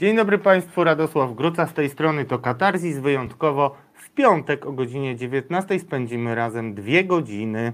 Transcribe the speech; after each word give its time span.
Dzień 0.00 0.16
dobry 0.16 0.38
Państwu, 0.38 0.84
Radosław 0.84 1.34
Gruca 1.34 1.66
z 1.66 1.74
tej 1.74 1.88
strony 1.88 2.24
to 2.24 2.38
Katarzis. 2.38 2.98
Wyjątkowo 2.98 3.76
w 3.94 4.10
piątek 4.10 4.66
o 4.66 4.72
godzinie 4.72 5.16
19 5.16 5.78
spędzimy 5.78 6.34
razem 6.34 6.74
dwie 6.74 7.04
godziny. 7.04 7.72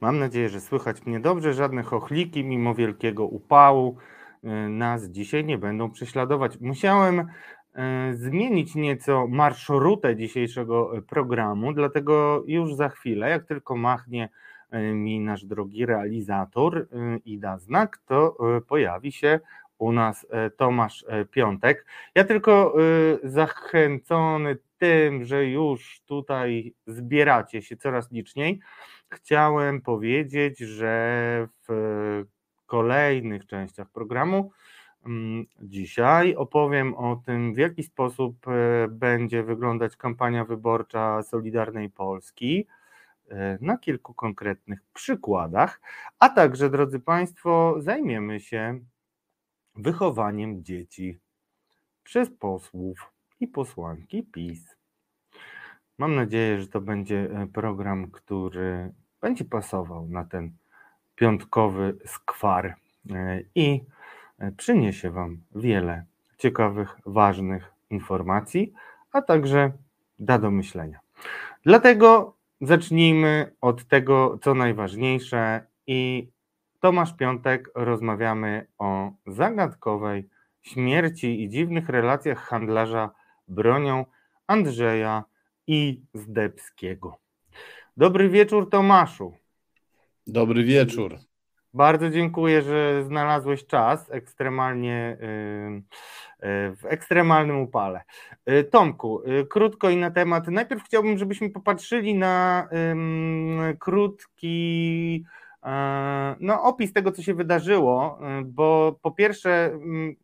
Mam 0.00 0.18
nadzieję, 0.18 0.48
że 0.48 0.60
słychać 0.60 1.06
mnie 1.06 1.20
dobrze. 1.20 1.54
Żadne 1.54 1.82
chochliki, 1.82 2.44
mimo 2.44 2.74
wielkiego 2.74 3.26
upału, 3.26 3.96
y, 4.44 4.48
nas 4.68 5.04
dzisiaj 5.04 5.44
nie 5.44 5.58
będą 5.58 5.90
prześladować. 5.90 6.60
Musiałem 6.60 7.20
y, 7.20 7.26
zmienić 8.16 8.74
nieco 8.74 9.26
marszrutę 9.26 10.16
dzisiejszego 10.16 10.92
programu, 11.08 11.72
dlatego 11.72 12.44
już 12.46 12.74
za 12.74 12.88
chwilę, 12.88 13.30
jak 13.30 13.44
tylko 13.44 13.76
machnie 13.76 14.28
mi 14.94 15.20
nasz 15.20 15.44
drogi 15.44 15.86
realizator 15.86 16.88
i 17.24 17.38
da 17.38 17.58
znak, 17.58 17.98
to 18.06 18.36
pojawi 18.68 19.12
się 19.12 19.40
u 19.78 19.92
nas 19.92 20.26
e, 20.30 20.50
Tomasz 20.50 21.04
e, 21.08 21.24
Piątek. 21.24 21.86
Ja 22.14 22.24
tylko 22.24 22.74
e, 22.74 23.28
zachęcony 23.28 24.56
tym, 24.78 25.24
że 25.24 25.46
już 25.46 26.00
tutaj 26.06 26.74
zbieracie 26.86 27.62
się 27.62 27.76
coraz 27.76 28.12
liczniej, 28.12 28.60
chciałem 29.10 29.80
powiedzieć, 29.80 30.58
że 30.58 31.48
w 31.68 32.24
kolejnych 32.66 33.46
częściach 33.46 33.90
programu 33.90 34.52
mm, 35.06 35.46
dzisiaj 35.60 36.34
opowiem 36.34 36.94
o 36.94 37.22
tym, 37.26 37.54
w 37.54 37.58
jaki 37.58 37.82
sposób 37.82 38.46
będzie 38.88 39.42
wyglądać 39.42 39.96
kampania 39.96 40.44
wyborcza 40.44 41.22
Solidarnej 41.22 41.90
Polski 41.90 42.66
na 43.60 43.78
kilku 43.78 44.14
konkretnych 44.14 44.80
przykładach, 44.94 45.80
a 46.18 46.28
także, 46.28 46.70
drodzy 46.70 47.00
Państwo, 47.00 47.74
zajmiemy 47.78 48.40
się 48.40 48.80
wychowaniem 49.78 50.64
dzieci 50.64 51.20
przez 52.04 52.30
posłów 52.30 53.12
i 53.40 53.48
posłanki 53.48 54.22
PiS. 54.22 54.76
Mam 55.98 56.14
nadzieję, 56.14 56.60
że 56.60 56.68
to 56.68 56.80
będzie 56.80 57.30
e, 57.30 57.46
program, 57.46 58.10
który 58.10 58.92
będzie 59.20 59.44
pasował 59.44 60.08
na 60.08 60.24
ten 60.24 60.52
piątkowy 61.14 61.98
skwar 62.06 62.66
e, 63.10 63.40
i 63.54 63.84
e, 64.38 64.52
przyniesie 64.52 65.10
Wam 65.10 65.42
wiele 65.54 66.04
ciekawych, 66.38 66.96
ważnych 67.06 67.72
informacji, 67.90 68.72
a 69.12 69.22
także 69.22 69.72
da 70.18 70.38
do 70.38 70.50
myślenia. 70.50 71.00
Dlatego 71.62 72.36
zacznijmy 72.60 73.52
od 73.60 73.84
tego, 73.84 74.38
co 74.42 74.54
najważniejsze 74.54 75.66
i 75.86 76.28
Tomasz 76.80 77.16
Piątek 77.16 77.70
rozmawiamy 77.74 78.66
o 78.78 79.10
zagadkowej 79.26 80.28
śmierci 80.62 81.42
i 81.42 81.48
dziwnych 81.48 81.88
relacjach 81.88 82.38
handlarza 82.38 83.10
bronią 83.48 84.04
Andrzeja 84.46 85.24
i 85.66 86.02
Zdebskiego. 86.14 87.18
Dobry 87.96 88.28
wieczór, 88.28 88.70
Tomaszu. 88.70 89.34
Dobry 90.26 90.64
wieczór. 90.64 91.18
Bardzo 91.74 92.10
dziękuję, 92.10 92.62
że 92.62 93.04
znalazłeś 93.04 93.66
czas 93.66 94.10
ekstremalnie 94.10 95.16
y, 95.20 96.46
y, 96.46 96.76
w 96.76 96.84
ekstremalnym 96.84 97.60
upale. 97.60 98.02
Y, 98.50 98.64
Tomku, 98.64 99.22
krótko 99.50 99.90
i 99.90 99.96
na 99.96 100.10
temat. 100.10 100.48
Najpierw 100.48 100.84
chciałbym, 100.84 101.18
żebyśmy 101.18 101.50
popatrzyli 101.50 102.14
na 102.14 102.68
krótki 103.78 105.24
no, 106.40 106.62
opis 106.62 106.92
tego, 106.92 107.12
co 107.12 107.22
się 107.22 107.34
wydarzyło, 107.34 108.18
e, 108.22 108.42
bo 108.44 108.98
po 109.02 109.10
pierwsze, 109.10 109.64
mm, 109.66 110.14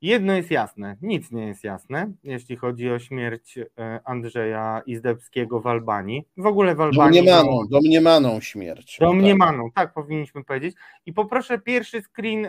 jedno 0.00 0.32
jest 0.32 0.50
jasne, 0.50 0.96
nic 1.02 1.30
nie 1.30 1.46
jest 1.46 1.64
jasne, 1.64 2.12
jeśli 2.24 2.56
chodzi 2.56 2.90
o 2.90 2.98
śmierć 2.98 3.58
e, 3.58 4.00
Andrzeja 4.04 4.82
Izdebskiego 4.86 5.60
w 5.60 5.66
Albanii. 5.66 6.28
W 6.36 6.46
ogóle 6.46 6.74
w 6.74 6.80
Albanii. 6.80 7.18
Domniemaną, 7.18 7.58
to... 7.58 7.68
domniemaną 7.70 8.40
śmierć. 8.40 8.98
Domniemaną, 9.00 9.64
tak. 9.64 9.74
tak 9.74 9.94
powinniśmy 9.94 10.44
powiedzieć. 10.44 10.76
I 11.06 11.12
poproszę 11.12 11.58
pierwszy 11.58 12.02
screen. 12.02 12.48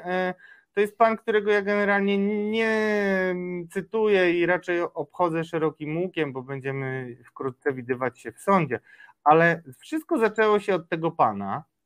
To 0.73 0.81
jest 0.81 0.97
pan, 0.97 1.17
którego 1.17 1.51
ja 1.51 1.61
generalnie 1.61 2.17
nie 2.51 2.95
cytuję 3.72 4.39
i 4.39 4.45
raczej 4.45 4.81
obchodzę 4.81 5.44
szerokim 5.44 5.97
łukiem, 5.97 6.33
bo 6.33 6.44
będziemy 6.44 7.17
wkrótce 7.25 7.73
widywać 7.73 8.19
się 8.19 8.31
w 8.31 8.39
sądzie. 8.39 8.79
Ale 9.23 9.63
wszystko 9.79 10.19
zaczęło 10.19 10.59
się 10.59 10.75
od 10.75 10.89
tego 10.89 11.11
pana, 11.11 11.63
E, 11.63 11.76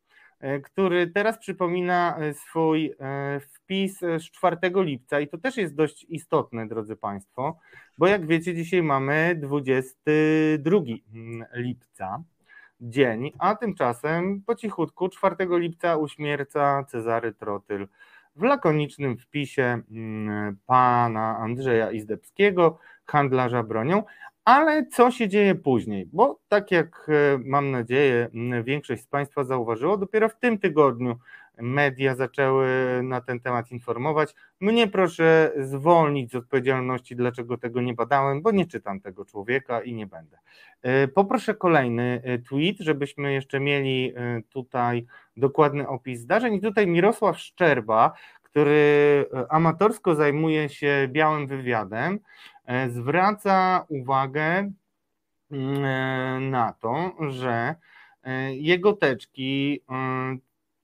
który 0.64 1.08
teraz 1.08 1.38
przypomina 1.38 2.18
e, 2.18 2.34
swój 2.34 2.94
e, 3.00 3.40
wpis 3.40 4.00
z 4.00 4.24
4 4.32 4.58
lipca. 4.76 5.20
I 5.20 5.28
to 5.28 5.38
też 5.38 5.58
jest 5.58 5.76
dość 5.76 6.06
istotne, 6.10 6.68
drodzy 6.68 6.96
Państwo, 6.96 7.60
bo 7.98 8.08
jak 8.08 8.28
wiecie, 8.28 8.56
dzisiaj 8.56 8.84
mamy 8.84 9.36
22 9.42 10.78
mm, 11.14 11.46
lipca, 11.54 12.24
dzień, 12.82 13.32
a 13.40 13.56
tymczasem 13.56 14.42
po 14.46 14.56
cichutku 14.56 15.10
4 15.10 15.36
lipca 15.50 15.98
uśmierca 15.98 16.84
Cezary 16.84 17.34
Trotyl 17.34 17.88
w 18.36 18.44
lakonicznym 18.44 19.18
wpisie 19.18 19.82
mm, 19.92 20.58
pana 20.66 21.38
Andrzeja 21.38 21.92
Izdebskiego, 21.92 22.80
handlarza 23.06 23.64
bronią, 23.64 24.04
ale 24.46 24.88
co 24.88 25.12
się 25.12 25.28
dzieje 25.28 25.56
później? 25.56 26.10
Bo 26.14 26.40
tak 26.48 26.72
jak 26.72 27.08
e, 27.10 27.40
mam 27.46 27.72
nadzieję, 27.72 28.30
większość 28.64 29.04
z 29.04 29.08
Państwa 29.08 29.44
zauważyło, 29.44 29.98
dopiero 29.98 30.30
w 30.30 30.36
tym 30.36 30.58
tygodniu 30.60 31.16
media 31.58 32.16
zaczęły 32.16 32.68
na 33.04 33.22
ten 33.22 33.40
temat 33.40 33.72
informować. 33.72 34.36
Mnie 34.60 34.88
proszę 34.88 35.52
zwolnić 35.58 36.32
z 36.32 36.36
odpowiedzialności, 36.36 37.16
dlaczego 37.16 37.58
tego 37.58 37.82
nie 37.82 37.94
badałem, 37.94 38.42
bo 38.42 38.52
nie 38.52 38.66
czytam 38.66 39.00
tego 39.00 39.26
człowieka 39.26 39.82
i 39.82 39.94
nie 39.94 40.08
będę. 40.08 40.38
E, 40.82 41.08
poproszę 41.08 41.56
kolejny 41.56 42.22
e, 42.24 42.40
tweet, 42.40 42.78
żebyśmy 42.80 43.34
jeszcze 43.34 43.60
mieli 43.60 44.14
tutaj 44.50 45.06
dokładny 45.38 45.88
opis 45.88 46.20
zdarzeń. 46.20 46.62
Tutaj 46.62 46.88
Mirosław 46.88 47.40
Szczerba, 47.40 48.14
który 48.44 49.26
amatorsko 49.50 50.16
zajmuje 50.16 50.70
się 50.70 51.08
białym 51.12 51.48
wywiadem, 51.48 52.20
zwraca 52.90 53.86
uwagę 53.90 54.72
mm, 55.52 55.86
e, 55.86 56.40
na 56.40 56.74
to, 56.74 57.16
że 57.30 57.76
e, 58.24 58.56
jego 58.56 58.94
teczki 58.94 59.82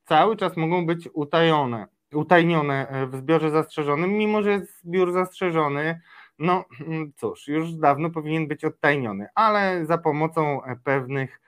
cały 0.05 0.37
czas 0.37 0.57
mogą 0.57 0.85
być 0.85 1.09
utajone, 1.13 1.87
utajnione 2.13 3.07
w 3.11 3.15
zbiorze 3.15 3.51
zastrzeżonym, 3.51 4.11
mimo 4.11 4.43
że 4.43 4.51
jest 4.51 4.83
zbiór 4.83 5.13
zastrzeżony, 5.13 6.01
no 6.39 6.65
mm, 6.87 7.11
cóż, 7.15 7.47
już 7.47 7.73
dawno 7.73 8.09
powinien 8.09 8.47
być 8.47 8.65
odtajniony, 8.65 9.27
ale 9.35 9.85
za 9.85 9.97
pomocą 9.97 10.61
pewnych 10.83 11.41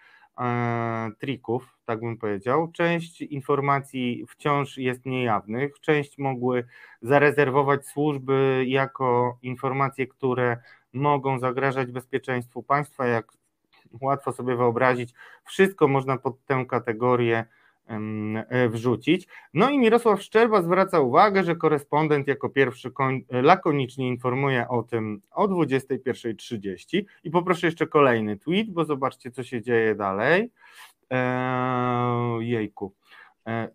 trików, 1.19 1.78
tak 1.89 1.99
bym 1.99 2.17
powiedział. 2.17 2.71
Część 2.71 3.21
informacji 3.21 4.25
wciąż 4.27 4.77
jest 4.77 5.05
niejawnych, 5.05 5.79
część 5.79 6.17
mogły 6.17 6.65
zarezerwować 7.01 7.87
służby 7.87 8.65
jako 8.67 9.37
informacje, 9.41 10.07
które 10.07 10.57
mogą 10.93 11.39
zagrażać 11.39 11.91
bezpieczeństwu 11.91 12.63
państwa, 12.63 13.07
jak 13.07 13.31
łatwo 14.01 14.31
sobie 14.31 14.55
wyobrazić. 14.55 15.13
Wszystko 15.45 15.87
można 15.87 16.17
pod 16.17 16.45
tę 16.45 16.65
kategorię 16.65 17.45
e, 17.87 18.69
wrzucić. 18.69 19.27
No 19.53 19.69
i 19.69 19.79
Mirosław 19.79 20.21
Szczerba 20.23 20.61
zwraca 20.61 20.99
uwagę, 20.99 21.43
że 21.43 21.55
korespondent 21.55 22.27
jako 22.27 22.49
pierwszy 22.49 22.91
lakonicznie 23.29 24.07
informuje 24.07 24.67
o 24.67 24.83
tym 24.83 25.21
o 25.31 25.47
21.30 25.47 27.03
i 27.23 27.31
poproszę 27.31 27.67
jeszcze 27.67 27.87
kolejny 27.87 28.37
tweet, 28.37 28.69
bo 28.69 28.85
zobaczcie 28.85 29.31
co 29.31 29.43
się 29.43 29.61
dzieje 29.61 29.95
dalej. 29.95 30.51
Eee, 31.09 32.49
jejku. 32.49 32.93
E, 33.49 33.65
y, 33.67 33.71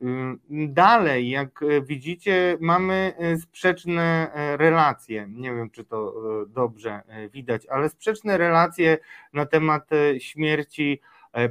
dalej, 0.69 1.31
jak 1.31 1.61
widzicie, 1.83 2.59
mamy 2.61 3.15
e, 3.19 3.37
sprzeczne 3.37 4.33
e, 4.35 4.57
relacje. 4.57 5.27
Nie 5.29 5.55
wiem, 5.55 5.71
czy 5.71 5.85
to 5.85 6.15
dobrze 6.49 7.03
widać, 7.33 7.67
ale 7.67 7.89
sprzeczne 7.89 8.39
relacje 8.39 8.99
na 9.33 9.47
temat 9.47 9.91
śmierci 10.19 11.01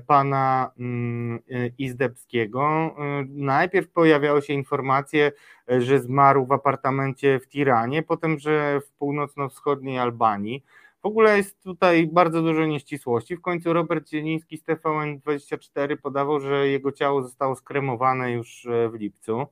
pana 0.08 0.72
mm, 0.80 1.40
Izdebskiego. 1.78 2.96
Najpierw 3.28 3.90
pojawiały 3.90 4.42
się 4.42 4.54
informacje, 4.54 5.32
że 5.68 6.00
zmarł 6.00 6.46
w 6.46 6.52
apartamencie 6.52 7.40
w 7.40 7.48
Tiranie, 7.48 8.04
potem, 8.04 8.40
że 8.40 8.82
w 8.82 8.92
północno-wschodniej 8.92 10.00
Albanii. 10.00 10.64
W 11.04 11.06
ogóle 11.06 11.38
jest 11.38 11.64
tutaj 11.64 12.08
bardzo 12.08 12.42
dużo 12.42 12.66
nieścisłości. 12.66 13.36
W 13.36 13.42
końcu 13.42 13.74
Robert 13.74 14.10
Zieliński 14.10 14.58
z 14.58 14.64
TVN24 14.64 15.98
podawał, 15.98 16.40
że 16.40 16.68
jego 16.68 16.92
ciało 16.92 17.22
zostało 17.22 17.56
skremowane 17.56 18.32
już 18.32 18.66
e, 18.66 18.90
w 18.90 18.94
lipcu. 18.94 19.46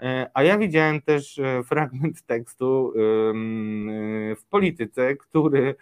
E, 0.00 0.30
a 0.34 0.42
ja 0.42 0.58
widziałem 0.58 1.02
też 1.02 1.38
e, 1.38 1.62
fragment 1.64 2.22
tekstu 2.22 2.92
w 4.36 4.44
polityce, 4.50 5.16
który 5.16 5.74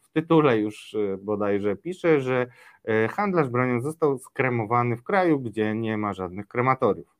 w 0.00 0.08
tytule 0.12 0.58
już 0.58 0.96
bodajże 1.18 1.76
pisze, 1.76 2.20
że 2.20 2.46
handlarz 3.10 3.48
bronią 3.48 3.80
został 3.80 4.18
skremowany 4.18 4.96
w 4.96 5.02
kraju, 5.02 5.40
gdzie 5.40 5.74
nie 5.74 5.98
ma 5.98 6.12
żadnych 6.12 6.48
krematoriów. 6.48 7.13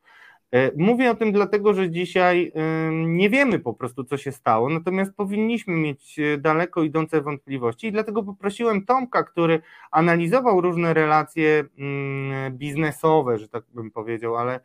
Mówię 0.77 1.11
o 1.11 1.15
tym 1.15 1.33
dlatego, 1.33 1.75
że 1.75 1.91
dzisiaj 1.91 2.53
nie 2.93 3.31
wiemy 3.31 3.59
po 3.59 3.75
prostu, 3.75 4.05
co 4.05 4.17
się 4.17 4.33
stało, 4.33 4.69
natomiast 4.69 5.17
powinniśmy 5.17 5.77
mieć 5.77 6.21
daleko 6.39 6.83
idące 6.83 7.21
wątpliwości 7.21 7.87
i 7.87 7.93
dlatego 7.93 8.23
poprosiłem 8.23 8.85
Tomka, 8.85 9.23
który 9.23 9.63
analizował 9.91 10.61
różne 10.61 10.95
relacje 10.95 11.65
mm, 11.79 12.59
biznesowe, 12.59 13.39
że 13.39 13.49
tak 13.49 13.65
bym 13.75 13.91
powiedział, 13.91 14.37
ale 14.37 14.61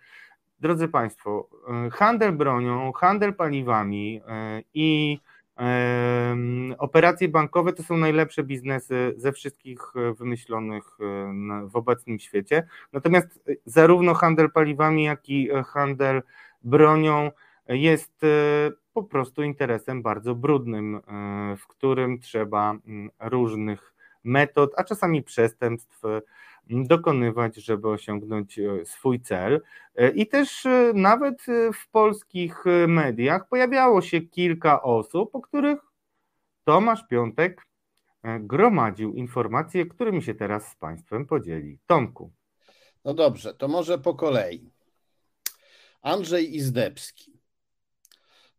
drodzy 0.60 0.88
Państwo, 0.88 1.50
handel 1.92 2.32
bronią, 2.32 2.92
handel 2.92 3.34
paliwami 3.34 4.22
i 4.74 5.20
Operacje 6.78 7.28
bankowe 7.28 7.74
to 7.74 7.84
są 7.84 7.98
najlepsze 7.98 8.44
biznesy 8.44 9.14
ze 9.18 9.32
wszystkich 9.32 9.80
e, 9.96 10.14
wymyślonych 10.14 10.84
e, 11.00 11.68
w 11.70 11.76
obecnym 11.76 12.20
świecie. 12.20 12.68
Natomiast 12.94 13.44
zarówno 13.66 14.14
handel 14.14 14.52
paliwami, 14.52 15.04
jak 15.04 15.30
i 15.30 15.52
e, 15.52 15.64
handel 15.64 16.22
bronią 16.64 17.32
jest 17.68 18.22
po 18.94 19.04
prostu 19.04 19.44
interesem 19.44 20.02
bardzo 20.02 20.36
brudnym, 20.36 21.02
w 21.58 21.68
którym 21.68 22.20
trzeba 22.20 22.76
różnych 23.20 23.94
metod, 24.24 24.72
a 24.78 24.84
czasami 24.84 25.24
przestępstw 25.24 26.02
dokonywać, 26.70 27.56
żeby 27.56 27.90
osiągnąć 27.90 28.60
e, 28.60 28.86
swój 28.86 29.22
cel. 29.22 29.62
E, 29.96 30.10
I 30.10 30.28
też 30.28 30.66
e, 30.66 30.92
nawet 30.96 31.46
w 31.74 31.90
polskich 31.90 32.64
mediach 32.88 33.48
pojawiało 33.48 34.02
się 34.02 34.22
kilka 34.22 34.82
osób, 34.82 35.36
o 35.36 35.42
których 35.42 35.80
Tomasz 36.64 37.08
Piątek 37.08 37.68
gromadził 38.40 39.14
informacje, 39.14 39.86
którymi 39.86 40.24
się 40.24 40.34
teraz 40.34 40.68
z 40.68 40.76
Państwem 40.76 41.26
podzieli. 41.26 41.78
Tomku. 41.88 42.32
No 43.06 43.14
dobrze, 43.14 43.54
to 43.54 43.68
może 43.68 43.98
po 43.98 44.16
kolei. 44.16 44.72
Andrzej 46.02 46.56
Izdebski 46.56 47.40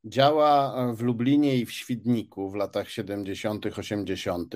działa 0.05 0.75
w 0.93 1.03
Lublinie 1.03 1.57
i 1.57 1.67
w 1.67 1.73
Świdniku 1.73 2.51
w 2.51 2.55
latach 2.55 2.91
70., 2.91 3.67
80. 3.67 4.55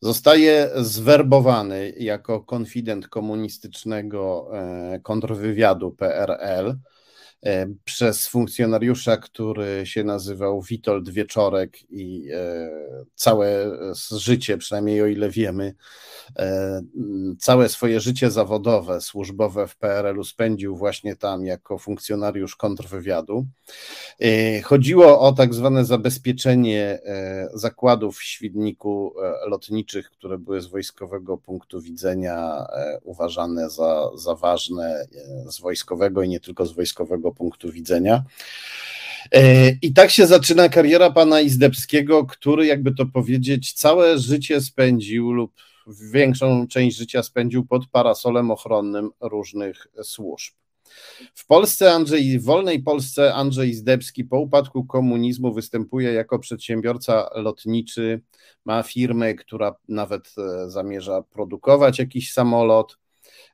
Zostaje 0.00 0.70
zwerbowany 0.76 1.94
jako 1.96 2.40
konfident 2.40 3.08
komunistycznego 3.08 4.50
e, 4.52 5.00
kontrwywiadu 5.00 5.90
PRL 5.90 6.78
przez 7.84 8.28
funkcjonariusza, 8.28 9.16
który 9.16 9.86
się 9.86 10.04
nazywał 10.04 10.62
Witold 10.62 11.10
Wieczorek 11.10 11.90
i 11.90 12.28
e, 12.34 12.70
całe 13.14 13.70
życie, 14.10 14.58
przynajmniej 14.58 15.02
o 15.02 15.06
ile 15.06 15.30
wiemy, 15.30 15.74
e, 16.38 16.80
całe 17.38 17.68
swoje 17.68 18.00
życie 18.00 18.30
zawodowe, 18.30 19.00
służbowe 19.00 19.68
w 19.68 19.76
PRL-u 19.76 20.24
spędził 20.24 20.76
właśnie 20.76 21.16
tam 21.16 21.46
jako 21.46 21.78
funkcjonariusz 21.78 22.56
kontrwywiadu. 22.56 23.46
Chodziło 24.64 25.20
o 25.20 25.32
tak 25.32 25.54
zwane 25.54 25.84
zabezpieczenie 25.84 26.98
zakładów 27.54 28.16
w 28.16 28.22
Świdniku 28.22 29.14
lotniczych, 29.46 30.10
które 30.10 30.38
były 30.38 30.60
z 30.60 30.66
wojskowego 30.66 31.38
punktu 31.38 31.80
widzenia 31.80 32.66
uważane 33.02 33.70
za, 33.70 34.10
za 34.14 34.34
ważne, 34.34 35.06
z 35.46 35.60
wojskowego 35.60 36.22
i 36.22 36.28
nie 36.28 36.40
tylko 36.40 36.66
z 36.66 36.72
wojskowego 36.72 37.31
punktu 37.32 37.72
widzenia. 37.72 38.24
E, 39.32 39.70
I 39.70 39.92
tak 39.92 40.10
się 40.10 40.26
zaczyna 40.26 40.68
kariera 40.68 41.10
pana 41.10 41.40
Izdebskiego, 41.40 42.26
który, 42.26 42.66
jakby 42.66 42.94
to 42.94 43.06
powiedzieć, 43.06 43.72
całe 43.72 44.18
życie 44.18 44.60
spędził 44.60 45.32
lub 45.32 45.52
większą 46.12 46.68
część 46.68 46.96
życia 46.96 47.22
spędził 47.22 47.66
pod 47.66 47.86
parasolem 47.86 48.50
ochronnym 48.50 49.10
różnych 49.20 49.86
służb. 50.02 50.54
W 51.34 51.46
Polsce 51.46 51.92
Andrzej, 51.92 52.38
w 52.38 52.44
wolnej 52.44 52.82
Polsce 52.82 53.34
Andrzej 53.34 53.70
Izdebski 53.70 54.24
po 54.24 54.40
upadku 54.40 54.84
komunizmu 54.84 55.54
występuje 55.54 56.12
jako 56.12 56.38
przedsiębiorca 56.38 57.30
lotniczy, 57.34 58.20
ma 58.64 58.82
firmę, 58.82 59.34
która 59.34 59.76
nawet 59.88 60.34
e, 60.38 60.70
zamierza 60.70 61.22
produkować 61.22 61.98
jakiś 61.98 62.32
samolot. 62.32 62.98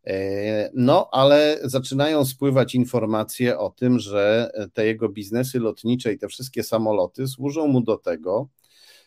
E, 0.05 0.71
no, 0.75 1.09
ale 1.13 1.59
zaczynają 1.63 2.25
spływać 2.25 2.75
informacje 2.75 3.59
o 3.59 3.71
tym, 3.71 3.99
że 3.99 4.51
te 4.73 4.87
jego 4.87 5.09
biznesy 5.09 5.61
lotnicze 5.61 6.13
i 6.13 6.19
te 6.19 6.29
wszystkie 6.29 6.63
samoloty 6.63 7.27
służą 7.27 7.67
mu 7.67 7.81
do 7.81 7.97
tego, 7.97 8.49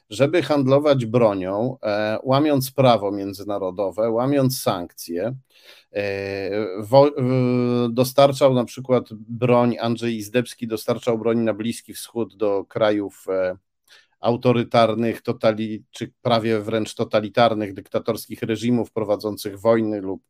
żeby 0.09 0.43
handlować 0.43 1.05
bronią, 1.05 1.77
e, 1.83 2.17
łamiąc 2.23 2.71
prawo 2.71 3.11
międzynarodowe, 3.11 4.09
łamiąc 4.09 4.61
sankcje. 4.61 5.35
E, 5.93 6.49
dostarczał 7.89 8.53
na 8.53 8.65
przykład 8.65 9.09
broń, 9.13 9.77
Andrzej 9.79 10.15
Izdebski 10.15 10.67
dostarczał 10.67 11.17
broń 11.17 11.39
na 11.39 11.53
Bliski 11.53 11.93
Wschód 11.93 12.35
do 12.35 12.65
krajów 12.65 13.25
autorytarnych, 14.19 15.21
totali, 15.21 15.83
czy 15.91 16.13
prawie 16.21 16.59
wręcz 16.59 16.95
totalitarnych, 16.95 17.73
dyktatorskich 17.73 18.41
reżimów 18.41 18.91
prowadzących 18.91 19.59
wojny 19.59 20.01
lub 20.01 20.23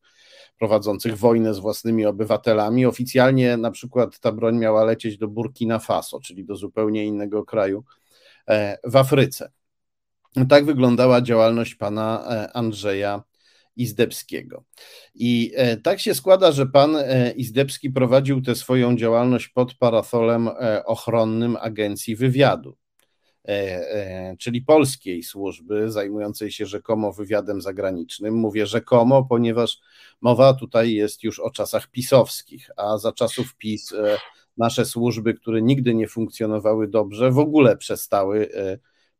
prowadzących 0.60 1.18
wojnę 1.18 1.54
z 1.54 1.60
własnymi 1.60 2.06
obywatelami. 2.06 2.86
Oficjalnie 2.86 3.58
na 3.58 3.72
przykład 3.72 4.20
ta 4.20 4.32
broń 4.32 4.58
miała 4.58 4.84
lecieć 4.84 5.18
do 5.18 5.28
Burkina 5.28 5.80
Faso, 5.80 6.20
czyli 6.20 6.46
do 6.46 6.56
zupełnie 6.56 7.06
innego 7.06 7.46
kraju 7.46 7.84
e, 8.48 8.78
w 8.84 8.96
Afryce. 8.96 9.52
Tak 10.50 10.66
wyglądała 10.66 11.22
działalność 11.22 11.76
pana 11.76 12.26
e, 12.30 12.54
Andrzeja 12.54 13.24
Izdebskiego. 13.76 14.64
I 15.16 15.52
e, 15.56 15.78
tak 15.78 16.00
się 16.00 16.16
składa, 16.16 16.52
że 16.52 16.66
pan 16.66 16.98
Izdebski 17.36 17.90
prowadził 17.90 18.42
tę 18.42 18.56
swoją 18.56 18.98
działalność 18.98 19.48
pod 19.48 19.74
parasolem 19.74 20.50
ochronnym 20.86 21.58
Agencji 21.62 22.16
Wywiadu. 22.16 22.78
E, 23.48 23.52
e, 23.52 24.36
czyli 24.38 24.62
polskiej 24.62 25.24
służby 25.24 25.92
zajmującej 25.92 26.52
się 26.52 26.66
rzekomo 26.66 27.14
wywiadem 27.14 27.62
zagranicznym. 27.62 28.34
Mówię 28.34 28.66
rzekomo, 28.66 29.24
ponieważ 29.24 29.80
mowa 30.22 30.54
tutaj 30.54 30.94
jest 30.94 31.24
już 31.24 31.40
o 31.40 31.52
czasach 31.52 31.88
pisowskich, 31.88 32.70
a 32.78 32.98
za 32.98 33.12
czasów 33.12 33.56
PiS 33.56 33.94
e, 33.94 34.18
nasze 34.58 34.86
służby, 34.86 35.34
które 35.34 35.62
nigdy 35.62 35.96
nie 35.96 36.08
funkcjonowały 36.08 36.88
dobrze, 36.88 37.32
w 37.32 37.40
ogóle 37.40 37.78
przestały 37.78 38.50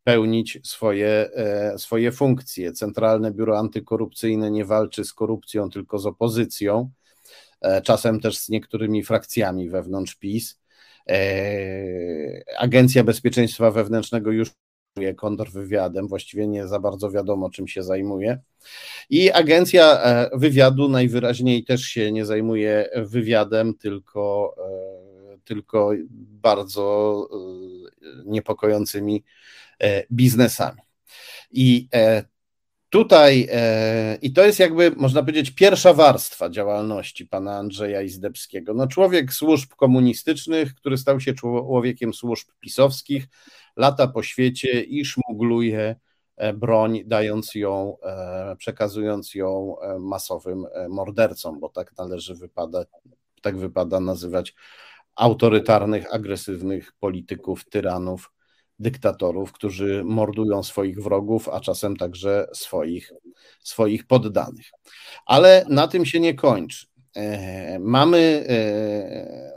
pełnić 0.04 0.60
swoje, 0.64 1.30
swoje 1.78 2.12
funkcje. 2.12 2.72
Centralne 2.72 3.32
Biuro 3.32 3.60
Antykorupcyjne 3.60 4.52
nie 4.52 4.66
walczy 4.66 5.06
z 5.06 5.14
korupcją, 5.14 5.70
tylko 5.70 6.00
z 6.00 6.06
opozycją, 6.06 6.92
czasem 7.84 8.20
też 8.20 8.38
z 8.38 8.50
niektórymi 8.50 9.04
frakcjami 9.04 9.70
wewnątrz 9.70 10.16
PiS. 10.16 10.61
E, 11.10 12.44
Agencja 12.58 13.04
Bezpieczeństwa 13.04 13.72
Wewnętrznego 13.72 14.32
już 14.32 14.52
kontrwywiadem, 15.18 16.08
właściwie 16.08 16.48
nie 16.48 16.68
za 16.68 16.80
bardzo 16.80 17.12
wiadomo, 17.12 17.50
czym 17.50 17.68
się 17.68 17.84
zajmuje. 17.84 18.40
I 19.10 19.32
agencja 19.32 20.04
e, 20.04 20.30
wywiadu 20.34 20.90
najwyraźniej 20.90 21.64
też 21.64 21.82
się 21.82 22.12
nie 22.12 22.26
zajmuje 22.26 22.90
wywiadem, 22.96 23.74
tylko, 23.74 24.56
e, 25.34 25.38
tylko 25.44 25.92
bardzo 26.18 27.28
niepokojącymi 28.26 29.24
biznesami. 30.12 30.82
I 31.52 31.88
Tutaj, 32.92 33.48
e, 33.52 34.18
i 34.22 34.34
to 34.34 34.46
jest 34.46 34.60
jakby, 34.60 34.92
można 34.98 35.22
powiedzieć, 35.22 35.52
pierwsza 35.52 35.94
warstwa 35.94 36.50
działalności 36.50 37.26
pana 37.26 37.58
Andrzeja 37.58 38.02
Izdebskiego. 38.02 38.74
No, 38.74 38.88
człowiek 38.88 39.34
służb 39.34 39.70
komunistycznych, 39.70 40.76
który 40.76 40.98
stał 40.98 41.20
się 41.20 41.34
człowiekiem 41.34 42.14
służb 42.14 42.48
pisowskich, 42.60 43.28
lata 43.76 44.08
po 44.08 44.24
świecie 44.24 44.82
i 44.82 45.06
szmugluje 45.06 45.96
e, 46.38 46.54
broń, 46.54 47.04
dając 47.06 47.56
ją, 47.56 47.98
e, 48.04 48.56
przekazując 48.56 49.36
ją 49.36 49.76
masowym 50.00 50.66
mordercom, 50.90 51.60
bo 51.60 51.70
tak 51.70 51.98
należy 51.98 52.36
wypada, 52.36 52.86
tak 53.42 53.58
wypada 53.58 54.00
nazywać 54.00 54.56
autorytarnych, 55.16 56.14
agresywnych 56.14 56.94
polityków, 57.00 57.70
tyranów, 57.70 58.32
dyktatorów, 58.82 59.52
którzy 59.52 60.04
mordują 60.06 60.64
swoich 60.64 61.04
wrogów, 61.04 61.50
a 61.50 61.60
czasem 61.60 61.98
także 61.98 62.48
swoich, 62.54 63.12
swoich 63.60 64.08
poddanych. 64.08 64.72
Ale 65.26 65.66
na 65.70 65.88
tym 65.88 66.06
się 66.06 66.20
nie 66.20 66.34
kończy. 66.34 66.88
E, 67.16 67.80
mamy, 67.80 68.46
e, 68.50 69.52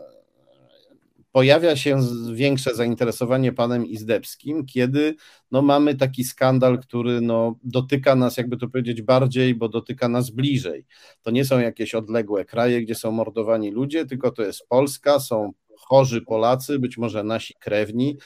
pojawia 1.33 1.77
się 1.77 1.99
większe 2.33 2.75
zainteresowanie 2.75 3.53
panem 3.53 3.87
Izdebskim, 3.87 4.67
kiedy 4.67 5.15
no, 5.51 5.63
mamy 5.63 5.95
taki 5.95 6.25
skandal, 6.25 6.79
który 6.79 7.21
no, 7.21 7.59
dotyka 7.65 8.15
nas, 8.15 8.37
jakby 8.37 8.57
to 8.57 8.69
powiedzieć, 8.69 9.03
bardziej, 9.03 9.55
bo 9.55 9.69
dotyka 9.69 10.09
nas 10.09 10.31
bliżej. 10.31 10.87
To 11.23 11.31
nie 11.31 11.45
są 11.45 11.61
jakieś 11.61 11.95
odległe 11.95 12.45
kraje, 12.45 12.83
gdzie 12.83 12.95
są 12.95 13.11
mordowani 13.11 13.71
ludzie, 13.71 14.07
tylko 14.07 14.31
to 14.31 14.43
jest 14.43 14.69
Polska, 14.69 15.21
są 15.21 15.53
chorzy 15.85 16.23
Polacy, 16.23 16.79
być 16.79 16.99
może 16.99 17.25
nasi 17.25 17.55
krewni. 17.55 18.17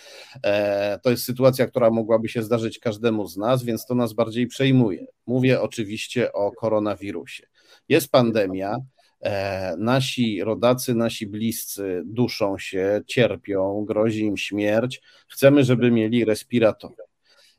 E, 0.45 0.99
to 1.03 1.11
jest 1.11 1.25
sytuacja, 1.25 1.67
która 1.67 1.91
mogłaby 1.91 2.29
się 2.29 2.43
zdarzyć 2.43 2.79
każdemu 2.79 3.27
z 3.27 3.37
nas, 3.37 3.63
więc 3.63 3.87
to 3.87 3.95
nas 3.95 4.13
bardziej 4.13 4.47
przejmuje. 4.47 5.07
Mówię 5.27 5.61
oczywiście 5.61 6.33
o 6.33 6.53
koronawirusie. 6.53 7.47
Jest 7.89 8.11
pandemia, 8.11 8.77
E, 9.21 9.77
nasi 9.79 10.45
rodacy, 10.45 10.95
nasi 10.95 11.27
bliscy 11.27 12.03
duszą 12.07 12.59
się, 12.59 13.01
cierpią, 13.07 13.85
grozi 13.85 14.25
im 14.25 14.37
śmierć. 14.37 15.03
Chcemy, 15.29 15.65
żeby 15.65 15.91
mieli 15.91 16.25
respiratory. 16.25 16.95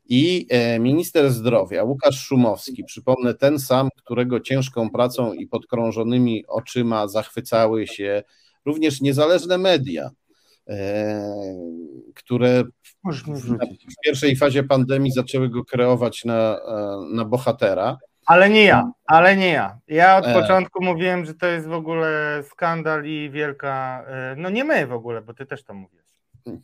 I 0.05 0.47
e, 0.49 0.79
minister 0.79 1.31
zdrowia 1.31 1.83
Łukasz 1.83 2.19
Szumowski, 2.19 2.83
przypomnę, 2.83 3.33
ten 3.33 3.59
sam, 3.59 3.89
którego 3.95 4.39
ciężką 4.39 4.89
pracą 4.89 5.33
i 5.33 5.47
podkrążonymi 5.47 6.45
oczyma 6.47 7.07
zachwycały 7.07 7.87
się 7.87 8.23
również 8.65 9.01
niezależne 9.01 9.57
media, 9.57 10.09
e, 10.69 11.23
które 12.15 12.63
w 13.03 14.03
pierwszej 14.05 14.35
fazie 14.35 14.63
pandemii 14.63 15.11
zaczęły 15.11 15.49
go 15.49 15.65
kreować 15.65 16.25
na, 16.25 16.59
na 17.13 17.25
bohatera. 17.25 17.97
Ale 18.25 18.49
nie 18.49 18.63
ja, 18.63 18.91
ale 19.05 19.37
nie 19.37 19.47
ja. 19.47 19.79
Ja 19.87 20.17
od 20.17 20.27
e... 20.27 20.33
początku 20.33 20.83
mówiłem, 20.83 21.25
że 21.25 21.33
to 21.33 21.47
jest 21.47 21.67
w 21.67 21.73
ogóle 21.73 22.43
skandal 22.51 23.05
i 23.05 23.29
wielka. 23.29 24.05
E, 24.07 24.35
no 24.37 24.49
nie 24.49 24.63
my 24.63 24.87
w 24.87 24.93
ogóle, 24.93 25.21
bo 25.21 25.33
ty 25.33 25.45
też 25.45 25.63
to 25.63 25.73
mówisz. 25.73 26.18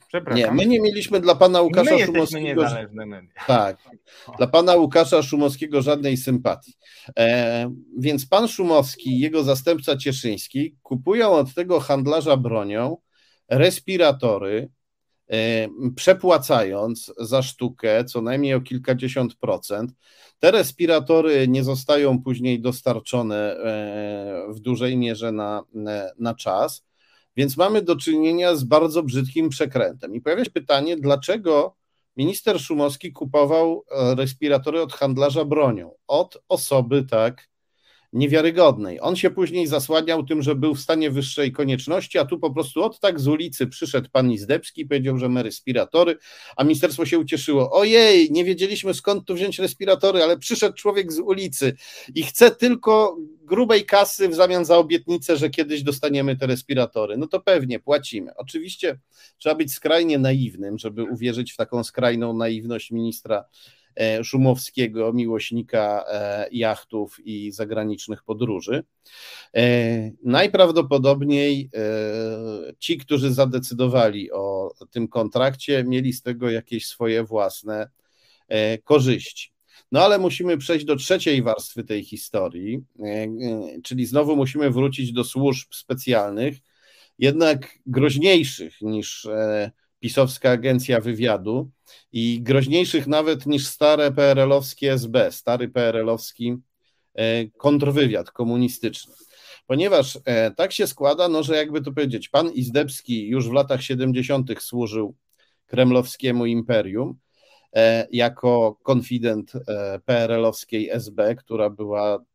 Przepraszam. 0.08 0.38
Nie, 0.38 0.52
my 0.52 0.66
nie 0.66 0.82
mieliśmy 0.82 1.20
dla 1.20 1.36
pana 1.36 1.62
Łukasza 1.62 1.96
my 1.96 2.06
Szumowskiego. 2.06 2.66
Tak. 3.48 3.78
Dla 4.38 4.48
pana 4.48 4.76
Łukasza 4.76 5.24
Szumowskiego 5.24 5.82
żadnej 5.82 6.18
sympatii. 6.18 6.74
E, 7.20 7.72
więc 7.98 8.28
pan 8.28 8.48
Szumowski 8.48 9.10
i 9.10 9.20
jego 9.20 9.44
zastępca 9.44 9.98
Cieszyński 9.98 10.76
kupują 10.84 11.32
od 11.32 11.54
tego 11.54 11.80
handlarza 11.80 12.38
bronią 12.38 12.98
respiratory, 13.50 14.70
e, 15.32 15.68
przepłacając 15.96 17.14
za 17.18 17.42
sztukę 17.42 18.06
co 18.06 18.22
najmniej 18.22 18.54
o 18.54 18.62
kilkadziesiąt 18.62 19.36
procent. 19.36 19.92
Te 20.40 20.52
respiratory 20.52 21.48
nie 21.48 21.64
zostają 21.64 22.24
później 22.24 22.62
dostarczone 22.62 23.58
e, 23.58 24.54
w 24.54 24.60
dużej 24.60 24.98
mierze 24.98 25.32
na, 25.32 25.64
na 26.20 26.36
czas, 26.36 26.86
więc 27.38 27.58
mamy 27.58 27.82
do 27.82 27.96
czynienia 27.96 28.56
z 28.56 28.64
bardzo 28.64 29.04
brzydkim 29.04 29.50
przekrętem. 29.50 30.16
I 30.16 30.22
pojawia 30.22 30.46
się 30.46 30.52
pytanie, 30.52 30.98
dlaczego 30.98 31.76
minister 32.18 32.60
Szumowski 32.60 33.14
kupował 33.14 33.84
e, 33.92 34.16
respiratory 34.16 34.82
od 34.82 34.94
handlarza 34.94 35.46
bronią, 35.46 35.92
od 36.08 36.38
osoby 36.50 37.04
tak 37.04 37.48
niewiarygodnej. 38.16 39.02
On 39.02 39.16
się 39.16 39.30
później 39.30 39.68
zasłaniał 39.68 40.26
tym, 40.26 40.42
że 40.42 40.56
był 40.56 40.76
w 40.76 40.80
stanie 40.80 41.12
wyższej 41.12 41.52
konieczności, 41.52 42.18
a 42.18 42.26
tu 42.26 42.40
po 42.40 42.52
prostu 42.52 42.84
od 42.84 43.00
tak 43.00 43.20
z 43.20 43.28
ulicy 43.28 43.68
przyszedł 43.68 44.10
pan 44.12 44.32
Izdebski 44.32 44.82
i 44.82 44.86
powiedział, 44.86 45.18
że 45.18 45.30
ma 45.30 45.44
respiratory, 45.44 46.18
a 46.56 46.64
ministerstwo 46.64 47.06
się 47.06 47.20
ucieszyło. 47.20 47.72
Ojej, 47.72 48.32
nie 48.32 48.46
wiedzieliśmy 48.46 48.94
skąd 48.94 49.26
tu 49.26 49.36
wziąć 49.36 49.60
respiratory, 49.60 50.24
ale 50.24 50.38
przyszedł 50.38 50.76
człowiek 50.76 51.14
z 51.14 51.20
ulicy 51.20 51.76
i 52.16 52.24
chce 52.24 52.52
tylko 52.52 53.18
grubej 53.44 53.86
kasy 53.86 54.30
w 54.30 54.36
zamian 54.36 54.66
za 54.66 54.78
obietnicę, 54.78 55.38
że 55.38 55.50
kiedyś 55.50 55.84
dostaniemy 55.84 56.38
te 56.38 56.48
respiratory. 56.48 57.18
No 57.18 57.28
to 57.28 57.40
pewnie 57.40 57.80
płacimy. 57.80 58.36
Oczywiście 58.36 59.00
trzeba 59.38 59.56
być 59.56 59.74
skrajnie 59.74 60.20
naiwnym, 60.20 60.78
żeby 60.78 61.04
uwierzyć 61.04 61.54
w 61.54 61.58
taką 61.58 61.84
skrajną 61.84 62.38
naiwność 62.38 62.92
ministra 62.92 63.46
Szumowskiego, 64.24 65.14
miłośnika 65.14 66.06
e, 66.08 66.48
jachtów 66.52 67.18
i 67.26 67.52
zagranicznych 67.52 68.24
podróży. 68.24 68.84
E, 69.56 70.12
najprawdopodobniej 70.24 71.70
ci, 72.80 72.98
którzy 72.98 73.34
zadecydowali 73.34 74.32
o 74.32 74.72
tym 74.92 75.08
kontrakcie, 75.08 75.84
mieli 75.84 76.14
z 76.14 76.22
tego 76.22 76.50
jakieś 76.50 76.88
swoje 76.88 77.24
własne 77.24 77.90
korzyści. 78.84 79.54
No 79.92 80.02
ale 80.02 80.18
musimy 80.18 80.58
przejść 80.58 80.86
do 80.86 80.96
trzeciej 80.96 81.42
warstwy 81.42 81.84
tej 81.84 82.04
historii, 82.04 82.84
czyli 83.84 84.06
znowu 84.06 84.36
musimy 84.36 84.72
wrócić 84.72 85.14
do 85.14 85.24
służb 85.24 85.74
specjalnych, 85.74 86.58
jednak 87.20 87.80
groźniejszych 87.86 88.82
niż 88.82 89.28
pisowska 90.00 90.52
agencja 90.52 91.02
wywiadu 91.02 91.72
i 92.12 92.42
groźniejszych 92.42 93.08
nawet 93.08 93.46
niż 93.46 93.68
stare 93.68 94.12
PRL-owskie 94.12 94.94
SB, 94.94 95.32
stary 95.32 95.70
PRL-owski 95.70 96.56
e, 97.14 97.46
kontrwywiad 97.46 98.32
komunistyczny. 98.32 99.14
Ponieważ 99.68 100.20
e, 100.26 100.52
tak 100.52 100.72
się 100.72 100.88
składa, 100.88 101.28
no, 101.28 101.44
że 101.44 101.56
jakby 101.56 101.82
to 101.82 101.92
powiedzieć, 101.92 102.30
pan 102.30 102.52
Izdebski 102.52 103.28
już 103.28 103.50
w 103.50 103.54
latach 103.54 103.82
70. 103.82 104.50
służył 104.60 105.16
kremlowskiemu 105.66 106.46
imperium 106.46 107.18
e, 107.76 108.08
jako 108.12 108.78
konfident 108.84 109.54
PRL-owskiej 110.06 110.90
SB, 110.90 111.36
która 111.36 111.70
była 111.70 112.26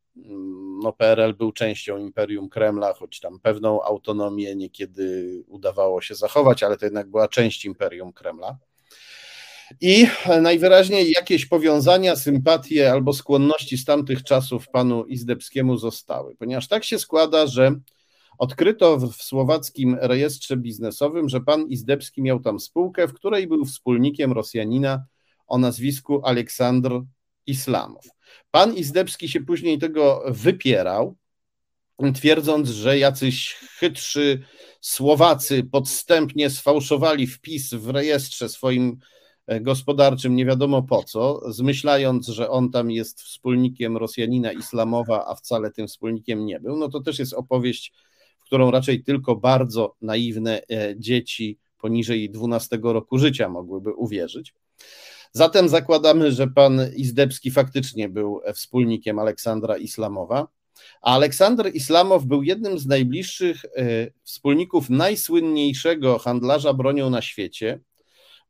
no 0.83 0.93
PRL 0.93 1.35
był 1.35 1.53
częścią 1.53 1.97
Imperium 1.99 2.49
Kremla, 2.49 2.95
choć 2.95 3.21
tam 3.21 3.41
pewną 3.41 3.83
autonomię 3.83 4.57
niekiedy 4.57 5.43
udawało 5.47 6.01
się 6.01 6.15
zachować, 6.15 6.63
ale 6.63 6.77
to 6.77 6.87
jednak 6.87 7.11
była 7.11 7.29
część 7.29 7.65
Imperium 7.65 8.13
Kremla. 8.13 8.59
I 9.81 10.07
najwyraźniej 10.43 11.11
jakieś 11.11 11.47
powiązania, 11.47 12.17
sympatie 12.17 12.93
albo 12.93 13.13
skłonności 13.13 13.79
z 13.79 13.85
tamtych 13.85 14.23
czasów 14.23 14.69
panu 14.69 15.05
Izdebskiemu 15.05 15.77
zostały, 15.77 16.37
ponieważ 16.37 16.69
tak 16.69 16.85
się 16.85 16.99
składa, 16.99 17.47
że 17.47 17.75
odkryto 18.39 18.99
w 18.99 19.15
słowackim 19.15 19.97
rejestrze 20.01 20.57
biznesowym, 20.57 21.29
że 21.29 21.41
pan 21.41 21.69
Izdebski 21.69 22.23
miał 22.23 22.41
tam 22.41 22.61
spółkę, 22.61 23.09
w 23.09 23.13
której 23.13 23.47
był 23.47 23.65
wspólnikiem 23.65 24.33
Rosjanina 24.33 25.05
o 25.47 25.59
nazwisku 25.59 26.21
Aleksandr 26.25 27.01
Islamow. 27.47 28.05
Pan 28.51 28.75
Izdebski 28.75 29.29
się 29.29 29.41
później 29.41 29.79
tego 29.79 30.23
wypierał, 30.29 31.17
twierdząc, 32.15 32.69
że 32.69 32.99
jacyś 32.99 33.55
chytrzy 33.79 34.43
Słowacy 34.81 35.65
podstępnie 35.73 36.51
sfałszowali 36.51 37.27
wpis 37.27 37.75
w 37.75 37.89
rejestrze 37.89 38.49
swoim 38.49 38.99
gospodarczym 39.61 40.37
nie 40.37 40.47
wiadomo 40.47 40.83
po 40.83 41.03
co, 41.03 41.53
zmyślając, 41.53 42.27
że 42.27 42.51
on 42.51 42.71
tam 42.71 42.91
jest 42.91 43.23
wspólnikiem 43.23 43.97
Rosjanina 43.97 44.53
Islamowa, 44.53 45.27
a 45.27 45.35
wcale 45.35 45.71
tym 45.71 45.89
wspólnikiem 45.89 46.47
nie 46.47 46.61
był. 46.61 46.77
No 46.77 46.89
to 46.89 47.01
też 47.01 47.19
jest 47.19 47.33
opowieść, 47.33 47.93
w 48.39 48.45
którą 48.45 48.71
raczej 48.71 49.03
tylko 49.05 49.37
bardzo 49.37 49.95
naiwne 50.03 50.61
e, 50.71 50.95
dzieci 50.97 51.59
poniżej 51.79 52.31
12 52.31 52.79
roku 52.83 53.19
życia 53.19 53.49
mogłyby 53.49 53.95
uwierzyć. 53.95 54.55
Zatem 55.33 55.69
zakładamy, 55.69 56.33
że 56.33 56.49
pan 56.49 56.81
Izdebski 56.97 57.51
faktycznie 57.51 58.09
był 58.09 58.41
wspólnikiem 58.55 59.19
Aleksandra 59.19 59.77
Islamowa. 59.77 60.49
A 61.03 61.15
Aleksander 61.15 61.75
Islamow 61.75 62.25
był 62.25 62.43
jednym 62.43 62.79
z 62.79 62.87
najbliższych 62.87 63.65
e, 63.65 63.71
wspólników 64.23 64.91
najsłynniejszego 64.91 66.19
handlarza 66.19 66.75
bronią 66.75 67.11
na 67.11 67.23
świecie, 67.23 67.81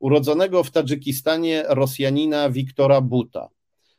urodzonego 0.00 0.64
w 0.64 0.70
Tadżykistanie 0.70 1.64
Rosjanina 1.68 2.50
Wiktora 2.50 3.00
Buta. 3.00 3.48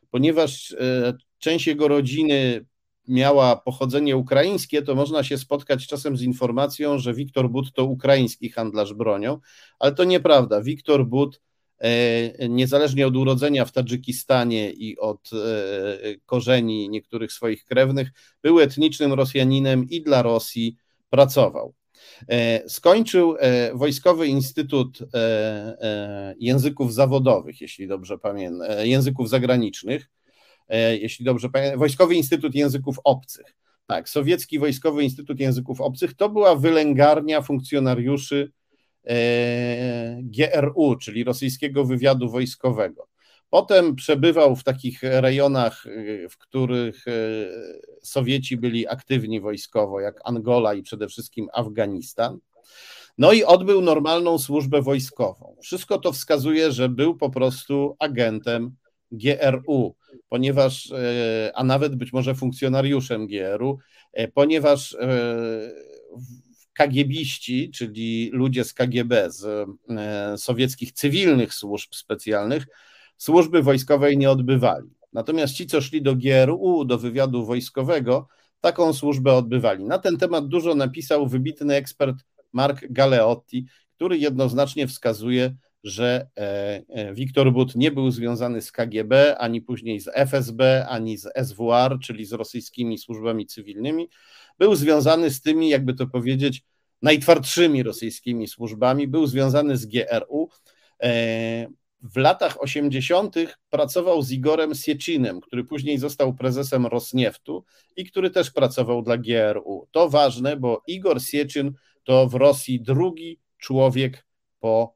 Ponieważ 0.09 0.71
e, 0.71 1.13
część 1.39 1.67
jego 1.67 1.87
rodziny 1.87 2.65
miała 3.07 3.55
pochodzenie 3.55 4.17
ukraińskie, 4.17 4.81
to 4.81 4.95
można 4.95 5.23
się 5.23 5.37
spotkać 5.37 5.87
czasem 5.87 6.17
z 6.17 6.21
informacją, 6.21 6.99
że 6.99 7.13
Wiktor 7.13 7.49
But 7.49 7.73
to 7.73 7.85
ukraiński 7.85 8.49
handlarz 8.49 8.93
bronią, 8.93 9.39
ale 9.79 9.91
to 9.91 10.03
nieprawda. 10.03 10.61
Wiktor 10.61 11.05
But 11.05 11.41
E, 11.81 12.49
niezależnie 12.49 13.07
od 13.07 13.15
urodzenia 13.15 13.65
w 13.65 13.71
Tadżykistanie 13.71 14.71
i 14.71 14.97
od 14.97 15.29
e, 15.33 15.37
korzeni 16.25 16.89
niektórych 16.89 17.31
swoich 17.31 17.65
krewnych, 17.65 18.11
był 18.43 18.59
etnicznym 18.59 19.13
Rosjaninem 19.13 19.89
i 19.89 20.01
dla 20.01 20.21
Rosji 20.21 20.77
pracował. 21.09 21.73
E, 22.29 22.69
skończył 22.69 23.35
Wojskowy 23.73 24.27
Instytut 24.27 24.99
Języków 26.39 26.93
Zawodowych, 26.93 27.61
jeśli 27.61 27.87
dobrze 27.87 28.17
pamiętam, 28.17 28.67
języków 28.83 29.29
zagranicznych, 29.29 30.09
jeśli 31.01 31.25
dobrze 31.25 31.49
pamiętam, 31.49 31.79
Wojskowy 31.79 32.15
Instytut 32.15 32.55
Języków 32.55 32.99
Obcych. 33.03 33.55
Tak, 33.87 34.09
Sowiecki 34.09 34.59
Wojskowy 34.59 35.03
Instytut 35.03 35.39
Języków 35.39 35.81
Obcych 35.81 36.13
to 36.13 36.29
była 36.29 36.55
wylęgarnia 36.55 37.41
funkcjonariuszy 37.41 38.51
E, 39.07 40.19
GRU, 40.23 40.95
czyli 40.95 41.23
rosyjskiego 41.23 41.85
wywiadu 41.85 42.29
wojskowego. 42.29 43.07
Potem 43.51 43.95
przebywał 43.95 44.55
w 44.55 44.63
takich 44.63 44.99
rejonach, 45.03 45.85
e, 45.87 46.29
w 46.29 46.37
których 46.37 47.07
e, 47.07 47.11
Sowieci 48.03 48.57
byli 48.57 48.87
aktywni 48.87 49.41
wojskowo, 49.41 49.99
jak 49.99 50.19
Angola 50.23 50.73
i 50.73 50.83
przede 50.83 51.07
wszystkim 51.07 51.47
Afganistan. 51.53 52.37
No 53.17 53.31
i 53.31 53.43
odbył 53.43 53.81
normalną 53.81 54.37
służbę 54.37 54.81
wojskową. 54.81 55.55
Wszystko 55.61 55.97
to 55.97 56.11
wskazuje, 56.11 56.71
że 56.71 56.89
był 56.89 57.17
po 57.17 57.29
prostu 57.29 57.95
agentem 57.99 58.75
GRU, 59.11 59.95
ponieważ, 60.29 60.93
a 61.53 61.63
nawet 61.63 61.95
być 61.95 62.13
może 62.13 62.35
funkcjonariuszem 62.35 63.27
GRU, 63.27 63.79
ponieważ 64.33 64.97
kagiebiści, 66.73 67.71
czyli 67.71 68.29
ludzie 68.33 68.63
z 68.63 68.73
KGB, 68.73 69.31
z 69.31 69.69
sowieckich 70.41 70.91
cywilnych 70.91 71.53
służb 71.53 71.93
specjalnych, 71.93 72.67
służby 73.21 73.63
wojskowej 73.63 74.17
nie 74.17 74.31
odbywali. 74.31 74.89
Natomiast 75.13 75.53
ci, 75.53 75.67
co 75.67 75.81
szli 75.81 76.01
do 76.01 76.15
GRU, 76.15 76.85
do 76.85 76.97
wywiadu 76.97 77.45
wojskowego, 77.45 78.27
taką 78.61 78.93
służbę 78.93 79.33
odbywali. 79.33 79.83
Na 79.83 79.97
ten 79.97 80.17
temat 80.17 80.47
dużo 80.47 80.75
napisał 80.75 81.27
wybitny 81.27 81.75
ekspert 81.75 82.15
Mark 82.53 82.85
Galeotti, 82.89 83.65
który 83.95 84.17
jednoznacznie 84.17 84.87
wskazuje, 84.87 85.55
że 85.83 86.27
Wiktor 87.13 87.47
e, 87.47 87.51
But 87.51 87.75
nie 87.75 87.91
był 87.91 88.11
związany 88.11 88.61
z 88.61 88.71
KGB, 88.71 89.37
ani 89.37 89.61
później 89.61 89.99
z 89.99 90.09
FSB, 90.15 90.87
ani 90.87 91.17
z 91.17 91.27
SWR, 91.47 91.99
czyli 92.03 92.25
z 92.25 92.33
rosyjskimi 92.33 92.97
służbami 92.97 93.45
cywilnymi. 93.45 94.09
Był 94.59 94.75
związany 94.75 95.29
z 95.29 95.41
tymi, 95.41 95.69
jakby 95.69 95.93
to 95.93 96.07
powiedzieć, 96.07 96.63
najtwardszymi 97.01 97.83
rosyjskimi 97.83 98.47
służbami, 98.47 99.07
był 99.07 99.27
związany 99.27 99.77
z 99.77 99.85
GRU. 99.85 100.49
W 102.03 102.17
latach 102.17 102.61
80. 102.61 103.35
pracował 103.69 104.21
z 104.21 104.31
Igorem 104.31 104.75
Siecinem, 104.75 105.41
który 105.41 105.63
później 105.63 105.97
został 105.97 106.33
prezesem 106.33 106.85
Rosnieftu 106.85 107.65
i 107.97 108.05
który 108.05 108.29
też 108.29 108.51
pracował 108.51 109.01
dla 109.01 109.17
GRU. 109.17 109.87
To 109.91 110.09
ważne, 110.09 110.57
bo 110.57 110.83
Igor 110.87 111.21
Siecin 111.21 111.73
to 112.03 112.27
w 112.27 112.33
Rosji 112.33 112.81
drugi 112.81 113.39
człowiek 113.57 114.25
po, 114.59 114.95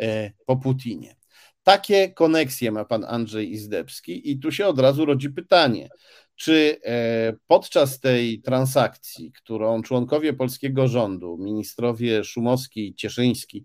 e, 0.00 0.32
po 0.46 0.56
Putinie. 0.56 1.16
Takie 1.62 2.10
koneksje 2.10 2.72
ma 2.72 2.84
pan 2.84 3.04
Andrzej 3.04 3.52
Izdebski 3.52 4.30
i 4.30 4.38
tu 4.38 4.52
się 4.52 4.66
od 4.66 4.78
razu 4.78 5.04
rodzi 5.04 5.30
pytanie, 5.30 5.88
czy 6.36 6.80
e, 6.84 7.32
podczas 7.46 8.00
tej 8.00 8.42
transakcji, 8.42 9.32
którą 9.32 9.82
członkowie 9.82 10.32
polskiego 10.32 10.88
rządu, 10.88 11.38
ministrowie 11.38 12.24
Szumowski 12.24 12.88
i 12.88 12.94
Cieszyński 12.94 13.64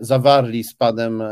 zawarli 0.00 0.64
z 0.64 0.74
panem 0.74 1.22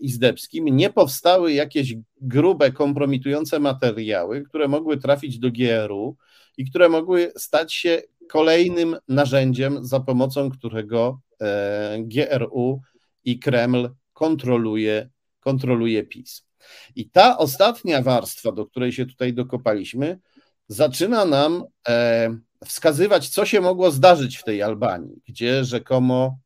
Izdebskim, 0.00 0.64
nie 0.64 0.90
powstały 0.90 1.52
jakieś 1.52 1.94
grube, 2.20 2.72
kompromitujące 2.72 3.60
materiały, 3.60 4.42
które 4.42 4.68
mogły 4.68 4.96
trafić 4.96 5.38
do 5.38 5.50
GRU 5.50 6.16
i 6.56 6.70
które 6.70 6.88
mogły 6.88 7.32
stać 7.36 7.74
się 7.74 8.02
kolejnym 8.28 8.96
narzędziem, 9.08 9.86
za 9.86 10.00
pomocą 10.00 10.50
którego 10.50 11.20
e, 11.40 11.98
GRU 12.00 12.80
i 13.24 13.38
Kreml 13.38 13.90
kontroluje, 14.12 15.10
kontroluje 15.40 16.02
PiS. 16.02 16.44
I 16.96 17.10
ta 17.10 17.38
ostatnia 17.38 18.02
warstwa, 18.02 18.52
do 18.52 18.66
której 18.66 18.92
się 18.92 19.06
tutaj 19.06 19.34
dokopaliśmy, 19.34 20.18
zaczyna 20.68 21.24
nam 21.24 21.64
e, 21.88 22.36
wskazywać, 22.64 23.28
co 23.28 23.46
się 23.46 23.60
mogło 23.60 23.90
zdarzyć 23.90 24.36
w 24.36 24.44
tej 24.44 24.62
Albanii, 24.62 25.22
gdzie 25.28 25.64
rzekomo 25.64 26.24
e, 26.26 26.41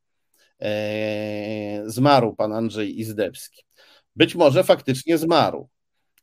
zmarł 1.86 2.34
pan 2.34 2.52
Andrzej 2.52 3.00
Izdebski. 3.00 3.62
Być 4.16 4.34
może 4.34 4.64
faktycznie 4.64 5.18
zmarł 5.18 5.68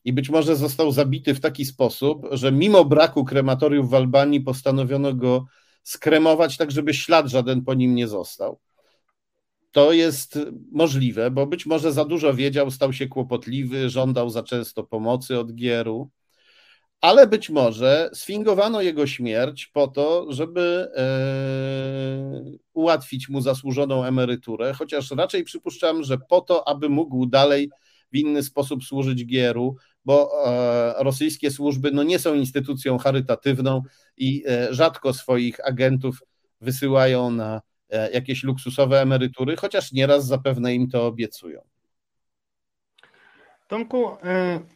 i 0.06 0.14
być 0.14 0.30
może 0.30 0.56
został 0.56 0.92
zabity 0.92 1.34
w 1.34 1.40
taki 1.40 1.66
sposób, 1.66 2.28
że 2.32 2.52
mimo 2.52 2.86
braku 2.86 3.26
krematoriów 3.26 3.90
w 3.90 3.94
Albanii 3.94 4.42
postanowiono 4.42 5.14
go 5.14 5.46
skremować 5.84 6.58
tak, 6.58 6.72
żeby 6.72 6.94
ślad 6.94 7.28
żaden 7.28 7.64
po 7.64 7.74
nim 7.74 7.96
nie 7.96 8.08
został. 8.08 8.60
To 9.72 9.92
jest 9.92 10.40
możliwe, 10.72 11.32
bo 11.32 11.48
być 11.48 11.66
może 11.66 11.92
za 11.92 12.06
dużo 12.06 12.34
wiedział, 12.34 12.72
stał 12.72 12.94
się 12.94 13.08
kłopotliwy, 13.08 13.90
żądał 13.90 14.30
za 14.30 14.44
często 14.44 14.84
pomocy 14.84 15.40
od 15.40 15.54
Gieru, 15.54 16.10
ale 17.04 17.28
być 17.28 17.50
może 17.50 18.10
sfingowano 18.14 18.82
jego 18.82 19.08
śmierć 19.08 19.68
po 19.68 19.88
to, 19.88 20.26
żeby 20.30 20.92
e, 20.96 21.04
ułatwić 22.74 23.30
mu 23.30 23.42
zasłużoną 23.42 24.04
emeryturę, 24.04 24.74
chociaż 24.74 25.12
raczej 25.12 25.44
przypuszczam, 25.44 26.04
że 26.04 26.18
po 26.18 26.42
to, 26.42 26.68
aby 26.68 26.90
mógł 26.90 27.26
dalej 27.26 27.70
w 28.14 28.16
inny 28.16 28.44
sposób 28.44 28.84
służyć 28.84 29.26
Gieru, 29.26 29.76
bo 30.06 30.32
e, 30.46 31.04
rosyjskie 31.04 31.52
służby 31.52 31.92
no, 31.92 32.04
nie 32.04 32.20
są 32.20 32.34
instytucją 32.34 32.98
charytatywną 32.98 33.82
i 34.18 34.44
e, 34.48 34.74
rzadko 34.74 35.14
swoich 35.14 35.68
agentów 35.68 36.24
wysyłają 36.62 37.32
na 37.32 37.62
e, 37.90 38.12
jakieś 38.12 38.44
luksusowe 38.44 39.02
emerytury, 39.02 39.56
chociaż 39.56 39.92
nieraz 39.92 40.26
zapewne 40.26 40.76
im 40.76 40.90
to 40.90 41.08
obiecują. 41.08 41.62
Tomku, 43.68 44.12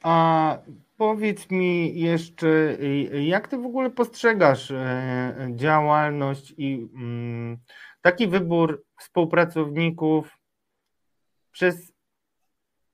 a 0.01 0.57
powiedz 0.97 1.51
mi 1.51 1.99
jeszcze, 1.99 2.77
jak 3.11 3.47
ty 3.47 3.57
w 3.57 3.65
ogóle 3.65 3.89
postrzegasz 3.89 4.73
działalność 5.55 6.53
i 6.57 6.89
mm, 6.95 7.57
taki 8.01 8.27
wybór 8.27 8.85
współpracowników 8.99 10.37
przez 11.51 11.93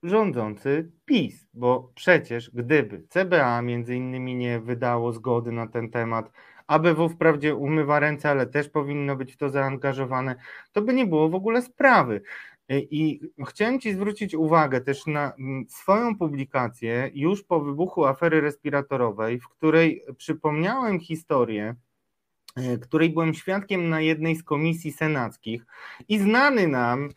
rządzący 0.03 0.91
PiS, 1.05 1.47
bo 1.53 1.91
przecież 1.95 2.51
gdyby 2.51 3.03
CBA 3.09 3.61
między 3.61 3.95
innymi 3.95 4.35
nie 4.35 4.59
wydało 4.59 5.13
zgody 5.13 5.51
na 5.51 5.67
ten 5.67 5.89
temat, 5.89 6.31
ABW 6.67 7.09
wprawdzie 7.09 7.55
umywa 7.55 7.99
ręce, 7.99 8.29
ale 8.29 8.47
też 8.47 8.69
powinno 8.69 9.15
być 9.15 9.33
w 9.33 9.37
to 9.37 9.49
zaangażowane, 9.49 10.35
to 10.71 10.81
by 10.81 10.93
nie 10.93 11.05
było 11.05 11.29
w 11.29 11.35
ogóle 11.35 11.61
sprawy. 11.61 12.21
I 12.69 13.19
chciałem 13.47 13.79
Ci 13.79 13.93
zwrócić 13.93 14.35
uwagę 14.35 14.81
też 14.81 15.05
na 15.05 15.33
swoją 15.67 16.17
publikację 16.17 17.11
już 17.13 17.43
po 17.43 17.59
wybuchu 17.59 18.05
afery 18.05 18.41
respiratorowej, 18.41 19.39
w 19.39 19.49
której 19.49 20.05
przypomniałem 20.17 20.99
historię, 20.99 21.75
e, 22.55 22.77
której 22.77 23.09
byłem 23.09 23.33
świadkiem 23.33 23.89
na 23.89 24.01
jednej 24.01 24.35
z 24.35 24.43
komisji 24.43 24.91
senackich 24.91 25.65
i 26.07 26.19
znany 26.19 26.67
nam 26.67 27.09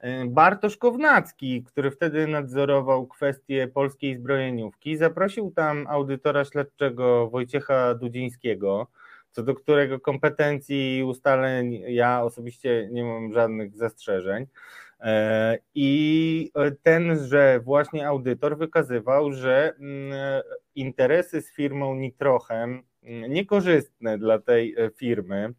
E, 0.00 0.26
Bartosz 0.26 0.76
Kownacki, 0.76 1.64
który 1.64 1.90
wtedy 1.90 2.26
nadzorował 2.26 3.06
kwestie 3.06 3.68
polskiej 3.68 4.16
zbrojeniówki, 4.16 4.96
zaprosił 4.96 5.50
tam 5.50 5.86
audytora 5.88 6.44
śledczego 6.44 7.30
Wojciecha 7.30 7.94
Dudzińskiego, 7.94 8.86
co 9.30 9.42
do 9.42 9.54
którego 9.54 10.00
kompetencji 10.00 10.98
i 10.98 11.04
ustaleń 11.04 11.82
ja 11.86 12.22
osobiście 12.22 12.88
nie 12.92 13.04
mam 13.04 13.32
żadnych 13.32 13.76
zastrzeżeń. 13.76 14.46
E, 15.00 15.58
I 15.74 16.50
tenże 16.82 17.60
właśnie 17.64 18.08
audytor 18.08 18.58
wykazywał, 18.58 19.32
że 19.32 19.74
mm, 19.78 20.12
interesy 20.74 21.42
z 21.42 21.52
firmą 21.52 21.94
Nitrochem 21.94 22.82
mm, 23.02 23.32
niekorzystne 23.32 24.18
dla 24.18 24.38
tej 24.38 24.74
e, 24.78 24.90
firmy, 24.90 25.54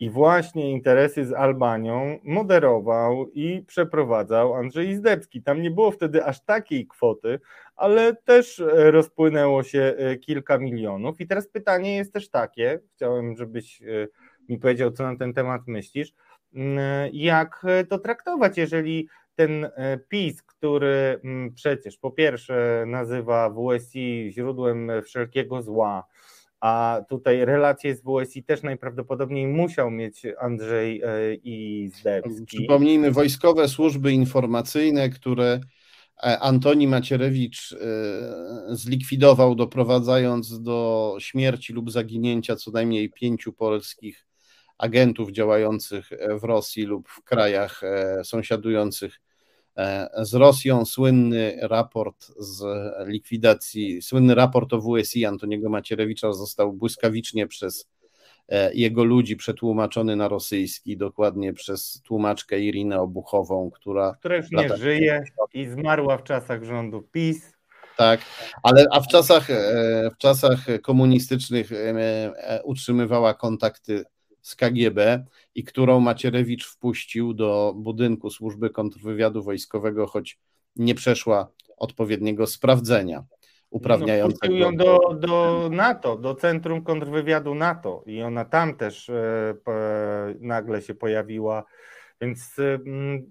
i 0.00 0.10
właśnie 0.10 0.70
interesy 0.70 1.24
z 1.24 1.32
Albanią 1.32 2.18
moderował 2.24 3.28
i 3.34 3.64
przeprowadzał 3.66 4.54
Andrzej 4.54 4.88
Izdebski. 4.88 5.42
Tam 5.42 5.62
nie 5.62 5.70
było 5.70 5.90
wtedy 5.90 6.24
aż 6.24 6.44
takiej 6.44 6.86
kwoty, 6.86 7.40
ale 7.76 8.16
też 8.16 8.60
e, 8.60 8.90
rozpłynęło 8.90 9.62
się 9.62 9.96
kilka 10.20 10.58
milionów. 10.58 11.20
I 11.20 11.26
teraz 11.26 11.48
pytanie 11.48 11.96
jest 11.96 12.12
też 12.12 12.30
takie, 12.30 12.80
chciałem, 12.94 13.36
żebyś 13.36 13.82
mi 14.48 14.58
powiedział, 14.58 14.90
co 14.90 15.02
na 15.02 15.16
ten 15.16 15.34
temat 15.34 15.62
myślisz, 15.66 16.14
jak 17.12 17.66
to 17.88 17.98
traktować, 17.98 18.56
jeżeli 18.56 19.08
ten 19.34 19.68
PiS, 20.08 20.42
który 20.42 21.20
mm, 21.24 21.54
przecież 21.54 21.96
po 21.96 22.10
pierwsze 22.10 22.84
nazywa 22.86 23.50
WSI 23.50 24.30
źródłem 24.32 24.90
wszelkiego 25.04 25.62
zła, 25.62 26.04
a 26.60 27.00
tutaj 27.08 27.44
relacje 27.44 27.96
z 27.96 28.02
WSI 28.02 28.44
też 28.44 28.62
najprawdopodobniej 28.62 29.46
musiał 29.46 29.90
mieć 29.90 30.22
Andrzej 30.40 31.02
e, 31.02 31.34
i 31.34 31.88
Zdebski. 32.00 32.44
Przypomnijmy, 32.46 33.10
wojskowe 33.10 33.68
służby 33.68 34.12
informacyjne, 34.12 35.10
które 35.10 35.60
e, 36.22 36.38
Antoni 36.40 36.86
Macierewicz 36.88 37.72
e, 37.72 37.76
zlikwidował, 38.68 39.54
doprowadzając 39.54 40.62
do 40.62 41.16
śmierci 41.20 41.72
lub 41.72 41.90
zaginięcia 41.90 42.56
co 42.56 42.70
najmniej 42.70 43.10
pięciu 43.10 43.52
polskich 43.52 44.27
agentów 44.78 45.30
działających 45.30 46.10
w 46.40 46.44
Rosji 46.44 46.82
lub 46.82 47.08
w 47.08 47.22
krajach 47.22 47.82
sąsiadujących 48.22 49.20
E, 49.78 50.08
z 50.24 50.34
Rosją. 50.34 50.84
Słynny 50.84 51.58
raport 51.62 52.26
z 52.38 52.64
likwidacji, 53.06 54.02
słynny 54.02 54.34
raport 54.34 54.72
o 54.72 54.80
WSI 54.80 55.24
Antoniego 55.24 55.68
Macierewicza 55.68 56.32
został 56.32 56.72
błyskawicznie 56.72 57.46
przez 57.46 57.88
e, 58.48 58.74
jego 58.74 59.04
ludzi 59.04 59.36
przetłumaczony 59.36 60.16
na 60.16 60.28
rosyjski, 60.28 60.96
dokładnie 60.96 61.52
przez 61.52 62.02
tłumaczkę 62.04 62.60
Irinę 62.60 63.00
Obuchową, 63.00 63.70
która. 63.70 64.14
Która 64.18 64.36
już 64.36 64.50
nie 64.50 64.76
żyje 64.76 65.24
i 65.54 65.66
zmarła 65.66 66.18
w 66.18 66.22
czasach 66.22 66.64
rządu 66.64 67.02
PiS. 67.12 67.52
Tak, 67.96 68.20
ale 68.62 68.86
a 68.90 69.00
w 69.00 69.08
czasach, 69.08 69.50
e, 69.50 70.10
w 70.14 70.18
czasach 70.18 70.58
komunistycznych 70.82 71.70
utrzymywała 72.64 73.34
kontakty 73.34 74.04
z 74.42 74.56
KGB 74.56 75.24
i 75.54 75.64
którą 75.64 76.00
Macierewicz 76.00 76.66
wpuścił 76.66 77.34
do 77.34 77.74
budynku 77.76 78.30
służby 78.30 78.70
kontrwywiadu 78.70 79.42
wojskowego, 79.42 80.06
choć 80.06 80.38
nie 80.76 80.94
przeszła 80.94 81.48
odpowiedniego 81.76 82.46
sprawdzenia 82.46 83.24
uprawniającego. 83.70 84.54
No, 84.54 84.58
ją 84.58 84.76
do, 84.76 84.98
do 85.14 85.68
NATO, 85.72 86.16
do 86.16 86.34
Centrum 86.34 86.82
Kontrwywiadu 86.82 87.54
NATO 87.54 88.02
i 88.06 88.22
ona 88.22 88.44
tam 88.44 88.76
też 88.76 89.10
e, 89.10 89.54
nagle 90.40 90.82
się 90.82 90.94
pojawiła. 90.94 91.64
Więc 92.20 92.56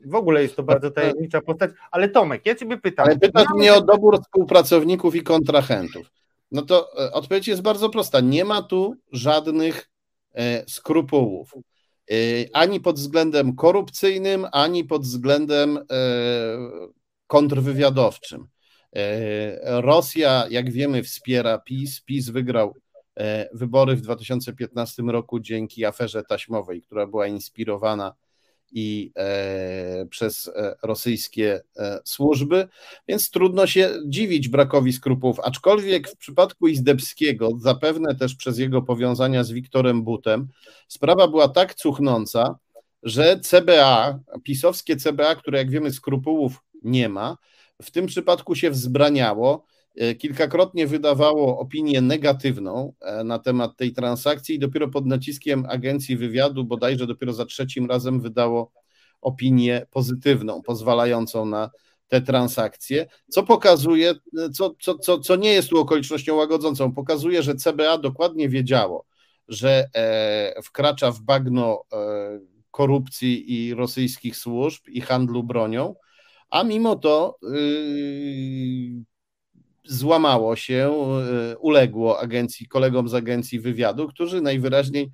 w 0.06 0.16
ogóle 0.16 0.42
jest 0.42 0.56
to 0.56 0.64
bardzo 0.64 0.92
tajemnicza 0.92 1.42
postać. 1.42 1.72
Ale 1.92 2.10
Tomek, 2.10 2.46
ja 2.46 2.56
Ciebie 2.56 2.78
pytam. 2.78 3.06
Ale 3.06 3.18
pytasz 3.18 3.48
mnie 3.56 3.74
o 3.74 3.82
dobór 3.82 4.22
współpracowników 4.22 5.16
i 5.16 5.24
kontrahentów. 5.24 6.12
No 6.52 6.62
to 6.62 6.92
odpowiedź 7.14 7.48
jest 7.48 7.62
bardzo 7.62 7.90
prosta. 7.90 8.20
Nie 8.20 8.46
ma 8.46 8.62
tu 8.62 8.96
żadnych 9.12 9.90
skrupułów. 10.68 11.54
Ani 12.54 12.80
pod 12.80 12.96
względem 12.96 13.56
korupcyjnym, 13.56 14.48
ani 14.52 14.84
pod 14.84 15.04
względem 15.04 15.80
kontrwywiadowczym. 17.28 18.48
Rosja, 19.64 20.48
jak 20.50 20.72
wiemy, 20.72 21.04
wspiera 21.04 21.58
PiS. 21.58 22.02
PiS 22.02 22.30
wygrał 22.30 22.74
E, 23.18 23.50
wybory 23.54 23.96
w 23.96 24.02
2015 24.02 25.04
roku 25.04 25.40
dzięki 25.40 25.86
aferze 25.86 26.24
taśmowej, 26.24 26.82
która 26.82 27.08
była 27.08 27.28
inspirowana 27.28 28.14
i 28.72 29.12
e, 29.16 30.06
przez 30.06 30.48
e, 30.48 30.76
rosyjskie 30.84 31.62
służby, 32.04 32.68
więc 33.08 33.30
trudno 33.30 33.68
się 33.68 33.90
dziwić 34.08 34.48
brakowi 34.48 34.94
skrupułów, 34.94 35.40
aczkolwiek 35.40 36.10
w 36.10 36.18
przypadku 36.18 36.68
Izdebskiego, 36.68 37.50
zapewne 37.60 38.16
też 38.16 38.36
przez 38.36 38.58
jego 38.58 38.82
powiązania 38.82 39.44
z 39.44 39.52
Wiktorem 39.52 40.04
Butem, 40.04 40.48
sprawa 40.88 41.28
była 41.28 41.48
tak 41.48 41.76
cuchnąca, 41.76 42.56
że 43.04 43.40
CBA, 43.40 44.20
pisowskie 44.44 44.96
CBA, 44.96 45.36
które 45.36 45.58
jak 45.58 45.70
wiemy 45.70 45.92
skrupułów 45.92 46.64
nie 46.84 47.10
ma, 47.10 47.38
w 47.82 47.92
tym 47.92 48.06
przypadku 48.08 48.56
się 48.56 48.72
wzbraniało, 48.72 49.66
E, 49.77 49.77
kilkakrotnie 50.20 50.88
wydawało 50.88 51.60
opinię 51.60 52.02
negatywną 52.02 52.94
e, 53.02 53.24
na 53.24 53.40
temat 53.40 53.78
tej 53.78 53.94
transakcji 53.94 54.56
i 54.56 54.60
dopiero 54.60 54.88
pod 54.88 55.06
naciskiem 55.06 55.66
agencji 55.70 56.18
wywiadu, 56.18 56.64
bodajże 56.64 57.08
dopiero 57.08 57.34
za 57.34 57.46
trzecim 57.46 57.86
razem 57.86 58.22
wydało 58.22 58.72
opinię 59.22 59.86
pozytywną, 59.92 60.62
pozwalającą 60.62 61.46
na 61.46 61.70
te 62.08 62.22
transakcje, 62.22 63.08
co 63.28 63.44
pokazuje, 63.44 64.14
co, 64.54 64.76
co, 64.80 64.98
co, 64.98 65.20
co 65.20 65.36
nie 65.36 65.54
jest 65.54 65.70
tu 65.70 65.80
okolicznością 65.80 66.36
łagodzącą, 66.36 66.94
pokazuje, 66.94 67.44
że 67.44 67.56
CBA 67.56 67.98
dokładnie 67.98 68.50
wiedziało, 68.50 69.06
że 69.48 69.86
e, 69.96 70.62
wkracza 70.64 71.12
w 71.12 71.22
bagno 71.22 71.84
korupcji 72.72 73.54
i 73.54 73.74
rosyjskich 73.74 74.38
służb 74.38 74.88
i 74.88 75.02
handlu 75.02 75.44
bronią, 75.44 75.96
a 76.50 76.64
mimo 76.64 76.96
to 76.96 77.38
yy, 77.42 79.04
złamało 79.88 80.56
się, 80.56 80.92
e, 81.52 81.58
uległo 81.58 82.20
agencji, 82.20 82.68
kolegom 82.68 83.10
z 83.10 83.14
agencji 83.14 83.60
wywiadu, 83.60 84.08
którzy 84.08 84.42
najwyraźniej 84.42 85.12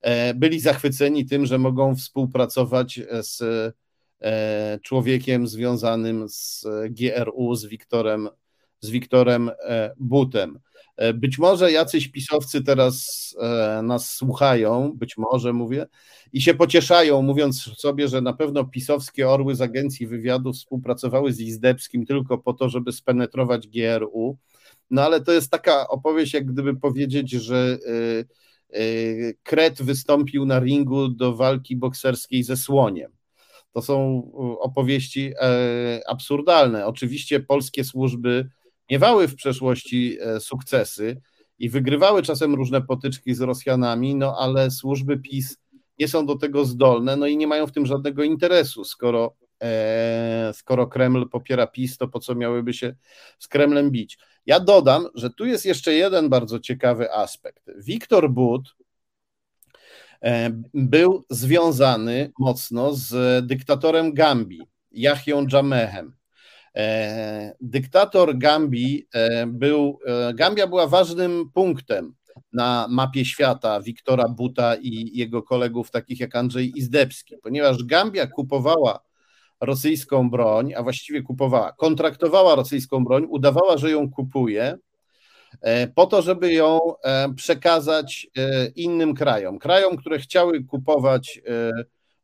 e, 0.00 0.34
byli 0.34 0.60
zachwyceni 0.60 1.26
tym, 1.26 1.46
że 1.46 1.58
mogą 1.58 1.96
współpracować 1.96 3.00
z 3.22 3.42
e, 4.22 4.78
człowiekiem 4.82 5.46
związanym 5.46 6.28
z 6.28 6.66
GRU, 6.90 7.54
z 7.54 7.66
Wiktorem, 7.66 8.28
z 8.80 8.90
Wiktorem 8.90 9.50
Butem. 9.96 10.58
Być 11.14 11.38
może 11.38 11.72
jacyś 11.72 12.08
pisowcy 12.08 12.62
teraz 12.62 13.36
nas 13.82 14.14
słuchają, 14.14 14.92
być 14.92 15.16
może 15.16 15.52
mówię, 15.52 15.86
i 16.32 16.40
się 16.40 16.54
pocieszają, 16.54 17.22
mówiąc 17.22 17.62
sobie, 17.62 18.08
że 18.08 18.20
na 18.20 18.32
pewno 18.32 18.64
pisowskie 18.64 19.28
orły 19.28 19.54
z 19.54 19.60
agencji 19.60 20.06
wywiadu 20.06 20.52
współpracowały 20.52 21.32
z 21.32 21.40
Izdebskim 21.40 22.06
tylko 22.06 22.38
po 22.38 22.52
to, 22.52 22.68
żeby 22.68 22.92
spenetrować 22.92 23.68
GRU. 23.68 24.38
No 24.90 25.02
ale 25.02 25.20
to 25.20 25.32
jest 25.32 25.50
taka 25.50 25.88
opowieść, 25.88 26.34
jak 26.34 26.46
gdyby 26.46 26.76
powiedzieć, 26.76 27.30
że 27.30 27.78
y, 27.86 29.38
Kret 29.42 29.82
wystąpił 29.82 30.46
na 30.46 30.60
ringu 30.60 31.08
do 31.08 31.36
walki 31.36 31.76
bokserskiej 31.76 32.42
ze 32.42 32.56
słoniem. 32.56 33.12
To 33.72 33.82
są 33.82 34.22
opowieści 34.60 35.32
e, 35.40 36.00
absurdalne. 36.08 36.86
Oczywiście 36.86 37.40
polskie 37.40 37.84
służby 37.84 38.48
miewały 38.90 39.28
w 39.28 39.34
przeszłości 39.34 40.18
e, 40.20 40.40
sukcesy 40.40 41.20
i 41.58 41.68
wygrywały 41.68 42.22
czasem 42.22 42.54
różne 42.54 42.82
potyczki 42.82 43.34
z 43.34 43.40
Rosjanami, 43.40 44.14
no 44.14 44.36
ale 44.38 44.70
służby 44.70 45.18
PiS 45.18 45.58
nie 45.98 46.08
są 46.08 46.26
do 46.26 46.36
tego 46.36 46.64
zdolne, 46.64 47.16
no 47.16 47.26
i 47.26 47.36
nie 47.36 47.46
mają 47.46 47.66
w 47.66 47.72
tym 47.72 47.86
żadnego 47.86 48.24
interesu. 48.24 48.84
Skoro, 48.84 49.36
e, 49.62 50.50
skoro 50.54 50.86
Kreml 50.86 51.28
popiera 51.28 51.66
PiS, 51.66 51.96
to 51.96 52.08
po 52.08 52.20
co 52.20 52.34
miałyby 52.34 52.72
się 52.72 52.94
z 53.38 53.48
Kremlem 53.48 53.90
bić? 53.90 54.18
Ja 54.46 54.60
dodam, 54.60 55.06
że 55.14 55.30
tu 55.30 55.46
jest 55.46 55.66
jeszcze 55.66 55.92
jeden 55.92 56.28
bardzo 56.28 56.60
ciekawy 56.60 57.12
aspekt. 57.12 57.70
Wiktor 57.78 58.30
But 58.30 58.62
e, 60.22 60.50
był 60.74 61.24
związany 61.30 62.32
mocno 62.38 62.94
z 62.94 63.46
dyktatorem 63.46 64.14
Gambii, 64.14 64.62
Yahya 64.92 65.46
Jamehem. 65.52 66.19
E, 66.76 67.54
dyktator 67.60 68.38
Gambii 68.38 69.06
e, 69.14 69.46
był, 69.46 69.98
e, 70.06 70.34
Gambia 70.34 70.66
była 70.66 70.86
ważnym 70.86 71.50
punktem 71.54 72.14
na 72.52 72.86
mapie 72.90 73.24
świata 73.24 73.80
Wiktora 73.80 74.28
Buta 74.28 74.76
i 74.76 75.18
jego 75.18 75.42
kolegów, 75.42 75.90
takich 75.90 76.20
jak 76.20 76.36
Andrzej 76.36 76.78
Izdebski, 76.78 77.36
ponieważ 77.42 77.84
Gambia 77.84 78.26
kupowała 78.26 79.00
rosyjską 79.60 80.30
broń, 80.30 80.74
a 80.74 80.82
właściwie 80.82 81.22
kupowała, 81.22 81.72
kontraktowała 81.72 82.54
rosyjską 82.54 83.04
broń, 83.04 83.26
udawała, 83.28 83.78
że 83.78 83.90
ją 83.90 84.10
kupuje, 84.10 84.78
po 85.94 86.06
to, 86.06 86.22
żeby 86.22 86.52
ją 86.52 86.78
przekazać 87.36 88.26
innym 88.76 89.14
krajom. 89.14 89.58
Krajom, 89.58 89.96
które 89.96 90.18
chciały 90.18 90.64
kupować 90.64 91.40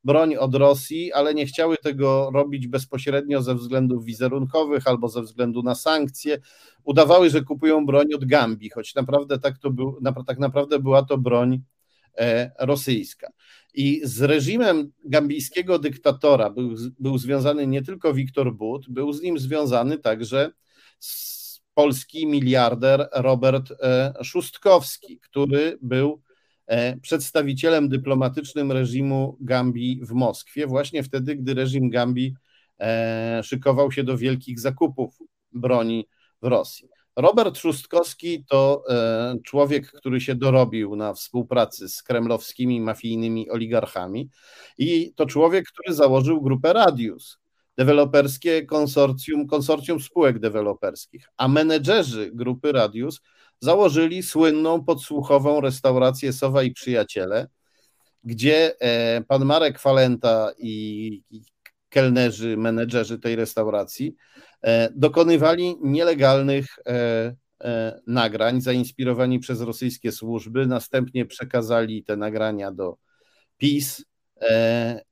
broń 0.07 0.37
od 0.37 0.55
Rosji, 0.55 1.13
ale 1.13 1.35
nie 1.35 1.47
chciały 1.47 1.77
tego 1.77 2.31
robić 2.35 2.67
bezpośrednio 2.67 3.43
ze 3.43 3.55
względów 3.55 4.05
wizerunkowych 4.05 4.87
albo 4.87 5.09
ze 5.09 5.23
względu 5.23 5.63
na 5.63 5.75
sankcje. 5.75 6.39
Udawały, 6.85 7.31
że 7.31 7.43
kupują 7.43 7.87
broń 7.87 8.15
od 8.15 8.25
Gambii, 8.25 8.71
choć 8.71 8.95
naprawdę 8.95 9.39
tak, 9.39 9.59
to 9.59 9.71
był, 9.71 9.99
tak 10.27 10.39
naprawdę 10.39 10.79
była 10.79 11.03
to 11.03 11.19
broń 11.19 11.61
e, 12.19 12.51
rosyjska. 12.59 13.29
I 13.75 14.01
z 14.05 14.23
reżimem 14.23 14.93
gambijskiego 15.05 15.79
dyktatora 15.79 16.51
był, 16.51 16.75
był 16.99 17.19
związany 17.19 17.67
nie 17.67 17.83
tylko 17.83 18.15
Wiktor 18.15 18.55
But, 18.55 18.89
był 18.89 19.13
z 19.13 19.23
nim 19.23 19.39
związany 19.39 19.99
także 19.99 20.51
polski 21.75 22.27
miliarder 22.27 23.09
Robert 23.13 23.73
e, 23.81 24.15
Szustkowski, 24.25 25.21
który 25.21 25.79
był 25.83 26.23
przedstawicielem 27.03 27.89
dyplomatycznym 27.89 28.73
reżimu 28.73 29.37
Gambii 29.41 30.01
w 30.05 30.13
Moskwie, 30.13 30.67
właśnie 30.67 31.03
wtedy, 31.03 31.37
gdy 31.37 31.55
reżim 31.55 31.91
Gambii 31.91 32.35
e, 32.81 33.41
szykował 33.45 33.93
się 33.93 34.05
do 34.05 34.19
wielkich 34.19 34.61
zakupów 34.61 35.19
broni 35.53 36.09
w 36.43 36.47
Rosji. 36.47 36.89
Robert 37.17 37.55
Trzustkowski 37.55 38.45
to 38.49 38.83
e, 38.89 39.37
człowiek, 39.45 39.93
który 39.93 40.21
się 40.21 40.35
dorobił 40.35 40.97
na 40.97 41.15
współpracy 41.15 41.89
z 41.89 42.03
kremlowskimi 42.03 42.81
mafijnymi 42.81 43.51
oligarchami 43.51 44.31
i 44.79 45.13
to 45.15 45.27
człowiek, 45.27 45.65
który 45.69 45.95
założył 45.95 46.43
grupę 46.43 46.73
Radius, 46.73 47.39
deweloperskie 47.77 48.67
konsorcjum, 48.67 49.47
konsorcjum 49.47 50.01
spółek 50.01 50.39
deweloperskich, 50.39 51.29
a 51.37 51.49
menedżerzy 51.49 52.31
grupy 52.35 52.73
Radius 52.73 53.21
założyli 53.61 54.23
słynną 54.23 54.85
podsłuchową 54.85 55.61
restaurację 55.61 56.33
Sowa 56.33 56.63
i 56.63 56.71
Przyjaciele, 56.71 57.49
gdzie 58.25 58.81
e, 58.81 59.23
pan 59.29 59.45
Marek 59.45 59.79
Falenta 59.79 60.53
i 60.59 61.23
kelnerzy, 61.89 62.57
menedżerzy 62.57 63.19
tej 63.19 63.37
restauracji 63.37 64.15
e, 64.63 64.89
dokonywali 64.95 65.77
nielegalnych 65.83 66.67
e, 66.87 67.33
nagrań 68.07 68.61
zainspirowani 68.61 69.39
przez 69.39 69.61
rosyjskie 69.61 70.13
służby, 70.13 70.67
następnie 70.67 71.27
przekazali 71.27 72.05
te 72.05 72.17
nagrania 72.17 72.73
do 72.73 72.97
PiS 73.57 74.05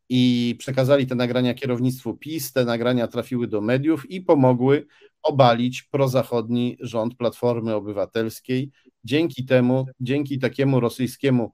i 0.08 0.54
przekazali 0.58 1.06
te 1.06 1.14
nagrania 1.14 1.54
kierownictwu 1.54 2.16
PiS. 2.16 2.52
Te 2.52 2.64
nagrania 2.64 3.08
trafiły 3.08 3.46
do 3.46 3.60
mediów 3.60 4.10
i 4.10 4.20
pomogły 4.20 4.86
obalić 5.22 5.82
prozachodni 5.82 6.76
rząd 6.80 7.16
Platformy 7.16 7.74
Obywatelskiej. 7.74 8.70
Dzięki 9.04 9.44
temu, 9.44 9.86
dzięki 10.00 10.38
takiemu 10.38 10.80
rosyjskiemu 10.80 11.52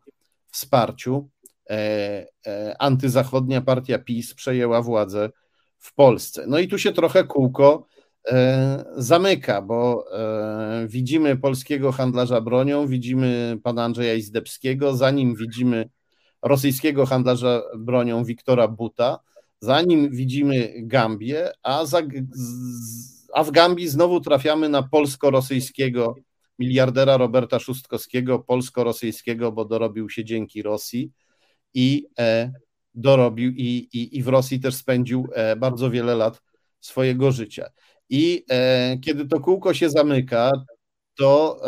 wsparciu, 0.52 1.28
e, 1.70 2.26
e, 2.46 2.76
antyzachodnia 2.78 3.60
partia 3.60 3.98
PiS 3.98 4.34
przejęła 4.34 4.82
władzę 4.82 5.30
w 5.78 5.94
Polsce. 5.94 6.44
No 6.46 6.58
i 6.58 6.68
tu 6.68 6.78
się 6.78 6.92
trochę 6.92 7.24
kółko 7.24 7.86
e, 8.28 8.84
zamyka, 8.96 9.62
bo 9.62 10.04
e, 10.12 10.86
widzimy 10.88 11.36
polskiego 11.36 11.92
handlarza 11.92 12.40
bronią, 12.40 12.86
widzimy 12.86 13.58
pana 13.62 13.84
Andrzeja 13.84 14.14
Izdebskiego, 14.14 14.96
za 14.96 15.10
nim 15.10 15.34
widzimy 15.34 15.88
rosyjskiego 16.42 17.06
handlarza 17.06 17.62
bronią 17.78 18.24
Wiktora 18.24 18.68
Buta, 18.68 19.18
za 19.60 19.82
nim 19.82 20.10
widzimy 20.10 20.72
Gambię, 20.76 21.50
a 21.62 21.86
za, 21.86 22.02
a 23.34 23.44
w 23.44 23.50
Gambii 23.50 23.88
znowu 23.88 24.20
trafiamy 24.20 24.68
na 24.68 24.82
polsko-rosyjskiego 24.82 26.14
miliardera 26.58 27.16
Roberta 27.16 27.58
Szustkowskiego, 27.58 28.38
polsko-rosyjskiego, 28.38 29.52
bo 29.52 29.64
dorobił 29.64 30.10
się 30.10 30.24
dzięki 30.24 30.62
Rosji 30.62 31.10
i 31.74 32.06
e, 32.18 32.52
dorobił 32.94 33.52
i, 33.52 33.88
i, 33.92 34.18
i 34.18 34.22
w 34.22 34.28
Rosji 34.28 34.60
też 34.60 34.74
spędził 34.74 35.28
e, 35.32 35.56
bardzo 35.56 35.90
wiele 35.90 36.14
lat 36.14 36.42
swojego 36.80 37.32
życia. 37.32 37.66
I 38.08 38.44
e, 38.50 38.98
kiedy 38.98 39.26
to 39.26 39.40
kółko 39.40 39.74
się 39.74 39.90
zamyka, 39.90 40.52
to 41.18 41.60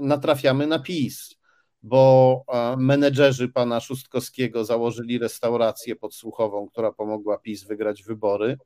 natrafiamy 0.00 0.66
na 0.66 0.78
PiS, 0.78 1.34
bo 1.82 2.44
menedżerzy 2.76 3.48
pana 3.48 3.80
Szustkowskiego 3.80 4.64
założyli 4.64 5.18
restaurację 5.18 5.96
podsłuchową, 5.96 6.68
która 6.68 6.92
pomogła 6.92 7.38
PiS 7.38 7.64
wygrać 7.64 8.02
wybory 8.02 8.56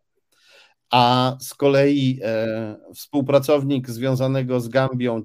a 0.90 1.36
z 1.40 1.54
kolei 1.54 2.20
e, 2.22 2.76
współpracownik 2.94 3.90
związanego 3.90 4.60
z 4.60 4.68
Gambią, 4.68 5.22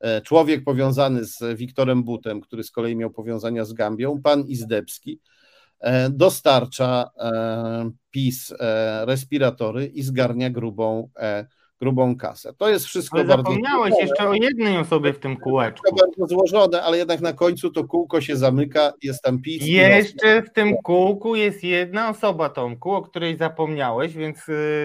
e, 0.00 0.20
człowiek 0.20 0.64
powiązany 0.64 1.24
z 1.24 1.58
Wiktorem 1.58 2.04
Butem, 2.04 2.40
który 2.40 2.64
z 2.64 2.70
kolei 2.70 2.96
miał 2.96 3.10
powiązania 3.10 3.64
z 3.64 3.72
Gambią, 3.72 4.22
pan 4.22 4.40
Izdebski, 4.46 5.20
e, 5.80 6.10
dostarcza 6.10 7.10
PiS 8.10 8.54
respiratory 9.04 9.86
i 9.86 10.02
zgarnia 10.02 10.50
grubą 10.50 11.10
grubą 11.84 12.16
kasę. 12.16 12.54
To 12.54 12.68
jest 12.68 12.86
wszystko 12.86 13.16
ale 13.16 13.24
bardzo. 13.24 13.42
Zapomniałeś 13.42 13.90
złożone. 13.90 14.08
jeszcze 14.08 14.28
o 14.28 14.34
jednej 14.34 14.78
osobie 14.78 15.12
w 15.12 15.18
tym 15.18 15.36
kółeczku. 15.36 15.96
To 15.96 16.06
bardzo 16.06 16.26
złożone, 16.26 16.82
ale 16.82 16.98
jednak 16.98 17.20
na 17.20 17.32
końcu 17.32 17.70
to 17.70 17.84
kółko 17.84 18.20
się 18.20 18.36
zamyka, 18.36 18.92
jest 19.02 19.22
tam 19.22 19.42
PiS. 19.42 19.66
Jeszcze 19.66 20.42
w 20.42 20.52
tym 20.52 20.76
kółku 20.82 21.34
jest 21.34 21.64
jedna 21.64 22.08
osoba, 22.08 22.48
Tomku, 22.48 22.92
o 22.92 23.02
której 23.02 23.36
zapomniałeś, 23.36 24.14
więc 24.14 24.38
y, 24.38 24.42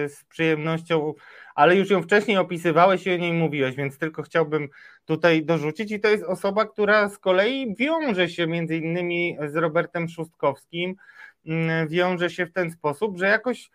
z 0.08 0.24
przyjemnością, 0.28 1.14
ale 1.54 1.76
już 1.76 1.90
ją 1.90 2.02
wcześniej 2.02 2.36
opisywałeś 2.36 3.06
i 3.06 3.10
o 3.10 3.16
niej 3.16 3.32
mówiłeś, 3.32 3.76
więc 3.76 3.98
tylko 3.98 4.22
chciałbym 4.22 4.68
tutaj 5.04 5.44
dorzucić 5.44 5.92
i 5.92 6.00
to 6.00 6.08
jest 6.08 6.24
osoba, 6.24 6.64
która 6.64 7.08
z 7.08 7.18
kolei 7.18 7.74
wiąże 7.76 8.28
się 8.28 8.46
między 8.46 8.76
innymi 8.76 9.36
z 9.46 9.56
Robertem 9.56 10.08
Szustkowskim, 10.08 10.94
mm, 11.46 11.88
wiąże 11.88 12.30
się 12.30 12.46
w 12.46 12.52
ten 12.52 12.70
sposób, 12.70 13.18
że 13.18 13.26
jakoś 13.26 13.70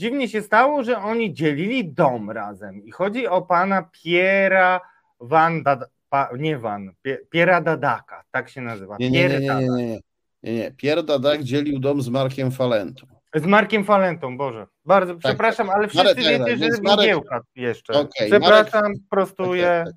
dziwnie 0.00 0.28
się 0.28 0.42
stało, 0.42 0.84
że 0.84 0.98
oni 0.98 1.34
dzielili 1.34 1.92
dom 1.92 2.30
razem. 2.30 2.84
I 2.84 2.90
chodzi 2.90 3.26
o 3.26 3.42
pana 3.42 3.90
Piera 4.02 4.80
Van 5.20 5.62
Dad, 5.62 5.90
pa, 6.08 6.30
nie 6.38 6.58
Van, 6.58 6.92
Piera 7.30 7.60
Dadaka, 7.60 8.24
tak 8.30 8.48
się 8.48 8.60
nazywa. 8.60 8.96
Nie, 9.00 9.10
nie, 9.10 9.28
nie, 9.28 9.38
nie, 9.40 9.54
nie, 9.54 9.68
nie, 9.68 10.00
nie, 10.42 10.54
nie. 10.54 10.72
Pier 10.72 11.04
Dadak 11.04 11.42
dzielił 11.42 11.78
dom 11.78 12.02
z 12.02 12.08
Markiem 12.08 12.50
Falentą. 12.50 13.06
Z 13.34 13.46
Markiem 13.46 13.84
Falentą, 13.84 14.36
Boże. 14.36 14.66
Bardzo 14.84 15.12
tak, 15.12 15.22
przepraszam, 15.24 15.66
tak. 15.66 15.76
ale 15.76 15.88
wszyscy 15.88 16.06
Marek, 16.06 16.18
wiecie, 16.18 16.68
tak, 16.68 16.76
że 16.76 16.82
Marek... 16.82 17.18
jeszcze. 17.56 17.92
Okay, 17.92 18.26
przepraszam, 18.26 18.82
Marek... 18.82 18.98
prostuję. 19.10 19.84
Okay, 19.86 19.94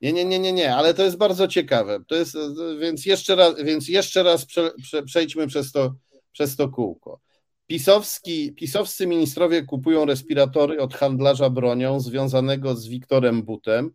nie, 0.00 0.12
nie, 0.12 0.24
nie, 0.24 0.38
nie, 0.38 0.52
nie, 0.52 0.74
ale 0.76 0.94
to 0.94 1.02
jest 1.02 1.16
bardzo 1.16 1.48
ciekawe. 1.48 1.98
To 2.08 2.14
jest, 2.14 2.36
więc 2.80 3.06
jeszcze 3.06 3.36
raz, 3.36 3.62
więc 3.62 3.88
jeszcze 3.88 4.22
raz 4.22 4.46
prze, 4.46 4.70
prze, 4.82 5.02
przejdźmy 5.02 5.46
przez 5.46 5.72
to, 5.72 5.94
przez 6.32 6.56
to 6.56 6.68
kółko. 6.68 7.20
Pisowski, 7.66 8.52
pisowscy 8.52 9.06
ministrowie 9.06 9.62
kupują 9.62 10.04
respiratory 10.04 10.80
od 10.80 10.94
handlarza 10.94 11.50
bronią 11.50 12.00
związanego 12.00 12.74
z 12.74 12.88
Wiktorem 12.88 13.42
Butem, 13.42 13.90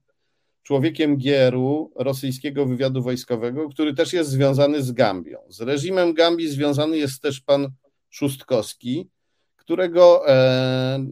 człowiekiem 0.64 1.18
GRU, 1.18 1.92
rosyjskiego 1.96 2.66
wywiadu 2.66 3.04
wojskowego, 3.04 3.70
który 3.70 3.94
też 3.94 4.14
jest 4.14 4.30
związany 4.30 4.84
z 4.84 4.92
Gambią. 4.92 5.38
Z 5.50 5.62
reżimem 5.62 6.14
Gambii 6.14 6.50
związany 6.50 6.98
jest 6.98 7.22
też 7.22 7.42
pan 7.42 7.72
Szustkowski, 8.10 9.10
którego, 9.56 10.30
e, 10.30 11.06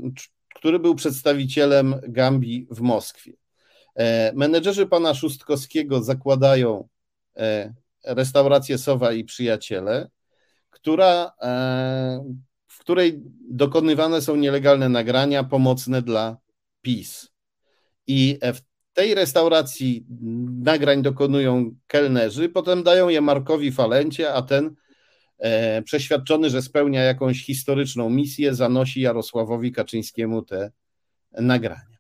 który 0.56 0.80
był 0.80 0.96
przedstawicielem 0.96 1.96
Gambii 2.08 2.68
w 2.72 2.82
Moskwie. 2.82 3.34
E, 3.96 4.34
menedżerzy 4.36 4.88
pana 4.88 5.14
Szustkowskiego 5.14 6.04
zakładają 6.04 6.88
e, 7.38 7.74
restaurację 8.06 8.78
Sowa 8.78 9.14
i 9.14 9.24
Przyjaciele, 9.24 10.10
która 10.70 11.32
e, 11.42 12.24
której 12.90 13.22
dokonywane 13.50 14.22
są 14.22 14.36
nielegalne 14.36 14.90
nagrania 14.90 15.44
pomocne 15.44 16.02
dla 16.02 16.38
PiS. 16.82 17.32
I 18.08 18.40
w 18.54 18.60
tej 18.94 19.16
restauracji 19.16 20.06
nagrań 20.62 21.02
dokonują 21.02 21.76
kelnerzy, 21.88 22.50
potem 22.50 22.84
dają 22.84 23.10
je 23.10 23.22
Markowi 23.22 23.72
Falencie, 23.72 24.34
a 24.34 24.42
ten 24.42 24.76
e, 25.38 25.82
przeświadczony, 25.82 26.50
że 26.50 26.62
spełnia 26.62 27.04
jakąś 27.04 27.46
historyczną 27.46 28.10
misję, 28.10 28.56
zanosi 28.56 29.02
Jarosławowi 29.02 29.72
Kaczyńskiemu 29.72 30.42
te 30.42 30.72
nagrania. 31.32 31.98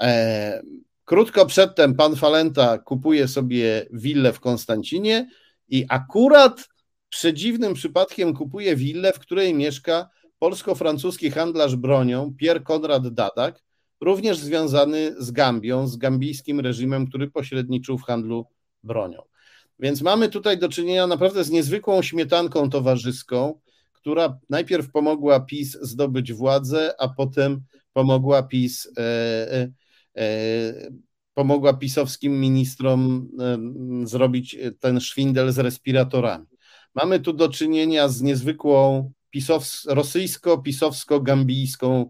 E, 0.00 0.62
krótko 1.04 1.46
przedtem 1.46 1.94
pan 1.94 2.16
Falenta 2.16 2.78
kupuje 2.78 3.28
sobie 3.28 3.86
willę 3.92 4.32
w 4.32 4.40
Konstancinie 4.40 5.28
i 5.68 5.86
akurat 5.88 6.68
przedziwnym 7.08 7.74
przypadkiem 7.74 8.34
kupuje 8.34 8.76
willę, 8.76 9.12
w 9.12 9.18
której 9.18 9.54
mieszka 9.54 10.15
polsko-francuski 10.38 11.30
handlarz 11.30 11.76
bronią 11.76 12.34
Pierre 12.38 12.60
Konrad 12.60 13.08
Dadak, 13.08 13.62
również 14.00 14.38
związany 14.38 15.14
z 15.18 15.30
Gambią, 15.30 15.86
z 15.86 15.96
gambijskim 15.96 16.60
reżimem, 16.60 17.06
który 17.06 17.30
pośredniczył 17.30 17.98
w 17.98 18.02
handlu 18.02 18.46
bronią. 18.82 19.22
Więc 19.78 20.02
mamy 20.02 20.28
tutaj 20.28 20.58
do 20.58 20.68
czynienia 20.68 21.06
naprawdę 21.06 21.44
z 21.44 21.50
niezwykłą 21.50 22.02
śmietanką 22.02 22.70
towarzyską, 22.70 23.60
która 23.92 24.38
najpierw 24.50 24.90
pomogła 24.90 25.40
PiS 25.40 25.78
zdobyć 25.82 26.32
władzę, 26.32 26.94
a 26.98 27.08
potem 27.08 27.60
pomogła 27.92 28.42
PiS, 28.42 28.88
e, 28.98 29.02
e, 29.52 29.68
e, 30.16 30.90
pomogła 31.34 31.74
pisowskim 31.74 32.40
ministrom 32.40 33.28
zrobić 34.04 34.56
ten 34.80 35.00
szwindel 35.00 35.52
z 35.52 35.58
respiratorami. 35.58 36.46
Mamy 36.94 37.20
tu 37.20 37.32
do 37.32 37.48
czynienia 37.48 38.08
z 38.08 38.22
niezwykłą 38.22 39.12
pisows, 39.36 39.86
rosyjsko-pisowsko-gambijską 39.88 42.06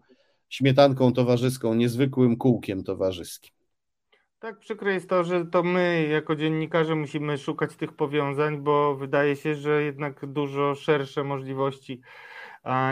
śmietanką 0.48 1.12
towarzyską, 1.12 1.74
niezwykłym 1.74 2.36
kółkiem 2.36 2.84
towarzyskim. 2.84 3.52
Tak, 4.38 4.58
przykre 4.58 4.94
jest 4.94 5.08
to, 5.08 5.24
że 5.24 5.46
to 5.46 5.62
my 5.62 6.08
jako 6.10 6.36
dziennikarze 6.36 6.94
musimy 6.94 7.38
szukać 7.38 7.76
tych 7.76 7.92
powiązań, 7.92 8.58
bo 8.58 8.96
wydaje 8.96 9.36
się, 9.36 9.54
że 9.54 9.82
jednak 9.82 10.26
dużo 10.26 10.74
szersze 10.74 11.24
możliwości 11.24 12.00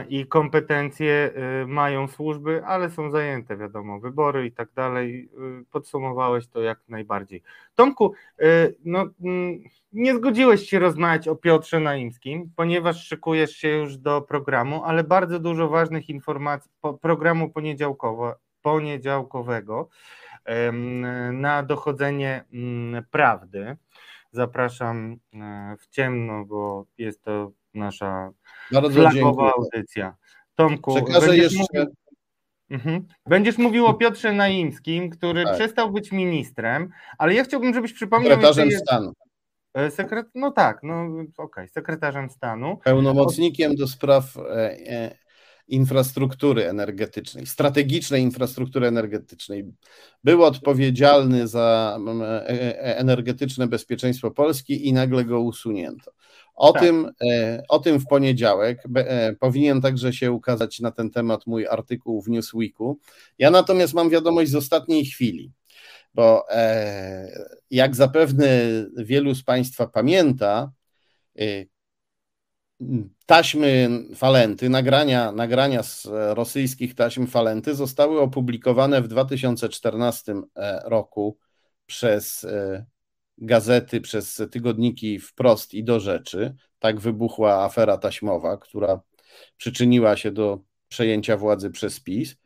i 0.08 0.26
kompetencje 0.26 1.30
y, 1.62 1.66
mają 1.66 2.08
służby, 2.08 2.64
ale 2.66 2.90
są 2.90 3.10
zajęte, 3.10 3.56
wiadomo, 3.56 4.00
wybory 4.00 4.46
i 4.46 4.52
tak 4.52 4.72
dalej. 4.72 5.28
Y, 5.60 5.64
podsumowałeś 5.70 6.46
to 6.46 6.60
jak 6.60 6.78
najbardziej. 6.88 7.42
Tomku, 7.74 8.12
y, 8.42 8.76
no, 8.84 9.06
mm, 9.20 9.58
nie 9.92 10.14
zgodziłeś 10.14 10.68
się 10.68 10.78
rozmawiać 10.78 11.28
o 11.28 11.36
Piotrze 11.36 11.80
Naimskim, 11.80 12.50
ponieważ 12.56 13.06
szykujesz 13.06 13.56
się 13.56 13.68
już 13.68 13.96
do 13.96 14.22
programu, 14.22 14.84
ale 14.84 15.04
bardzo 15.04 15.38
dużo 15.38 15.68
ważnych 15.68 16.08
informacji, 16.08 16.70
programu 17.00 17.50
poniedziałkowo, 17.50 18.34
poniedziałkowego 18.62 19.88
na 21.32 21.62
dochodzenie 21.62 22.44
mm, 22.52 23.04
prawdy. 23.10 23.76
Zapraszam 24.30 25.16
e, 25.34 25.76
w 25.78 25.86
ciemno, 25.88 26.44
bo 26.44 26.86
jest 26.98 27.22
to 27.22 27.52
nasza 27.74 28.30
Bardzo 28.72 29.00
flagowa 29.00 29.12
dziękuję. 29.12 29.52
audycja. 29.56 30.16
Tomku, 30.54 30.94
będziesz, 30.94 31.52
jeszcze... 31.52 31.58
mówił, 31.58 31.94
mhm. 32.70 33.06
będziesz 33.26 33.58
mówił 33.58 33.86
o 33.86 33.94
Piotrze 33.94 34.32
Naimskim, 34.32 35.10
który 35.10 35.44
tak. 35.44 35.54
przestał 35.54 35.92
być 35.92 36.12
ministrem, 36.12 36.90
ale 37.18 37.34
ja 37.34 37.44
chciałbym, 37.44 37.74
żebyś 37.74 37.92
przypomniał... 37.92 38.30
Sekretarzem 38.30 38.68
jest... 38.68 38.84
stanu. 38.84 39.12
E, 39.74 39.90
sekret... 39.90 40.26
No 40.34 40.50
tak, 40.50 40.78
no 40.82 41.04
okej, 41.04 41.34
okay, 41.36 41.68
sekretarzem 41.68 42.30
stanu. 42.30 42.76
Pełnomocnikiem 42.84 43.74
do 43.74 43.88
spraw 43.88 44.36
e, 44.36 45.16
infrastruktury 45.68 46.68
energetycznej, 46.68 47.46
strategicznej 47.46 48.22
infrastruktury 48.22 48.86
energetycznej. 48.86 49.64
Był 50.24 50.44
odpowiedzialny 50.44 51.48
za 51.48 51.98
e, 52.20 52.48
e, 52.48 52.96
energetyczne 52.96 53.66
bezpieczeństwo 53.66 54.30
Polski 54.30 54.88
i 54.88 54.92
nagle 54.92 55.24
go 55.24 55.40
usunięto. 55.40 56.12
O, 56.54 56.72
tak. 56.72 56.82
tym, 56.82 57.10
e, 57.30 57.62
o 57.68 57.78
tym 57.78 58.00
w 58.00 58.06
poniedziałek 58.06 58.82
powinien 59.40 59.80
także 59.80 60.12
się 60.12 60.32
ukazać 60.32 60.80
na 60.80 60.90
ten 60.90 61.10
temat 61.10 61.46
mój 61.46 61.66
artykuł 61.66 62.22
w 62.22 62.28
Newsweeku. 62.28 62.98
Ja 63.38 63.50
natomiast 63.50 63.94
mam 63.94 64.10
wiadomość 64.10 64.50
z 64.50 64.54
ostatniej 64.54 65.04
chwili, 65.04 65.52
bo 66.14 66.46
jak 67.70 67.96
zapewne 67.96 68.46
wielu 68.96 69.34
z 69.34 69.42
Państwa 69.42 69.86
pamięta, 69.86 70.72
taśmy 73.26 73.88
falenty, 74.14 74.68
nagrania, 74.68 75.32
nagrania 75.32 75.82
z 75.82 76.08
rosyjskich 76.34 76.94
taśm 76.94 77.26
falenty 77.26 77.74
zostały 77.74 78.20
opublikowane 78.20 79.02
w 79.02 79.08
2014 79.08 80.34
e, 80.56 80.80
roku 80.84 81.38
przez 81.86 82.44
e, 82.44 82.84
gazety, 83.38 84.00
przez 84.00 84.42
tygodniki 84.50 85.18
wprost 85.18 85.74
i 85.74 85.84
do 85.84 86.00
rzeczy. 86.00 86.54
Tak 86.78 87.00
wybuchła 87.00 87.64
afera 87.64 87.98
taśmowa, 87.98 88.56
która 88.56 89.00
przyczyniła 89.56 90.16
się 90.16 90.32
do 90.32 90.60
przejęcia 90.88 91.36
władzy 91.36 91.70
przez 91.70 92.00
PiS. 92.00 92.36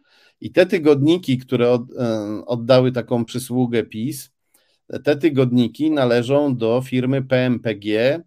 I 0.40 0.52
te 0.52 0.66
tygodniki, 0.66 1.38
które 1.38 1.70
od, 1.70 1.82
e, 1.98 2.42
oddały 2.46 2.92
taką 2.92 3.24
przysługę 3.24 3.82
PiS, 3.82 4.30
te 5.04 5.16
tygodniki 5.16 5.90
należą 5.90 6.56
do 6.56 6.82
firmy 6.82 7.22
PMPG, 7.22 8.20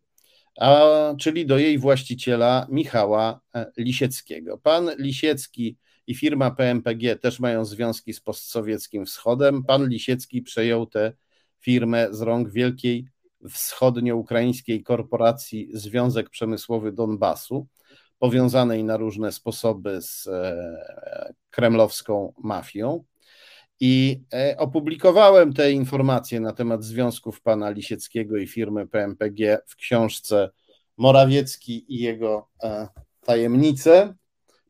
a, 0.60 0.86
czyli 1.20 1.46
do 1.46 1.58
jej 1.58 1.78
właściciela 1.78 2.68
Michała 2.70 3.42
e, 3.56 3.72
Lisieckiego. 3.78 4.58
Pan 4.58 4.92
Lisiecki 4.98 5.78
i 6.08 6.16
firma 6.16 6.52
PMPG 6.52 7.16
też 7.16 7.40
mają 7.40 7.66
związki 7.66 8.14
z 8.14 8.20
postsowieckim 8.20 9.06
wschodem. 9.06 9.64
Pan 9.64 9.90
Lisiecki 9.90 10.42
przejął 10.42 10.86
tę 10.86 11.14
firmę 11.62 12.08
z 12.12 12.22
rąk 12.22 12.50
wielkiej 12.50 13.06
wschodnio-ukraińskiej 13.50 14.84
korporacji 14.84 15.70
Związek 15.74 16.30
Przemysłowy 16.30 16.92
Donbasu, 16.92 17.68
powiązanej 18.20 18.84
na 18.84 18.98
różne 18.98 19.32
sposoby 19.32 20.02
z 20.02 20.28
e, 20.28 21.34
kremlowską 21.50 22.34
mafią. 22.44 23.04
I 23.80 24.22
e, 24.34 24.56
opublikowałem 24.58 25.54
te 25.54 25.72
informacje 25.72 26.40
na 26.40 26.54
temat 26.54 26.84
związków 26.84 27.42
pana 27.42 27.70
Lisieckiego 27.70 28.38
i 28.38 28.48
firmy 28.48 28.88
PMPG 28.88 29.60
w 29.68 29.76
książce 29.76 30.50
Morawiecki 30.98 31.96
i 31.96 32.00
jego 32.00 32.50
e, 32.64 32.88
tajemnice. 33.26 34.14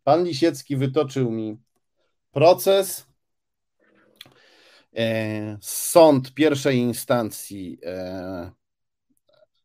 Pan 0.04 0.23
Lisiecki 0.23 0.75
wytoczył 0.75 1.32
mi 1.32 1.58
proces. 2.32 3.11
Sąd 5.62 6.34
pierwszej 6.34 6.77
instancji 6.77 7.80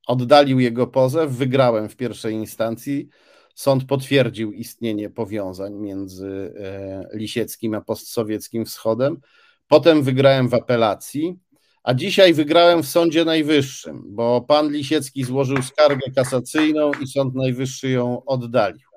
oddalił 0.06 0.60
jego 0.60 0.86
pozew, 0.86 1.30
wygrałem 1.30 1.88
w 1.88 1.96
pierwszej 1.96 2.34
instancji. 2.34 3.08
Sąd 3.54 3.84
potwierdził 3.84 4.52
istnienie 4.52 5.10
powiązań 5.10 5.74
między 5.74 6.54
e, 6.60 7.08
Lisieckim 7.18 7.74
a 7.74 7.80
postsowieckim 7.80 8.64
wschodem. 8.64 9.20
Potem 9.68 10.02
wygrałem 10.02 10.48
w 10.48 10.54
apelacji, 10.54 11.38
a 11.82 11.94
dzisiaj 11.94 12.34
wygrałem 12.34 12.82
w 12.82 12.88
Sądzie 12.88 13.24
Najwyższym, 13.24 14.02
bo 14.06 14.40
pan 14.40 14.72
Lisiecki 14.72 15.24
złożył 15.24 15.62
skargę 15.62 16.10
kasacyjną 16.16 16.90
i 17.02 17.06
Sąd 17.06 17.34
Najwyższy 17.34 17.90
ją 17.90 18.24
oddalił. 18.24 18.88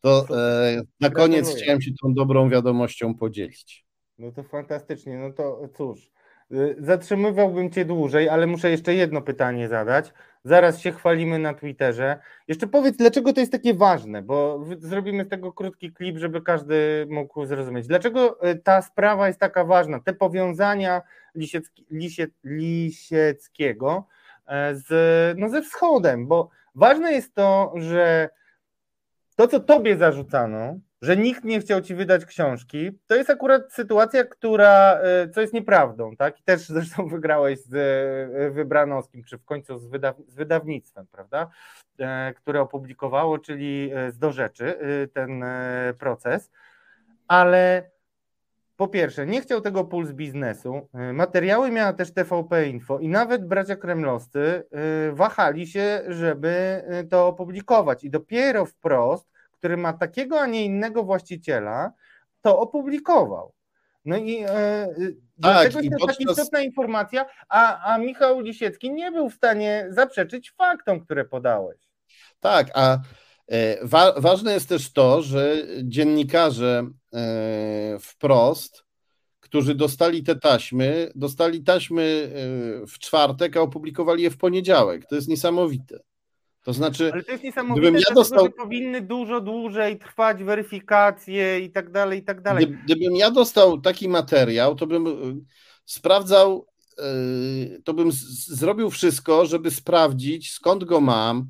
To 0.00 0.26
e, 0.30 0.82
na 1.00 1.10
koniec 1.10 1.54
chciałem 1.56 1.82
się 1.82 1.90
tą 2.02 2.14
dobrą 2.14 2.50
wiadomością 2.50 3.14
podzielić. 3.14 3.83
No 4.18 4.32
to 4.32 4.42
fantastycznie. 4.42 5.18
No 5.18 5.32
to 5.32 5.68
cóż, 5.76 6.10
y, 6.52 6.76
zatrzymywałbym 6.78 7.70
cię 7.70 7.84
dłużej, 7.84 8.28
ale 8.28 8.46
muszę 8.46 8.70
jeszcze 8.70 8.94
jedno 8.94 9.22
pytanie 9.22 9.68
zadać 9.68 10.12
zaraz 10.44 10.80
się 10.80 10.92
chwalimy 10.92 11.38
na 11.38 11.54
Twitterze. 11.54 12.18
Jeszcze 12.48 12.66
powiedz, 12.66 12.96
dlaczego 12.96 13.32
to 13.32 13.40
jest 13.40 13.52
takie 13.52 13.74
ważne, 13.74 14.22
bo 14.22 14.64
zrobimy 14.78 15.24
z 15.24 15.28
tego 15.28 15.52
krótki 15.52 15.92
klip, 15.92 16.18
żeby 16.18 16.42
każdy 16.42 17.06
mógł 17.10 17.46
zrozumieć. 17.46 17.86
Dlaczego 17.86 18.40
e, 18.40 18.54
ta 18.54 18.82
sprawa 18.82 19.26
jest 19.26 19.40
taka 19.40 19.64
ważna? 19.64 20.00
Te 20.00 20.12
powiązania 20.12 21.02
Lisiecki, 21.34 21.86
Lisie, 21.90 22.26
Lisieckiego 22.44 24.06
e, 24.46 24.74
z, 24.74 25.38
no 25.38 25.48
ze 25.48 25.62
wschodem, 25.62 26.26
bo 26.26 26.50
ważne 26.74 27.12
jest 27.12 27.34
to, 27.34 27.72
że 27.76 28.28
to, 29.36 29.48
co 29.48 29.60
tobie 29.60 29.96
zarzucano, 29.96 30.78
że 31.04 31.16
nikt 31.16 31.44
nie 31.44 31.60
chciał 31.60 31.80
ci 31.80 31.94
wydać 31.94 32.24
książki, 32.24 32.98
to 33.06 33.14
jest 33.14 33.30
akurat 33.30 33.72
sytuacja, 33.72 34.24
która, 34.24 34.98
e, 35.02 35.28
co 35.28 35.40
jest 35.40 35.52
nieprawdą, 35.52 36.16
tak? 36.16 36.40
I 36.40 36.42
też 36.42 36.66
zresztą 36.76 37.08
wygrałeś 37.08 37.60
z 37.60 37.74
e, 37.74 38.50
Wybranowskim, 38.50 39.24
czy 39.24 39.38
w 39.38 39.44
końcu 39.44 39.78
z, 39.78 39.86
wydaw 39.86 40.16
z 40.28 40.34
wydawnictwem, 40.34 41.06
prawda? 41.12 41.50
E, 42.00 42.34
które 42.34 42.60
opublikowało, 42.60 43.38
czyli 43.38 43.90
z 44.10 44.18
do 44.18 44.32
rzeczy 44.32 44.78
ten 45.14 45.44
proces, 45.98 46.50
ale 47.28 47.90
po 48.76 48.88
pierwsze, 48.88 49.26
nie 49.26 49.40
chciał 49.40 49.60
tego 49.60 49.84
puls 49.84 50.12
biznesu. 50.12 50.88
Materiały 51.12 51.70
miała 51.70 51.92
też 51.92 52.12
TVP 52.12 52.68
Info 52.68 52.98
i 52.98 53.08
nawet 53.08 53.46
bracia 53.46 53.76
kremlowscy 53.76 54.66
wahali 55.12 55.66
się, 55.66 56.02
żeby 56.08 56.82
to 57.10 57.26
opublikować. 57.26 58.04
I 58.04 58.10
dopiero 58.10 58.66
wprost 58.66 59.33
który 59.64 59.76
ma 59.76 59.92
takiego, 59.92 60.40
a 60.40 60.46
nie 60.46 60.64
innego 60.64 61.02
właściciela, 61.02 61.92
to 62.42 62.58
opublikował. 62.58 63.52
No 64.04 64.16
i 64.16 64.38
e, 64.38 64.48
tak, 64.96 65.16
dlatego 65.38 65.80
jest 65.80 65.92
to 65.92 65.98
podczas... 65.98 66.18
taka 66.18 66.32
istotna 66.32 66.60
informacja, 66.60 67.26
a, 67.48 67.92
a 67.94 67.98
Michał 67.98 68.40
Lisiecki 68.40 68.92
nie 68.92 69.12
był 69.12 69.30
w 69.30 69.34
stanie 69.34 69.86
zaprzeczyć 69.90 70.52
faktom, 70.52 71.00
które 71.00 71.24
podałeś. 71.24 71.78
Tak, 72.40 72.70
a 72.74 72.98
e, 73.48 73.86
wa 73.86 74.12
ważne 74.20 74.52
jest 74.52 74.68
też 74.68 74.92
to, 74.92 75.22
że 75.22 75.56
dziennikarze 75.82 76.86
e, 77.14 77.98
wprost, 78.00 78.84
którzy 79.40 79.74
dostali 79.74 80.22
te 80.22 80.36
taśmy, 80.36 81.10
dostali 81.14 81.62
taśmy 81.62 82.30
w 82.88 82.98
czwartek, 82.98 83.56
a 83.56 83.60
opublikowali 83.60 84.22
je 84.22 84.30
w 84.30 84.36
poniedziałek. 84.36 85.06
To 85.06 85.14
jest 85.14 85.28
niesamowite. 85.28 85.98
To 86.64 86.72
znaczy, 86.72 87.12
Ale 87.12 87.24
to 87.24 87.32
jest 87.32 87.44
niesamowite, 87.44 87.80
gdybym 87.80 88.02
ja 88.08 88.14
dostał... 88.14 88.44
że 88.44 88.50
powinny 88.50 89.00
dużo 89.00 89.40
dłużej 89.40 89.98
trwać 89.98 90.44
weryfikacje 90.44 91.60
i 91.60 91.70
tak 91.70 91.90
dalej, 91.90 92.18
i 92.18 92.22
tak 92.22 92.40
dalej. 92.40 92.76
Gdybym 92.84 93.16
ja 93.16 93.30
dostał 93.30 93.80
taki 93.80 94.08
materiał, 94.08 94.74
to 94.74 94.86
bym 94.86 95.06
y, 95.06 95.12
sprawdzał, 95.84 96.66
y, 96.98 97.82
to 97.84 97.94
bym 97.94 98.12
zrobił 98.48 98.90
wszystko, 98.90 99.46
żeby 99.46 99.70
sprawdzić, 99.70 100.52
skąd 100.52 100.84
go 100.84 101.00
mam. 101.00 101.48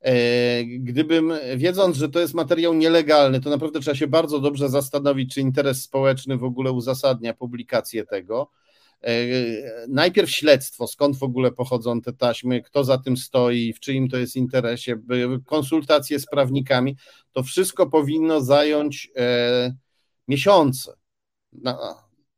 E, 0.00 0.64
gdybym, 0.64 1.32
wiedząc, 1.56 1.96
że 1.96 2.08
to 2.08 2.20
jest 2.20 2.34
materiał 2.34 2.74
nielegalny, 2.74 3.40
to 3.40 3.50
naprawdę 3.50 3.80
trzeba 3.80 3.94
się 3.94 4.06
bardzo 4.06 4.38
dobrze 4.38 4.68
zastanowić, 4.68 5.34
czy 5.34 5.40
interes 5.40 5.82
społeczny 5.82 6.36
w 6.36 6.44
ogóle 6.44 6.72
uzasadnia 6.72 7.34
publikację 7.34 8.06
tego 8.06 8.50
najpierw 9.88 10.30
śledztwo, 10.30 10.86
skąd 10.86 11.18
w 11.18 11.22
ogóle 11.22 11.52
pochodzą 11.52 12.00
te 12.00 12.12
taśmy, 12.12 12.62
kto 12.62 12.84
za 12.84 12.98
tym 12.98 13.16
stoi, 13.16 13.72
w 13.72 13.80
czyim 13.80 14.08
to 14.08 14.16
jest 14.16 14.36
interesie, 14.36 14.98
konsultacje 15.44 16.18
z 16.18 16.26
prawnikami, 16.26 16.96
to 17.32 17.42
wszystko 17.42 17.86
powinno 17.86 18.40
zająć 18.40 19.10
e, 19.16 19.74
miesiące, 20.28 20.92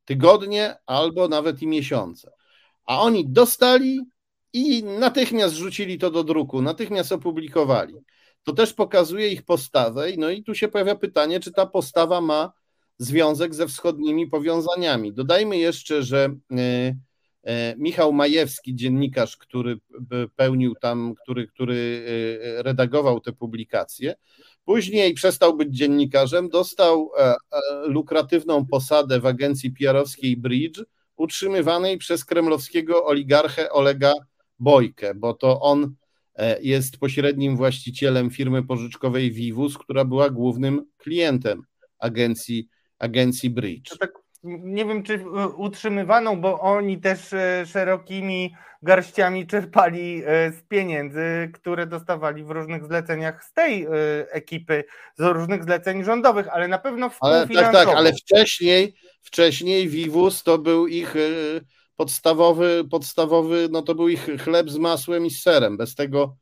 tygodnie 0.04 0.76
albo 0.86 1.28
nawet 1.28 1.62
i 1.62 1.66
miesiące. 1.66 2.32
A 2.86 3.00
oni 3.00 3.28
dostali 3.28 4.00
i 4.52 4.84
natychmiast 4.84 5.54
rzucili 5.54 5.98
to 5.98 6.10
do 6.10 6.24
druku, 6.24 6.62
natychmiast 6.62 7.12
opublikowali. 7.12 7.94
To 8.42 8.52
też 8.52 8.72
pokazuje 8.72 9.28
ich 9.28 9.42
postawę, 9.42 10.06
no 10.18 10.30
i 10.30 10.42
tu 10.42 10.54
się 10.54 10.68
pojawia 10.68 10.94
pytanie, 10.94 11.40
czy 11.40 11.52
ta 11.52 11.66
postawa 11.66 12.20
ma 12.20 12.52
związek 12.98 13.54
ze 13.54 13.66
wschodnimi 13.66 14.26
powiązaniami. 14.26 15.12
Dodajmy 15.12 15.58
jeszcze, 15.58 16.02
że 16.02 16.36
e, 16.52 16.96
e, 17.44 17.76
Michał 17.76 18.12
Majewski, 18.12 18.74
dziennikarz, 18.74 19.36
który 19.36 19.78
pełnił 20.36 20.74
tam, 20.74 21.14
który, 21.22 21.46
który 21.46 22.04
e, 22.58 22.62
redagował 22.62 23.20
te 23.20 23.32
publikacje, 23.32 24.14
później 24.64 25.14
przestał 25.14 25.56
być 25.56 25.76
dziennikarzem, 25.76 26.48
dostał 26.48 27.10
lukratywną 27.86 28.66
posadę 28.66 29.20
w 29.20 29.26
agencji 29.26 29.70
PR-owskiej 29.70 30.36
Bridge, 30.36 30.80
utrzymywanej 31.16 31.98
przez 31.98 32.24
kremlowskiego 32.24 33.06
oligarchę 33.06 33.72
Olega 33.72 34.12
Bojkę, 34.58 35.14
bo 35.14 35.34
to 35.34 35.60
on 35.60 35.94
jest 36.60 36.98
pośrednim 36.98 37.56
właścicielem 37.56 38.30
firmy 38.30 38.62
pożyczkowej 38.62 39.32
Vivus, 39.32 39.78
która 39.78 40.04
była 40.04 40.30
głównym 40.30 40.84
klientem 40.96 41.62
agencji 41.98 42.68
agencji 42.98 43.50
Bridge. 43.50 43.98
Tak, 43.98 44.12
nie 44.44 44.84
wiem, 44.84 45.02
czy 45.02 45.24
utrzymywaną, 45.56 46.40
bo 46.40 46.60
oni 46.60 47.00
też 47.00 47.32
e, 47.32 47.66
szerokimi 47.66 48.54
garściami 48.82 49.46
czerpali 49.46 50.22
e, 50.26 50.52
z 50.52 50.62
pieniędzy, 50.62 51.50
które 51.54 51.86
dostawali 51.86 52.44
w 52.44 52.50
różnych 52.50 52.84
zleceniach 52.84 53.44
z 53.44 53.52
tej 53.52 53.84
e, 53.84 53.88
ekipy, 54.30 54.84
z 55.16 55.22
różnych 55.22 55.64
zleceń 55.64 56.04
rządowych, 56.04 56.48
ale 56.48 56.68
na 56.68 56.78
pewno 56.78 57.10
ale, 57.20 57.48
Tak, 57.48 57.72
tak, 57.72 57.88
ale 57.88 58.12
wcześniej, 58.12 58.94
wcześniej 59.22 59.88
Vivus 59.88 60.42
to 60.42 60.58
był 60.58 60.86
ich 60.86 61.14
podstawowy, 61.96 62.84
podstawowy, 62.90 63.68
no 63.70 63.82
to 63.82 63.94
był 63.94 64.08
ich 64.08 64.28
chleb 64.44 64.70
z 64.70 64.76
masłem 64.76 65.26
i 65.26 65.30
z 65.30 65.42
serem. 65.42 65.76
Bez 65.76 65.94
tego, 65.94 66.36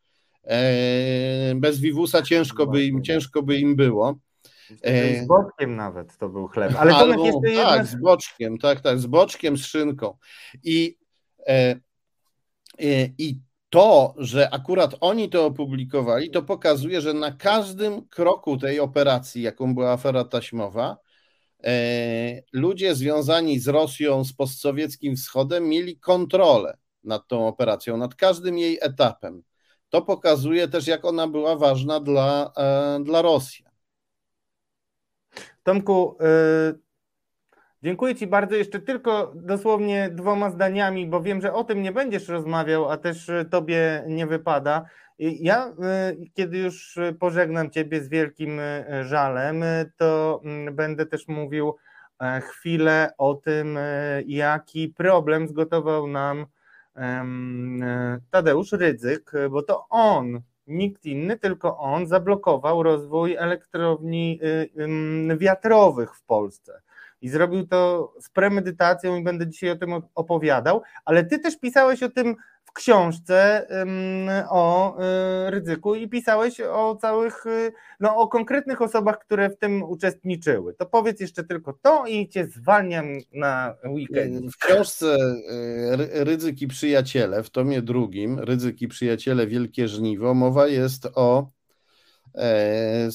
bez 1.55 1.81
Vivusa 1.81 2.23
ciężko 2.23 2.67
by 2.67 2.85
im, 2.85 3.03
ciężko 3.03 3.43
by 3.43 3.57
im 3.57 3.77
było. 3.77 4.19
E, 4.83 5.25
z 5.25 5.27
boczkiem 5.27 5.77
nawet 5.77 6.19
to 6.19 6.29
był 6.29 6.49
chleb. 6.49 6.73
Ale 6.79 6.95
Albo, 6.95 7.15
to 7.15 7.25
jeszcze 7.25 7.41
tak, 7.41 7.79
jedna... 7.79 7.85
z 7.85 8.01
boczkiem, 8.01 8.59
tak, 8.59 8.81
tak, 8.81 8.99
z 8.99 9.07
boczkiem, 9.07 9.57
z 9.57 9.67
szynką. 9.67 10.17
I, 10.65 10.99
e, 11.47 11.77
e, 12.79 13.09
I 13.19 13.41
to, 13.71 14.15
że 14.19 14.51
akurat 14.51 14.95
oni 15.01 15.31
to 15.31 15.47
opublikowali, 15.47 16.31
to 16.31 16.43
pokazuje, 16.43 17.01
że 17.01 17.15
na 17.15 17.33
każdym 17.33 18.09
kroku 18.09 18.57
tej 18.57 18.81
operacji, 18.81 19.43
jaką 19.43 19.75
była 19.75 19.93
afera 19.93 20.25
taśmowa, 20.25 20.97
e, 21.65 22.43
ludzie 22.53 22.95
związani 22.95 23.61
z 23.61 23.69
Rosją, 23.69 24.25
z 24.25 24.33
postsowieckim 24.33 25.17
wschodem 25.17 25.69
mieli 25.69 25.99
kontrolę 25.99 26.79
nad 27.05 27.29
tą 27.29 27.49
operacją, 27.49 27.97
nad 27.97 28.15
każdym 28.15 28.59
jej 28.59 28.79
etapem. 28.81 29.43
To 29.89 30.03
pokazuje 30.03 30.69
też, 30.69 30.87
jak 30.87 31.05
ona 31.05 31.29
była 31.29 31.57
ważna 31.57 32.01
dla, 32.01 32.53
e, 32.57 33.01
dla 33.05 33.23
Rosji. 33.23 33.66
Tomku, 35.67 36.17
y, 36.73 36.79
Dziękuję 37.83 38.15
Ci 38.15 38.27
bardzo. 38.27 38.55
Jeszcze 38.55 38.81
tylko 38.81 39.33
dosłownie 39.35 40.11
dwoma 40.11 40.51
zdaniami, 40.51 41.07
bo 41.07 41.23
wiem, 41.23 41.41
że 41.41 41.53
o 41.53 41.65
tym 41.65 41.83
nie 41.83 41.93
będziesz 41.93 42.29
rozmawiał, 42.29 42.91
a 42.91 42.97
też 42.97 43.31
Tobie 43.51 44.05
nie 44.07 44.27
wypada. 44.27 44.85
Ja, 45.19 45.73
kiedy 46.35 46.59
już 46.59 46.99
pożegnam 47.21 47.71
Ciebie 47.71 48.01
z 48.01 48.09
wielkim 48.09 48.61
żalem, 49.03 49.65
to 49.97 50.41
mm, 50.45 50.77
będę 50.77 51.07
też 51.07 51.29
mówił 51.29 51.77
e, 52.21 52.41
chwilę 52.41 53.11
o 53.19 53.35
tym, 53.35 53.79
jaki 54.27 54.89
problem 54.89 55.49
zgotował 55.49 56.07
nam 56.07 56.47
Tadeusz 58.31 58.73
Rydzyk, 58.73 59.33
bo 59.51 59.63
to 59.63 59.87
on 59.89 60.41
nikt 60.67 61.07
inny, 61.07 61.39
tylko 61.39 61.79
on 61.79 62.07
zablokował 62.07 62.83
rozwój 62.83 63.37
elektrowni 63.37 64.41
y, 65.33 65.37
wiatrowych 65.37 66.15
w 66.15 66.23
Polsce. 66.23 66.81
I 67.21 67.29
zrobił 67.29 67.67
to 67.67 68.13
z 68.21 68.31
premedytacją 68.31 69.17
i 69.17 69.25
będę 69.25 69.49
dzisiaj 69.49 69.71
o 69.71 69.77
tym 69.77 69.91
opowiadał, 70.15 70.83
ale 71.05 71.25
ty 71.25 71.39
też 71.39 71.59
pisałeś 71.59 72.03
o 72.03 72.09
tym 72.09 72.37
książce 72.77 73.67
o 74.51 74.97
y, 75.47 75.51
ryzyku 75.51 75.95
i 75.95 76.09
pisałeś 76.09 76.61
o 76.61 76.97
całych, 77.01 77.47
y, 77.47 77.73
no 78.01 78.17
o 78.17 78.29
konkretnych 78.29 78.83
osobach, 78.83 79.19
które 79.19 79.51
w 79.51 79.59
tym 79.59 79.83
uczestniczyły. 79.83 80.75
To 80.75 80.87
powiedz 80.87 81.21
jeszcze 81.21 81.45
tylko 81.45 81.73
to 81.73 82.07
i 82.07 82.29
cię 82.29 82.47
zwalniam 82.47 83.07
na 83.33 83.75
weekend. 83.85 84.53
W 84.53 84.57
książce 84.57 85.17
y, 85.17 86.25
Ryzyk 86.25 86.63
i 86.63 86.69
Przyjaciele, 86.69 87.43
w 87.43 87.51
tomie 87.51 87.83
drugim, 87.83 88.39
Ryzyk 88.39 88.83
i 88.83 88.89
Przyjaciele 88.89 89.47
Wielkie 89.47 89.89
Żniwo, 89.89 90.35
mowa 90.35 90.67
jest 90.67 91.09
o 91.15 91.51
e, 92.35 93.09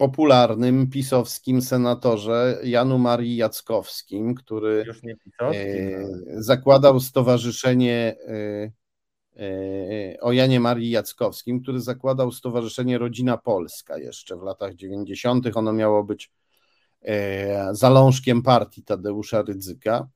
popularnym 0.00 0.90
pisowskim 0.90 1.62
senatorze 1.62 2.58
Janu 2.64 2.98
Marii 2.98 3.36
Jackowskim, 3.36 4.34
który 4.34 4.84
e, 5.40 6.42
zakładał 6.42 7.00
stowarzyszenie 7.00 8.16
e, 8.28 8.72
e, 9.36 10.20
o 10.20 10.32
Janie 10.32 10.60
Marii 10.60 10.90
Jackowskim, 10.90 11.62
który 11.62 11.80
zakładał 11.80 12.32
stowarzyszenie 12.32 12.98
Rodzina 12.98 13.36
Polska 13.36 13.98
jeszcze 13.98 14.36
w 14.36 14.42
latach 14.42 14.74
90. 14.74 15.56
Ono 15.56 15.72
miało 15.72 16.04
być 16.04 16.30
zalążkiem 17.72 18.42
partii 18.42 18.82
Tadeusza 18.82 19.42
Rydzyka. 19.42 20.08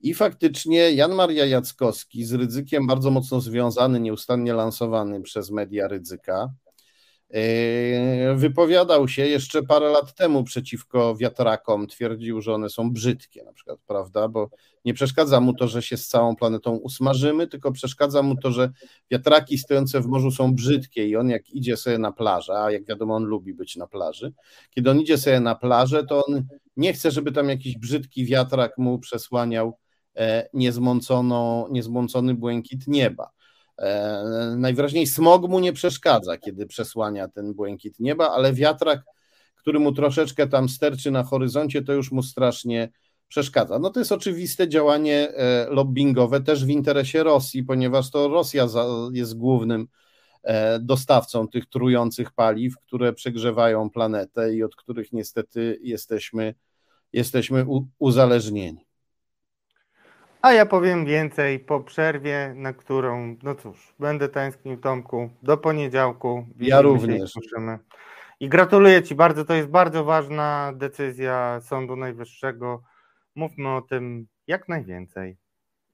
I 0.00 0.14
faktycznie 0.14 0.92
Jan 0.92 1.14
Maria 1.14 1.46
Jackowski 1.46 2.24
z 2.24 2.32
Rydzykiem 2.32 2.86
bardzo 2.86 3.10
mocno 3.10 3.40
związany, 3.40 4.00
nieustannie 4.00 4.52
lansowany 4.52 5.22
przez 5.22 5.50
media 5.50 5.88
Rydzyka, 5.88 6.50
wypowiadał 8.34 9.08
się 9.08 9.26
jeszcze 9.26 9.62
parę 9.62 9.88
lat 9.88 10.14
temu 10.14 10.44
przeciwko 10.44 11.16
wiatrakom, 11.16 11.86
twierdził, 11.86 12.40
że 12.40 12.54
one 12.54 12.68
są 12.68 12.92
brzydkie, 12.92 13.44
na 13.44 13.52
przykład, 13.52 13.78
prawda? 13.86 14.28
Bo 14.28 14.50
nie 14.84 14.94
przeszkadza 14.94 15.40
mu 15.40 15.54
to, 15.54 15.68
że 15.68 15.82
się 15.82 15.96
z 15.96 16.08
całą 16.08 16.36
planetą 16.36 16.76
usmażymy, 16.76 17.46
tylko 17.46 17.72
przeszkadza 17.72 18.22
mu 18.22 18.36
to, 18.36 18.50
że 18.52 18.70
wiatraki 19.10 19.58
stojące 19.58 20.00
w 20.00 20.06
morzu 20.06 20.30
są 20.30 20.54
brzydkie 20.54 21.08
i 21.08 21.16
on 21.16 21.28
jak 21.28 21.50
idzie 21.50 21.76
sobie 21.76 21.98
na 21.98 22.12
plażę, 22.12 22.52
a 22.58 22.70
jak 22.70 22.86
wiadomo, 22.86 23.14
on 23.14 23.24
lubi 23.24 23.54
być 23.54 23.76
na 23.76 23.86
plaży, 23.86 24.32
kiedy 24.70 24.90
on 24.90 25.00
idzie 25.00 25.18
sobie 25.18 25.40
na 25.40 25.54
plażę, 25.54 26.06
to 26.06 26.26
on 26.26 26.44
nie 26.76 26.92
chce, 26.92 27.10
żeby 27.10 27.32
tam 27.32 27.48
jakiś 27.48 27.78
brzydki 27.78 28.24
wiatrak 28.24 28.78
mu 28.78 28.98
przesłaniał 28.98 29.78
e, 30.16 30.48
niezmąconą, 30.54 31.68
niezmącony 31.70 32.34
błękit 32.34 32.86
nieba. 32.86 33.30
E, 33.80 34.54
najwyraźniej 34.56 35.06
smog 35.06 35.48
mu 35.48 35.60
nie 35.60 35.72
przeszkadza, 35.72 36.36
kiedy 36.36 36.66
przesłania 36.66 37.28
ten 37.28 37.54
błękit 37.54 38.00
nieba, 38.00 38.30
ale 38.30 38.52
wiatrak, 38.52 39.02
który 39.56 39.78
mu 39.78 39.92
troszeczkę 39.92 40.46
tam 40.46 40.68
sterczy 40.68 41.10
na 41.10 41.22
horyzoncie, 41.22 41.82
to 41.82 41.92
już 41.92 42.12
mu 42.12 42.22
strasznie 42.22 42.88
przeszkadza. 43.28 43.78
No 43.78 43.90
to 43.90 44.00
jest 44.00 44.12
oczywiste 44.12 44.68
działanie 44.68 45.28
e, 45.28 45.66
lobbyingowe 45.70 46.40
też 46.40 46.64
w 46.64 46.68
interesie 46.68 47.22
Rosji, 47.22 47.64
ponieważ 47.64 48.10
to 48.10 48.28
Rosja 48.28 48.66
jest 49.12 49.36
głównym 49.36 49.88
e, 50.42 50.78
dostawcą 50.78 51.48
tych 51.48 51.66
trujących 51.66 52.32
paliw, 52.32 52.78
które 52.78 53.12
przegrzewają 53.12 53.90
planetę 53.90 54.54
i 54.54 54.62
od 54.62 54.76
których 54.76 55.12
niestety 55.12 55.78
jesteśmy, 55.82 56.54
jesteśmy 57.12 57.66
uzależnieni. 57.98 58.89
A 60.42 60.52
ja 60.52 60.66
powiem 60.66 61.06
więcej 61.06 61.58
po 61.58 61.80
przerwie, 61.80 62.52
na 62.56 62.72
którą, 62.72 63.36
no 63.42 63.54
cóż, 63.54 63.94
będę 63.98 64.28
tęsknił 64.28 64.76
Tomku 64.76 65.30
do 65.42 65.56
poniedziałku. 65.56 66.46
Ja 66.60 66.80
również. 66.80 67.32
I 68.40 68.48
gratuluję 68.48 69.02
Ci 69.02 69.14
bardzo, 69.14 69.44
to 69.44 69.54
jest 69.54 69.68
bardzo 69.68 70.04
ważna 70.04 70.72
decyzja 70.76 71.60
Sądu 71.60 71.96
Najwyższego. 71.96 72.82
Mówmy 73.34 73.68
o 73.68 73.82
tym 73.82 74.26
jak 74.46 74.68
najwięcej. 74.68 75.36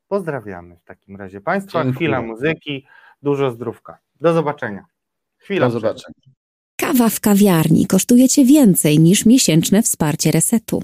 Pozdrawiamy 0.09 0.77
w 0.77 0.85
takim 0.85 1.17
razie 1.17 1.41
Państwa. 1.41 1.79
Dziękuję. 1.79 1.95
Chwila 1.95 2.23
muzyki, 2.23 2.87
dużo 3.23 3.51
zdrówka. 3.51 3.99
Do 4.21 4.33
zobaczenia. 4.33 4.85
Chwila 5.39 5.67
Do 5.67 5.73
zobaczenia. 5.73 6.15
Kawa 6.77 7.09
w 7.09 7.21
kawiarni 7.21 7.87
kosztuje 7.87 8.29
Cię 8.29 8.45
więcej 8.45 8.99
niż 8.99 9.27
miesięczne 9.27 9.83
wsparcie 9.83 10.31
resetu. 10.31 10.83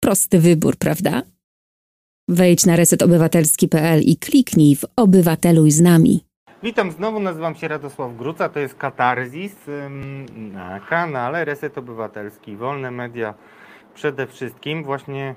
Prosty 0.00 0.38
wybór, 0.38 0.76
prawda? 0.76 1.22
Wejdź 2.28 2.66
na 2.66 2.76
resetobywatelski.pl 2.76 4.00
i 4.02 4.16
kliknij 4.16 4.76
w 4.76 4.84
Obywateluj 4.96 5.70
z 5.70 5.80
nami. 5.80 6.24
Witam 6.62 6.90
znowu, 6.92 7.20
nazywam 7.20 7.54
się 7.54 7.68
Radosław 7.68 8.16
Gruca, 8.16 8.48
to 8.48 8.60
jest 8.60 8.74
Katarzis 8.74 9.56
na 10.36 10.80
kanale 10.80 11.44
Reset 11.44 11.78
Obywatelski, 11.78 12.56
wolne 12.56 12.90
media 12.90 13.34
przede 13.94 14.26
wszystkim. 14.26 14.84
Właśnie 14.84 15.34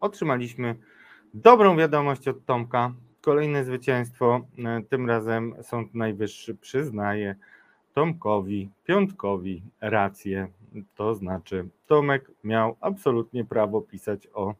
otrzymaliśmy 0.00 0.74
dobrą 1.34 1.76
wiadomość 1.76 2.28
od 2.28 2.44
Tomka, 2.44 2.92
kolejne 3.20 3.64
zwycięstwo, 3.64 4.40
e, 4.58 4.82
tym 4.88 5.08
razem 5.08 5.54
Sąd 5.62 5.94
Najwyższy 5.94 6.54
przyznaje 6.54 7.34
Tomkowi, 7.94 8.70
Piątkowi 8.84 9.62
rację, 9.80 10.48
to 10.94 11.14
znaczy 11.14 11.68
Tomek 11.86 12.30
miał 12.44 12.76
absolutnie 12.80 13.44
prawo 13.44 13.80
pisać 13.80 14.28
o 14.34 14.54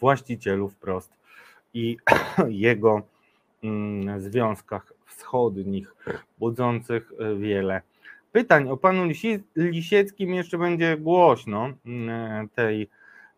właścicielu 0.00 0.68
wprost 0.68 1.12
i 1.74 1.96
jego 2.48 3.02
mm, 3.64 4.20
związkach 4.20 4.92
wschodnich, 5.06 5.94
budzących 6.38 7.12
e, 7.18 7.36
wiele 7.36 7.82
pytań. 8.32 8.68
O 8.68 8.76
panu 8.76 9.08
Lisieckim 9.56 10.34
jeszcze 10.34 10.58
będzie 10.58 10.96
głośno 10.96 11.70
mm, 11.86 12.48
tej 12.48 12.88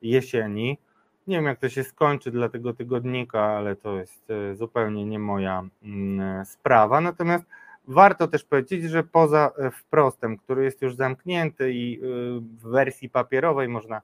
jesieni. 0.03 0.79
Nie 1.27 1.37
wiem, 1.37 1.45
jak 1.45 1.59
to 1.59 1.69
się 1.69 1.85
skończy 1.85 2.31
dla 2.31 2.49
tego 2.49 2.73
tygodnika, 2.73 3.41
ale 3.41 3.77
to 3.77 3.99
jest 3.99 4.31
e, 4.31 4.57
zupełnie 4.57 5.05
nie 5.05 5.19
moja 5.19 5.63
mm, 5.83 6.45
sprawa. 6.45 7.01
Natomiast 7.01 7.45
warto 7.89 8.29
też 8.29 8.45
powiedzieć, 8.45 8.83
że 8.83 9.03
poza 9.03 9.51
e, 9.59 9.71
wprostem, 9.71 10.39
który 10.39 10.65
jest 10.65 10.83
już 10.83 10.95
zamknięty 10.95 11.73
i 11.73 12.01
w 12.03 12.63
wersji 12.63 13.09
papierowej 13.09 13.69
można 13.69 14.01
E, 14.01 14.03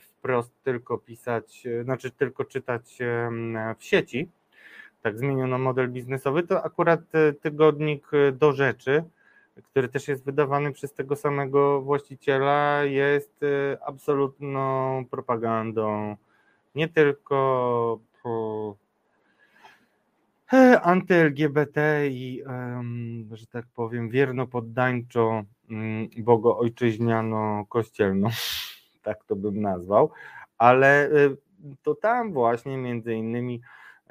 wprost 0.00 0.62
tylko 0.62 0.98
pisać, 0.98 1.66
e, 1.66 1.84
znaczy 1.84 2.10
tylko 2.10 2.44
czytać 2.44 2.98
w 3.78 3.84
sieci, 3.84 4.28
tak 5.02 5.18
zmieniono 5.18 5.58
model 5.58 5.90
biznesowy, 5.90 6.42
to 6.42 6.64
akurat 6.64 7.00
e, 7.14 7.32
tygodnik 7.32 8.10
do 8.32 8.52
rzeczy, 8.52 9.04
który 9.62 9.88
też 9.88 10.08
jest 10.08 10.24
wydawany 10.24 10.72
przez 10.72 10.94
tego 10.94 11.16
samego 11.16 11.82
właściciela, 11.82 12.84
jest 12.84 13.40
absolutną 13.80 15.04
propagandą. 15.10 16.16
Nie 16.74 16.88
tylko 16.88 17.98
anty-LGBT 20.82 22.08
i, 22.08 22.42
że 23.32 23.46
tak 23.46 23.66
powiem, 23.74 24.10
wierno-poddańczo 24.10 25.42
mm, 25.70 26.08
bogo-ojczyźniano-kościelną 26.18 28.30
tak 29.06 29.24
to 29.24 29.36
bym 29.36 29.60
nazwał, 29.60 30.10
ale 30.58 31.10
y, 31.10 31.36
to 31.82 31.94
tam 31.94 32.32
właśnie 32.32 32.76
między 32.76 33.14
innymi 33.14 33.60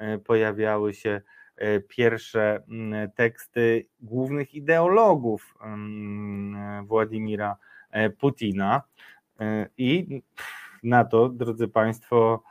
y, 0.00 0.18
pojawiały 0.18 0.94
się 0.94 1.20
y, 1.62 1.84
pierwsze 1.88 2.62
mm, 2.68 3.10
teksty 3.10 3.86
głównych 4.00 4.54
ideologów 4.54 5.54
mm, 5.60 6.86
Władimira 6.86 7.56
Putina 8.18 8.82
i 9.78 10.22
na 10.82 11.04
to, 11.04 11.28
drodzy 11.28 11.68
Państwo, 11.68 12.42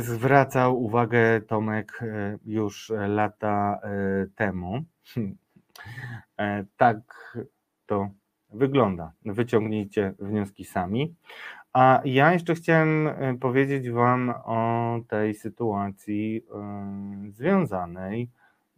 zwracał 0.00 0.82
uwagę 0.82 1.40
Tomek 1.40 2.00
już 2.44 2.92
lata 3.08 3.80
temu. 4.36 4.82
Tak 6.76 6.98
to 7.86 8.10
wygląda. 8.54 9.12
Wyciągnijcie 9.24 10.14
wnioski 10.18 10.64
sami. 10.64 11.14
A 11.72 12.00
ja 12.04 12.32
jeszcze 12.32 12.54
chciałem 12.54 13.06
e, 13.08 13.38
powiedzieć 13.40 13.90
Wam 13.90 14.34
o 14.44 15.00
tej 15.08 15.34
sytuacji 15.34 16.44
e, 16.54 17.30
związanej 17.30 18.28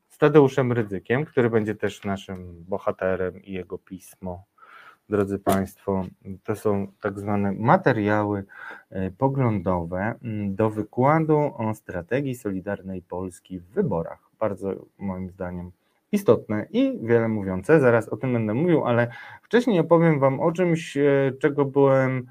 z 0.09 0.19
Tadeuszem 0.19 0.73
Rydzykiem, 0.73 1.25
który 1.25 1.51
będzie 1.51 1.75
też 1.75 2.05
naszym 2.05 2.65
bohaterem 2.69 3.43
i 3.43 3.53
jego 3.53 3.79
pismo 3.79 4.45
drodzy 5.09 5.39
Państwo, 5.39 6.05
to 6.45 6.57
są 6.57 6.87
tak 7.01 7.19
zwane 7.19 7.53
materiały 7.53 8.45
e, 8.91 9.11
poglądowe 9.11 10.15
mm, 10.23 10.55
do 10.55 10.71
wykładu 10.71 11.37
o 11.57 11.75
strategii 11.75 12.35
Solidarnej 12.35 13.03
Polski 13.03 13.61
w 13.61 13.65
wyborach. 13.65 14.31
Bardzo 14.39 14.75
moim 14.99 15.31
zdaniem 15.31 15.73
istotne 16.15 16.67
i 16.71 16.99
wiele 17.03 17.29
mówiące. 17.29 17.81
Zaraz 17.81 18.09
o 18.09 18.17
tym 18.17 18.33
będę 18.33 18.55
mówił, 18.55 18.85
ale 18.85 19.09
wcześniej 19.43 19.81
opowiem 19.81 20.21
Wam 20.21 20.41
o 20.41 20.53
czymś, 20.53 20.97
e, 20.97 21.33
czego 21.39 21.65
byłem 21.65 22.27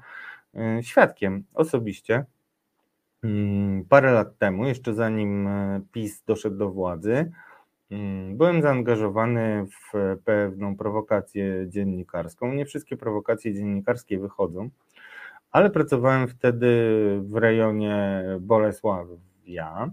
e, 0.54 0.82
świadkiem 0.82 1.44
osobiście 1.54 2.24
mm, 3.24 3.84
parę 3.84 4.12
lat 4.12 4.38
temu, 4.38 4.66
jeszcze 4.66 4.94
zanim 4.94 5.48
PiS 5.92 6.22
doszedł 6.26 6.56
do 6.56 6.70
władzy. 6.70 7.32
Mm, 7.90 8.36
byłem 8.36 8.62
zaangażowany 8.62 9.66
w 9.66 10.16
pewną 10.24 10.76
prowokację 10.76 11.66
dziennikarską. 11.68 12.52
Nie 12.52 12.66
wszystkie 12.66 12.96
prowokacje 12.96 13.54
dziennikarskie 13.54 14.18
wychodzą, 14.18 14.70
ale 15.50 15.70
pracowałem 15.70 16.28
wtedy 16.28 16.68
w 17.22 17.36
rejonie 17.36 18.24
Bolesławia. 18.40 19.90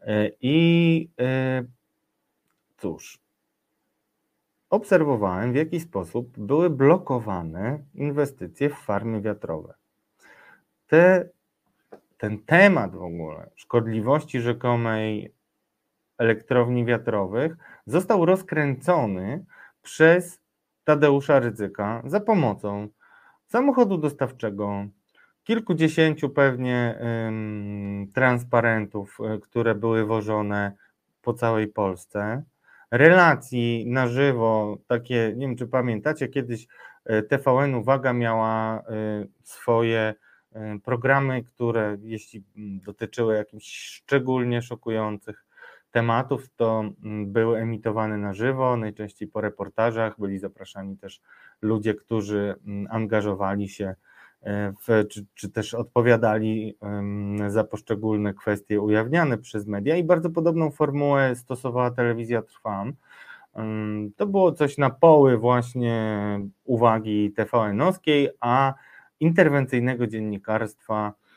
E, 0.00 0.30
I 0.40 1.08
e, 1.20 1.64
cóż, 2.78 3.18
obserwowałem, 4.70 5.52
w 5.52 5.56
jaki 5.56 5.80
sposób 5.80 6.38
były 6.38 6.70
blokowane 6.70 7.84
inwestycje 7.94 8.70
w 8.70 8.74
farmy 8.74 9.20
wiatrowe. 9.20 9.74
Te, 10.86 11.28
ten 12.16 12.38
temat 12.38 12.96
w 12.96 13.02
ogóle 13.02 13.50
szkodliwości 13.54 14.40
rzekomej 14.40 15.34
elektrowni 16.18 16.84
wiatrowych 16.84 17.56
został 17.86 18.26
rozkręcony 18.26 19.44
przez 19.82 20.40
Tadeusza 20.84 21.40
Rydzyka 21.40 22.02
za 22.04 22.20
pomocą 22.20 22.88
samochodu 23.46 23.98
dostawczego, 23.98 24.86
kilkudziesięciu 25.44 26.30
pewnie 26.30 26.98
transparentów, 28.14 29.18
e, 29.20 29.38
które 29.38 29.74
były 29.74 30.04
wożone 30.04 30.72
po 31.22 31.34
całej 31.34 31.68
Polsce, 31.68 32.42
relacji 32.90 33.86
na 33.86 34.08
żywo, 34.08 34.78
takie, 34.86 35.32
nie 35.36 35.46
wiem 35.46 35.56
czy 35.56 35.66
pamiętacie, 35.66 36.28
kiedyś 36.28 36.66
e, 37.04 37.22
TVN 37.22 37.74
Uwaga 37.74 38.12
miała 38.12 38.78
e, 38.78 38.82
swoje 39.42 40.14
programy, 40.84 41.42
które 41.44 41.96
jeśli 42.02 42.44
dotyczyły 42.56 43.34
jakichś 43.34 43.66
szczególnie 43.66 44.62
szokujących 44.62 45.44
tematów, 45.90 46.48
to 46.56 46.84
mm, 47.04 47.32
były 47.32 47.58
emitowane 47.58 48.18
na 48.18 48.34
żywo, 48.34 48.76
najczęściej 48.76 49.28
po 49.28 49.40
reportażach, 49.40 50.14
byli 50.18 50.38
zapraszani 50.38 50.96
też 50.96 51.20
ludzie, 51.62 51.94
którzy 51.94 52.54
mm, 52.66 52.86
angażowali 52.90 53.68
się 53.68 53.84
e, 53.84 53.96
w, 54.46 55.08
czy, 55.08 55.26
czy 55.34 55.50
też 55.50 55.74
odpowiadali 55.74 56.78
za 57.48 57.64
poszczególne 57.64 58.34
kwestie 58.34 58.80
ujawniane 58.80 59.38
przez 59.38 59.66
media 59.66 59.96
i 59.96 60.04
bardzo 60.04 60.30
podobną 60.30 60.70
formułę 60.70 61.36
stosowała 61.36 61.90
telewizja 61.90 62.42
Trwam. 62.42 62.92
To 64.16 64.26
było 64.26 64.52
coś 64.52 64.78
na 64.78 64.90
poły 64.90 65.38
właśnie 65.38 66.18
uwagi 66.64 67.32
TVN-owskiej, 67.32 68.28
a 68.40 68.74
interwencyjnego 69.20 70.06
dziennikarstwa 70.06 71.12
E, 71.12 71.27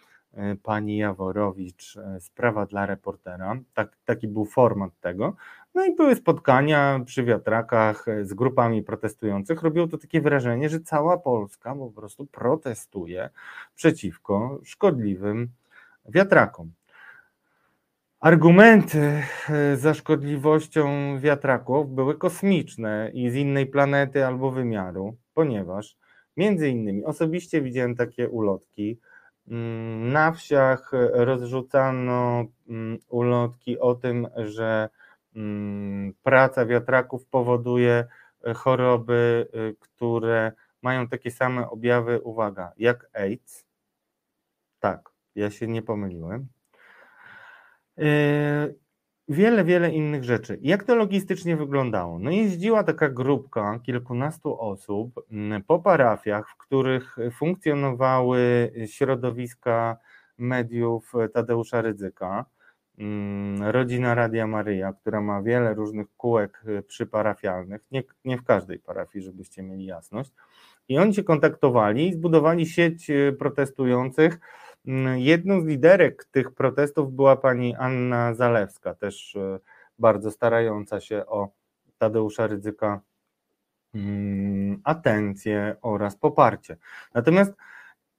pani 0.63 0.97
Jaworowicz, 0.97 1.97
e, 1.97 2.19
sprawa 2.19 2.65
dla 2.65 2.85
reportera. 2.85 3.57
Tak, 3.73 3.97
taki 4.05 4.27
był 4.27 4.45
format 4.45 4.99
tego. 4.99 5.35
No 5.75 5.85
i 5.85 5.95
były 5.95 6.15
spotkania 6.15 6.99
przy 7.05 7.23
wiatrakach 7.23 8.07
e, 8.07 8.25
z 8.25 8.33
grupami 8.33 8.83
protestujących. 8.83 9.61
Robiło 9.61 9.87
to 9.87 9.97
takie 9.97 10.21
wrażenie, 10.21 10.69
że 10.69 10.79
cała 10.79 11.17
Polska 11.17 11.75
po 11.75 11.89
prostu 11.89 12.25
protestuje 12.25 13.29
przeciwko 13.75 14.59
szkodliwym 14.63 15.49
wiatrakom. 16.05 16.71
Argumenty 18.19 19.23
za 19.75 19.93
szkodliwością 19.93 21.19
wiatraków 21.19 21.95
były 21.95 22.17
kosmiczne 22.17 23.11
i 23.13 23.29
z 23.29 23.35
innej 23.35 23.65
planety 23.65 24.25
albo 24.25 24.51
wymiaru, 24.51 25.15
ponieważ 25.33 25.97
między 26.37 26.69
innymi 26.69 27.05
osobiście 27.05 27.61
widziałem 27.61 27.95
takie 27.95 28.29
ulotki, 28.29 28.97
na 29.47 30.31
wsiach 30.31 30.91
rozrzucano 31.13 32.45
mm, 32.69 32.99
ulotki 33.09 33.79
o 33.79 33.95
tym, 33.95 34.27
że 34.35 34.89
mm, 35.35 36.13
praca 36.23 36.65
wiatraków 36.65 37.25
powoduje 37.25 38.07
e, 38.43 38.53
choroby, 38.53 39.47
e, 39.53 39.73
które 39.79 40.51
mają 40.81 41.07
takie 41.07 41.31
same 41.31 41.69
objawy, 41.69 42.21
uwaga, 42.21 42.71
jak 42.77 43.09
AIDS. 43.13 43.65
Tak, 44.79 45.11
ja 45.35 45.51
się 45.51 45.67
nie 45.67 45.81
pomyliłem. 45.81 46.47
Wiele, 49.31 49.63
wiele 49.63 49.91
innych 49.91 50.23
rzeczy. 50.23 50.59
Jak 50.61 50.83
to 50.83 50.95
logistycznie 50.95 51.57
wyglądało? 51.57 52.19
No 52.19 52.31
jeździła 52.31 52.83
taka 52.83 53.09
grupka 53.09 53.79
kilkunastu 53.83 54.61
osób 54.61 55.25
mm, 55.31 55.63
po 55.63 55.79
parafiach, 55.79 56.49
w 56.49 56.57
których 56.57 57.17
funkcjonowały 57.33 58.71
środowiska 58.85 59.97
mediów 60.37 61.13
Tadeusza 61.33 61.81
Rydzyka, 61.81 62.45
mm, 62.97 63.63
rodzina 63.63 64.15
Radia 64.15 64.47
Maryja, 64.47 64.93
która 64.93 65.21
ma 65.21 65.41
wiele 65.41 65.73
różnych 65.73 66.07
kółek 66.17 66.63
przyparafialnych, 66.87 67.81
nie, 67.91 68.03
nie 68.25 68.37
w 68.37 68.43
każdej 68.43 68.79
parafii, 68.79 69.25
żebyście 69.25 69.63
mieli 69.63 69.85
jasność. 69.85 70.31
I 70.87 70.97
oni 70.97 71.13
się 71.13 71.23
kontaktowali 71.23 72.07
i 72.07 72.13
zbudowali 72.13 72.65
sieć 72.65 73.11
protestujących, 73.39 74.33
Mm, 74.33 74.70
jedną 75.15 75.61
z 75.61 75.65
liderek 75.65 76.25
tych 76.31 76.51
protestów 76.51 77.13
była 77.13 77.35
pani 77.35 77.75
Anna 77.75 78.33
Zalewska, 78.33 78.93
też 78.93 79.35
e, 79.35 79.59
bardzo 79.99 80.31
starająca 80.31 80.99
się 80.99 81.25
o 81.25 81.49
Tadeusza 81.97 82.47
Rydzyka 82.47 83.01
mm, 83.95 84.81
atencję 84.83 85.75
oraz 85.81 86.15
poparcie. 86.15 86.77
Natomiast 87.13 87.53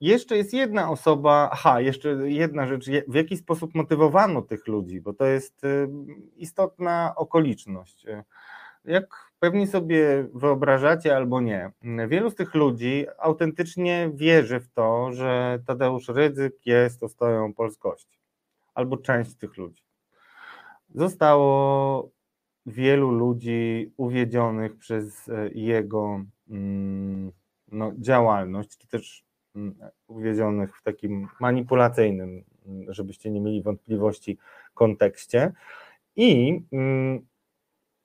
jeszcze 0.01 0.37
jest 0.37 0.55
jedna 0.55 0.91
osoba, 0.91 1.49
aha, 1.53 1.81
jeszcze 1.81 2.09
jedna 2.31 2.67
rzecz, 2.67 2.87
w 3.09 3.15
jaki 3.15 3.37
sposób 3.37 3.75
motywowano 3.75 4.43
tych 4.43 4.69
ludzi, 4.69 5.01
bo 5.01 5.13
to 5.13 5.25
jest 5.25 5.65
e, 5.65 5.89
istotna 6.37 7.13
okoliczność. 7.17 8.07
E, 8.07 8.25
jak 8.85 9.32
pewnie 9.43 9.67
sobie 9.67 10.27
wyobrażacie 10.35 11.17
albo 11.17 11.41
nie, 11.41 11.71
wielu 12.09 12.31
z 12.31 12.35
tych 12.35 12.55
ludzi 12.55 13.07
autentycznie 13.19 14.11
wierzy 14.15 14.61
w 14.61 14.69
to, 14.69 15.13
że 15.13 15.59
Tadeusz 15.67 16.09
Rydzyk 16.09 16.67
jest 16.67 17.03
ostoją 17.03 17.55
polskości, 17.55 18.19
albo 18.75 18.97
część 18.97 19.35
tych 19.35 19.57
ludzi. 19.57 19.83
Zostało 20.95 22.11
wielu 22.67 23.11
ludzi 23.11 23.93
uwiedzionych 23.97 24.77
przez 24.77 25.29
e, 25.29 25.49
jego 25.55 26.25
mm, 26.51 27.33
no, 27.73 27.93
działalność, 27.99 28.79
czy 28.79 28.89
też 28.89 29.25
mm, 29.57 29.75
uwiedzionych 30.07 30.79
w 30.79 30.83
takim 30.83 31.29
manipulacyjnym, 31.41 32.45
żebyście 32.89 33.31
nie 33.31 33.41
mieli 33.41 33.63
wątpliwości, 33.63 34.39
kontekście. 34.75 35.53
I 36.17 36.61
mm, 36.73 37.32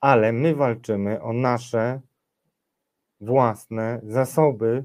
ale 0.00 0.32
my 0.32 0.54
walczymy 0.54 1.22
o 1.22 1.32
nasze 1.32 2.00
własne 3.20 4.00
zasoby 4.02 4.84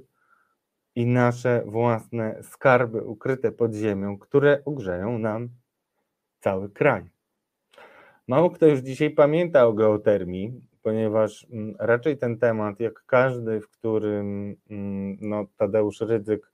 i 0.95 1.05
nasze 1.05 1.63
własne 1.65 2.43
skarby 2.43 3.03
ukryte 3.03 3.51
pod 3.51 3.73
ziemią, 3.73 4.17
które 4.17 4.61
ogrzeją 4.65 5.17
nam 5.17 5.49
cały 6.39 6.69
kraj. 6.69 7.09
Mało 8.27 8.49
kto 8.49 8.67
już 8.67 8.79
dzisiaj 8.79 9.09
pamięta 9.09 9.67
o 9.67 9.73
geotermii, 9.73 10.61
ponieważ 10.81 11.47
mm, 11.51 11.75
raczej 11.79 12.17
ten 12.17 12.37
temat, 12.37 12.79
jak 12.79 13.05
każdy, 13.05 13.61
w 13.61 13.69
którym 13.69 14.55
mm, 14.69 15.17
no, 15.21 15.45
Tadeusz 15.57 16.01
Rydzyk 16.01 16.51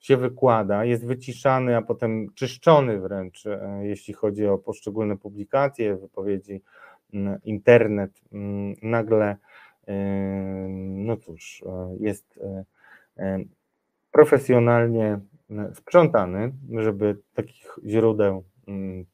się 0.00 0.16
wykłada, 0.16 0.84
jest 0.84 1.06
wyciszany, 1.06 1.76
a 1.76 1.82
potem 1.82 2.26
czyszczony 2.34 3.00
wręcz, 3.00 3.46
e, 3.46 3.80
jeśli 3.82 4.14
chodzi 4.14 4.46
o 4.46 4.58
poszczególne 4.58 5.16
publikacje, 5.16 5.96
wypowiedzi, 5.96 6.62
mm, 7.14 7.40
internet, 7.44 8.20
nagle, 8.82 9.36
no 10.78 11.16
cóż, 11.16 11.64
e, 11.66 11.96
jest 12.00 12.40
profesjonalnie 14.12 15.20
sprzątany, 15.74 16.52
żeby 16.78 17.16
takich 17.34 17.78
źródeł 17.84 18.44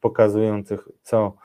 pokazujących, 0.00 0.88
co 1.02 1.36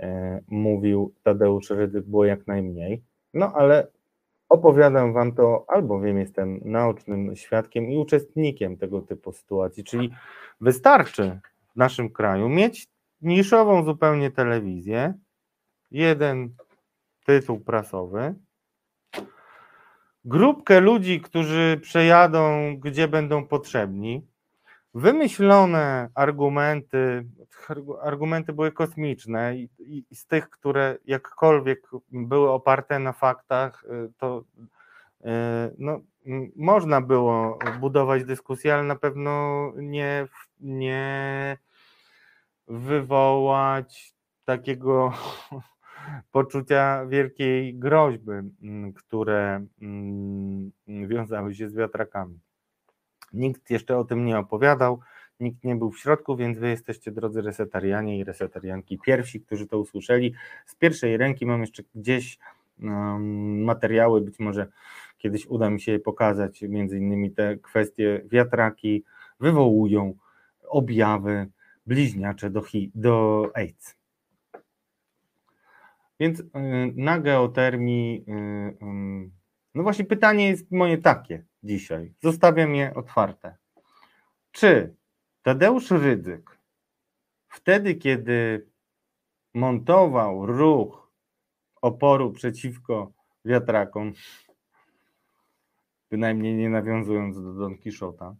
E, 0.00 0.40
mówił 0.48 1.14
Tadeusz 1.22 1.70
Rydzyk, 1.70 2.04
było 2.04 2.24
jak 2.24 2.46
najmniej. 2.46 3.02
No 3.34 3.52
ale 3.52 3.86
opowiadam 4.48 5.12
Wam 5.12 5.32
to, 5.32 5.64
albowiem 5.68 6.18
jestem 6.18 6.60
naocznym 6.64 7.36
świadkiem 7.36 7.90
i 7.90 7.98
uczestnikiem 7.98 8.76
tego 8.76 9.00
typu 9.00 9.32
sytuacji, 9.32 9.84
czyli 9.84 10.10
wystarczy 10.60 11.40
w 11.74 11.76
naszym 11.76 12.10
kraju 12.10 12.48
mieć 12.48 12.86
niszową 13.22 13.84
zupełnie 13.84 14.30
telewizję, 14.30 15.14
jeden 15.90 16.54
tytuł 17.26 17.60
prasowy, 17.60 18.34
grupkę 20.24 20.80
ludzi, 20.80 21.20
którzy 21.20 21.80
przejadą, 21.82 22.76
gdzie 22.80 23.08
będą 23.08 23.46
potrzebni, 23.46 24.26
wymyślone 24.94 26.08
argumenty, 26.14 27.26
argumenty 28.02 28.52
były 28.52 28.72
kosmiczne 28.72 29.56
i, 29.56 29.68
i, 29.78 30.04
z 30.14 30.26
tych, 30.26 30.50
które 30.50 30.96
jakkolwiek 31.04 31.82
były 32.10 32.50
oparte 32.50 32.98
na 32.98 33.12
faktach, 33.12 33.84
y, 33.84 34.12
to 34.18 34.44
y, 35.20 35.24
no, 35.78 36.00
można 36.56 37.00
było 37.00 37.58
budować 37.80 38.24
dyskusję, 38.24 38.74
ale 38.74 38.82
na 38.82 38.96
pewno 38.96 39.72
nie, 39.76 40.26
nie 40.60 41.56
wywołać 42.68 44.14
takiego 44.44 45.12
poczucia 46.32 47.06
wielkiej 47.06 47.74
groźby, 47.74 48.32
które 48.94 49.66
wiązały 50.86 51.54
się 51.54 51.68
z 51.68 51.74
wiatrakami. 51.74 52.38
Nikt 53.32 53.70
jeszcze 53.70 53.98
o 53.98 54.04
tym 54.04 54.24
nie 54.24 54.38
opowiadał, 54.38 55.00
nikt 55.40 55.64
nie 55.64 55.76
był 55.76 55.90
w 55.90 55.98
środku, 55.98 56.36
więc 56.36 56.58
wy 56.58 56.68
jesteście, 56.68 57.12
drodzy 57.12 57.42
resetarianie 57.42 58.18
i 58.18 58.24
resetarianki, 58.24 58.98
pierwsi, 58.98 59.40
którzy 59.40 59.66
to 59.66 59.78
usłyszeli. 59.78 60.34
Z 60.66 60.74
pierwszej 60.74 61.16
ręki 61.16 61.46
mam 61.46 61.60
jeszcze 61.60 61.82
gdzieś 61.94 62.38
um, 62.82 63.62
materiały, 63.62 64.20
być 64.20 64.38
może 64.38 64.66
kiedyś 65.18 65.46
uda 65.46 65.70
mi 65.70 65.80
się 65.80 65.92
je 65.92 65.98
pokazać, 65.98 66.62
między 66.62 66.98
innymi 66.98 67.30
te 67.30 67.56
kwestie 67.56 68.22
wiatraki 68.24 69.04
wywołują 69.40 70.14
objawy 70.68 71.46
bliźniacze 71.86 72.50
do, 72.50 72.62
do 72.94 73.46
AIDS. 73.54 73.97
Więc 76.20 76.40
y, 76.40 76.44
na 76.96 77.18
geotermii, 77.18 78.24
y, 78.28 79.30
no 79.74 79.82
właśnie 79.82 80.04
pytanie 80.04 80.48
jest 80.48 80.70
moje 80.70 80.98
takie, 80.98 81.44
dzisiaj. 81.62 82.14
Zostawiam 82.22 82.74
je 82.74 82.94
otwarte. 82.94 83.56
Czy 84.52 84.94
Tadeusz 85.42 85.90
Rydzyk 85.90 86.58
wtedy, 87.48 87.94
kiedy 87.94 88.66
montował 89.54 90.46
ruch 90.46 91.12
oporu 91.82 92.32
przeciwko 92.32 93.12
wiatrakom, 93.44 94.12
bynajmniej 96.10 96.54
nie 96.54 96.70
nawiązując 96.70 97.42
do 97.42 97.52
Don 97.52 97.78
Quixota, 97.78 98.36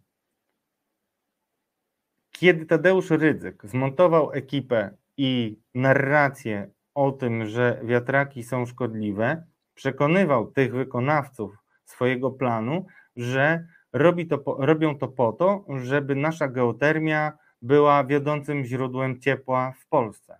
kiedy 2.31 2.65
Tadeusz 2.65 3.09
Rydzyk 3.09 3.65
zmontował 3.65 4.31
ekipę 4.31 4.97
i 5.17 5.59
narrację 5.75 6.69
o 6.99 7.11
tym, 7.11 7.45
że 7.45 7.81
wiatraki 7.83 8.43
są 8.43 8.65
szkodliwe, 8.65 9.43
przekonywał 9.73 10.51
tych 10.51 10.73
wykonawców 10.73 11.57
swojego 11.85 12.31
planu, 12.31 12.85
że 13.15 13.67
robi 13.93 14.27
to, 14.27 14.43
robią 14.59 14.97
to 14.97 15.07
po 15.07 15.33
to, 15.33 15.65
żeby 15.83 16.15
nasza 16.15 16.47
geotermia 16.47 17.31
była 17.61 18.03
wiodącym 18.03 18.65
źródłem 18.65 19.19
ciepła 19.19 19.73
w 19.79 19.87
Polsce. 19.87 20.39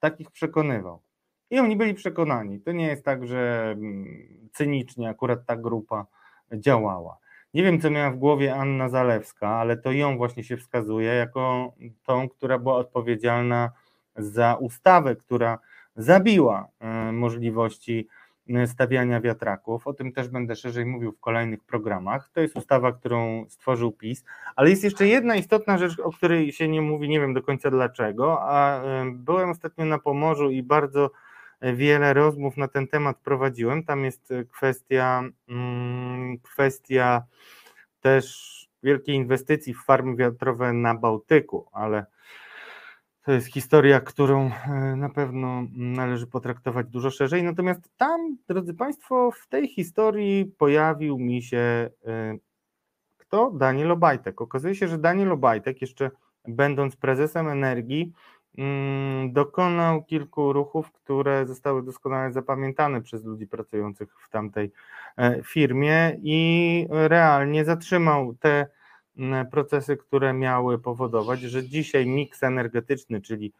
Takich 0.00 0.30
przekonywał. 0.30 1.00
I 1.50 1.58
oni 1.58 1.76
byli 1.76 1.94
przekonani. 1.94 2.60
To 2.60 2.72
nie 2.72 2.86
jest 2.86 3.04
tak, 3.04 3.26
że 3.26 3.70
mm, 3.76 4.06
cynicznie 4.52 5.08
akurat 5.08 5.46
ta 5.46 5.56
grupa 5.56 6.06
działała. 6.52 7.18
Nie 7.54 7.62
wiem, 7.62 7.80
co 7.80 7.90
miała 7.90 8.10
w 8.10 8.16
głowie 8.16 8.54
Anna 8.54 8.88
Zalewska, 8.88 9.48
ale 9.48 9.76
to 9.76 9.92
ją 9.92 10.16
właśnie 10.16 10.44
się 10.44 10.56
wskazuje 10.56 11.14
jako 11.14 11.72
tą, 12.06 12.28
która 12.28 12.58
była 12.58 12.74
odpowiedzialna 12.74 13.70
za 14.16 14.54
ustawę, 14.54 15.16
która 15.16 15.58
zabiła 15.96 16.68
e, 16.80 17.12
możliwości 17.12 18.08
E, 18.48 18.66
stawiania 18.66 19.20
wiatraków. 19.20 19.86
O 19.86 19.92
tym 19.92 20.12
też 20.12 20.28
będę 20.28 20.56
szerzej 20.56 20.86
mówił 20.86 21.12
w 21.12 21.20
kolejnych 21.20 21.64
programach. 21.64 22.30
To 22.32 22.40
jest 22.40 22.56
ustawa, 22.56 22.92
którą 22.92 23.46
stworzył 23.48 23.92
PiS, 23.92 24.24
ale 24.56 24.70
jest 24.70 24.84
jeszcze 24.84 25.06
jedna 25.06 25.36
istotna 25.36 25.78
rzecz, 25.78 25.98
o 26.00 26.12
której 26.12 26.52
się 26.52 26.68
nie 26.68 26.82
mówi, 26.82 27.08
nie 27.08 27.20
wiem 27.20 27.34
do 27.34 27.42
końca 27.42 27.70
dlaczego, 27.70 28.38
a 28.40 28.82
e, 28.82 29.04
byłem 29.14 29.50
ostatnio 29.50 29.84
na 29.84 29.98
Pomorzu 29.98 30.50
i 30.50 30.62
bardzo 30.62 31.10
wiele 31.62 32.14
rozmów 32.14 32.56
na 32.56 32.68
ten 32.68 32.88
temat 32.88 33.16
prowadziłem. 33.16 33.84
Tam 33.84 34.04
jest 34.04 34.32
kwestia, 34.52 35.22
mm, 35.48 36.38
kwestia 36.38 37.22
też 38.00 38.46
wielkiej 38.82 39.14
inwestycji 39.14 39.74
w 39.74 39.84
farmy 39.84 40.16
wiatrowe 40.16 40.72
na 40.72 40.94
Bałtyku, 40.94 41.68
ale 41.72 42.06
to 43.26 43.32
jest 43.32 43.46
historia, 43.46 44.00
którą 44.00 44.50
e, 44.50 44.96
na 44.96 45.08
pewno 45.08 45.62
należy 45.72 46.26
potraktować 46.26 46.86
dużo 46.86 47.10
szerzej. 47.10 47.42
Natomiast 47.42 47.96
tam, 47.96 48.36
drodzy 48.48 48.74
Państwo, 48.74 49.30
w 49.30 49.48
tej 49.48 49.68
historii 49.68 50.44
pojawił 50.58 51.18
mi 51.18 51.42
się 51.42 51.90
e, 52.06 52.36
kto? 53.18 53.50
Daniel 53.50 53.90
Obajtek. 53.90 54.40
Okazuje 54.40 54.74
się, 54.74 54.88
że 54.88 54.98
Daniel 54.98 55.32
Obajtek, 55.32 55.80
jeszcze 55.80 56.10
będąc 56.48 56.96
prezesem 56.96 57.48
energii, 57.48 58.12
mm, 58.58 59.32
dokonał 59.32 60.04
kilku 60.04 60.52
ruchów, 60.52 60.92
które 60.92 61.46
zostały 61.46 61.82
doskonale 61.82 62.32
zapamiętane 62.32 63.02
przez 63.02 63.24
ludzi 63.24 63.46
pracujących 63.46 64.08
w 64.20 64.30
tamtej 64.30 64.72
e, 65.16 65.42
firmie 65.42 66.16
i 66.22 66.86
realnie 66.90 67.64
zatrzymał 67.64 68.34
te 68.34 68.66
procesy, 69.50 69.96
które 69.96 70.32
miały 70.32 70.78
powodować, 70.78 71.40
że 71.40 71.68
dzisiaj 71.68 72.06
miks 72.06 72.42
energetyczny, 72.42 73.20
czyli 73.20 73.52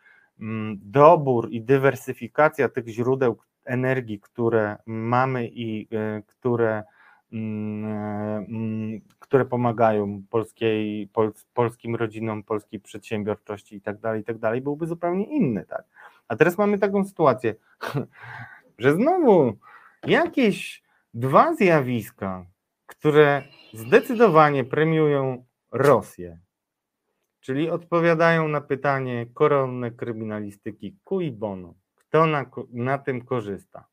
dobór 0.76 1.50
i 1.50 1.62
dywersyfikacja 1.62 2.68
tych 2.68 2.88
źródeł 2.88 3.38
energii, 3.64 4.20
które 4.20 4.76
mamy 4.86 5.48
i 5.48 5.88
e, 5.92 6.22
które, 6.26 6.82
które 9.18 9.44
pomagają 9.44 10.22
polskiej, 10.30 11.08
pol, 11.12 11.32
polskim 11.54 11.96
rodzinom, 11.96 12.42
polskiej 12.42 12.80
przedsiębiorczości 12.80 13.76
i 13.76 13.80
tak 13.80 14.00
dalej, 14.00 14.20
i 14.20 14.24
tak 14.24 14.38
dalej, 14.38 14.60
byłby 14.60 14.86
zupełnie 14.86 15.24
inny. 15.24 15.64
Tak? 15.64 15.84
A 16.28 16.36
teraz 16.36 16.58
mamy 16.58 16.78
taką 16.78 17.04
sytuację, 17.04 17.54
że 18.78 18.94
znowu 18.94 19.56
jakieś 20.06 20.82
dwa 21.14 21.54
zjawiska, 21.54 22.46
które 22.86 23.42
zdecydowanie 23.72 24.64
premiują 24.64 25.44
Rosję. 25.72 26.38
Czyli 27.40 27.70
odpowiadają 27.70 28.48
na 28.48 28.60
pytanie 28.60 29.26
koronne 29.34 29.90
kryminalistyki 29.90 30.98
cui 31.04 31.32
bono. 31.32 31.74
Kto 31.94 32.26
na, 32.26 32.50
na 32.72 32.98
tym 32.98 33.24
korzysta? 33.24 33.88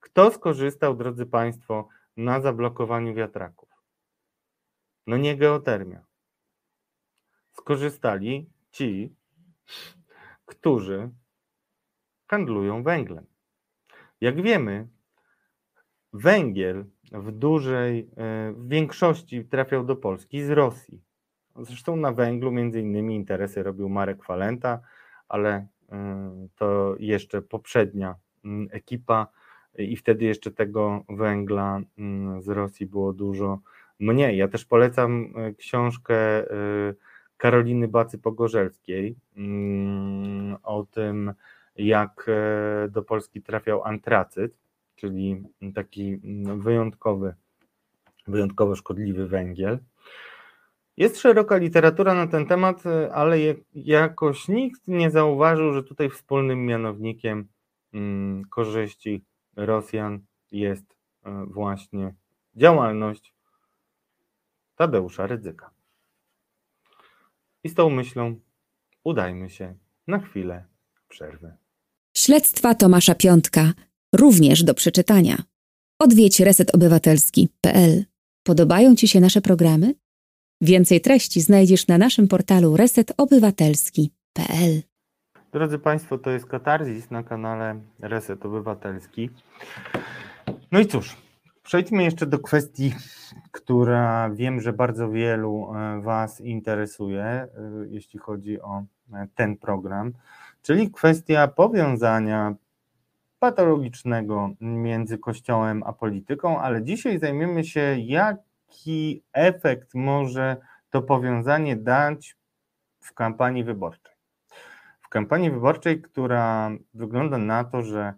Kto 0.00 0.30
skorzystał, 0.30 0.96
drodzy 0.96 1.26
Państwo, 1.26 1.88
na 2.16 2.40
zablokowaniu 2.40 3.14
wiatraków? 3.14 3.68
No 5.06 5.16
nie 5.16 5.36
geotermia. 5.36 6.06
Skorzystali 7.52 8.50
ci, 8.70 9.14
którzy 10.46 11.10
handlują 12.26 12.82
węglem. 12.82 13.26
Jak 14.20 14.42
wiemy, 14.42 14.88
węgiel 16.12 16.84
w 17.12 17.32
dużej, 17.32 17.98
e, 18.16 18.52
w 18.52 18.68
większości 18.68 19.44
trafiał 19.44 19.84
do 19.84 19.96
Polski 19.96 20.42
z 20.42 20.50
Rosji. 20.50 21.00
Zresztą 21.56 21.96
na 21.96 22.12
węglu 22.12 22.52
między 22.52 22.80
innymi 22.80 23.16
interesy 23.16 23.62
robił 23.62 23.88
Marek 23.88 24.24
Falenta, 24.24 24.80
ale 25.28 25.66
e, 25.92 26.48
to 26.56 26.94
jeszcze 26.98 27.42
poprzednia 27.42 28.14
ekipa 28.70 29.26
i 29.78 29.96
wtedy 29.96 30.24
jeszcze 30.24 30.50
tego 30.50 31.04
węgla 31.08 31.80
z 32.38 32.48
Rosji 32.48 32.86
było 32.86 33.12
dużo 33.12 33.60
mnie. 33.98 34.36
Ja 34.36 34.48
też 34.48 34.64
polecam 34.64 35.34
książkę 35.58 36.16
Karoliny 37.36 37.88
Bacy-Pogorzelskiej 37.88 39.14
o 40.62 40.86
tym, 40.90 41.32
jak 41.76 42.30
do 42.88 43.02
Polski 43.02 43.42
trafiał 43.42 43.84
antracyt, 43.84 44.59
czyli 45.00 45.42
taki 45.74 46.20
mm, 46.24 46.60
wyjątkowy, 46.60 47.34
wyjątkowo 48.28 48.76
szkodliwy 48.76 49.28
węgiel. 49.28 49.78
Jest 50.96 51.18
szeroka 51.18 51.56
literatura 51.56 52.14
na 52.14 52.26
ten 52.26 52.46
temat, 52.46 52.82
ale 53.12 53.36
jakoś 53.74 54.48
nikt 54.48 54.88
nie 54.88 55.10
zauważył, 55.10 55.72
że 55.72 55.82
tutaj 55.82 56.10
wspólnym 56.10 56.66
mianownikiem 56.66 57.48
mm, 57.94 58.44
korzyści 58.44 59.24
Rosjan 59.56 60.20
jest 60.52 60.96
e, 61.24 61.44
właśnie 61.46 62.14
działalność 62.54 63.34
Tadeusza 64.76 65.26
Rydzyka. 65.26 65.70
I 67.64 67.68
z 67.68 67.74
tą 67.74 67.90
myślą 67.90 68.40
udajmy 69.04 69.50
się 69.50 69.74
na 70.06 70.18
chwilę 70.18 70.64
przerwy. 71.08 71.52
Śledztwa 72.16 72.74
Tomasza 72.74 73.14
Piątka 73.14 73.72
również 74.14 74.64
do 74.64 74.74
przeczytania. 74.74 75.42
Odwiedź 75.98 76.40
resetobywatelski.pl. 76.40 78.04
Podobają 78.42 78.96
Ci 78.96 79.08
się 79.08 79.20
nasze 79.20 79.40
programy? 79.40 79.94
Więcej 80.60 81.00
treści 81.00 81.40
znajdziesz 81.40 81.88
na 81.88 81.98
naszym 81.98 82.28
portalu 82.28 82.76
resetobywatelski.pl. 82.76 84.82
Drodzy 85.52 85.78
Państwo, 85.78 86.18
to 86.18 86.30
jest 86.30 86.46
Katarzis 86.46 87.10
na 87.10 87.22
kanale 87.22 87.80
Reset 87.98 88.46
Obywatelski. 88.46 89.30
No 90.72 90.80
i 90.80 90.86
cóż, 90.86 91.16
przejdźmy 91.62 92.02
jeszcze 92.02 92.26
do 92.26 92.38
kwestii, 92.38 92.94
która 93.50 94.30
wiem, 94.30 94.60
że 94.60 94.72
bardzo 94.72 95.10
wielu 95.10 95.72
e, 95.74 96.00
Was 96.00 96.40
interesuje, 96.40 97.24
e, 97.24 97.48
jeśli 97.90 98.18
chodzi 98.18 98.60
o 98.60 98.84
e, 99.12 99.26
ten 99.34 99.56
program, 99.56 100.12
czyli 100.62 100.90
kwestia 100.90 101.48
powiązania 101.48 102.54
patologicznego 103.40 104.50
między 104.60 105.18
Kościołem 105.18 105.82
a 105.86 105.92
polityką, 105.92 106.60
ale 106.60 106.82
dzisiaj 106.82 107.18
zajmiemy 107.18 107.64
się, 107.64 107.96
jaki 107.98 109.22
efekt 109.32 109.94
może 109.94 110.56
to 110.90 111.02
powiązanie 111.02 111.76
dać 111.76 112.36
w 113.00 113.14
kampanii 113.14 113.64
wyborczej. 113.64 114.14
W 115.02 115.08
kampanii 115.08 115.50
wyborczej, 115.50 116.02
która 116.02 116.70
wygląda 116.94 117.38
na 117.38 117.64
to, 117.64 117.82
że 117.82 118.14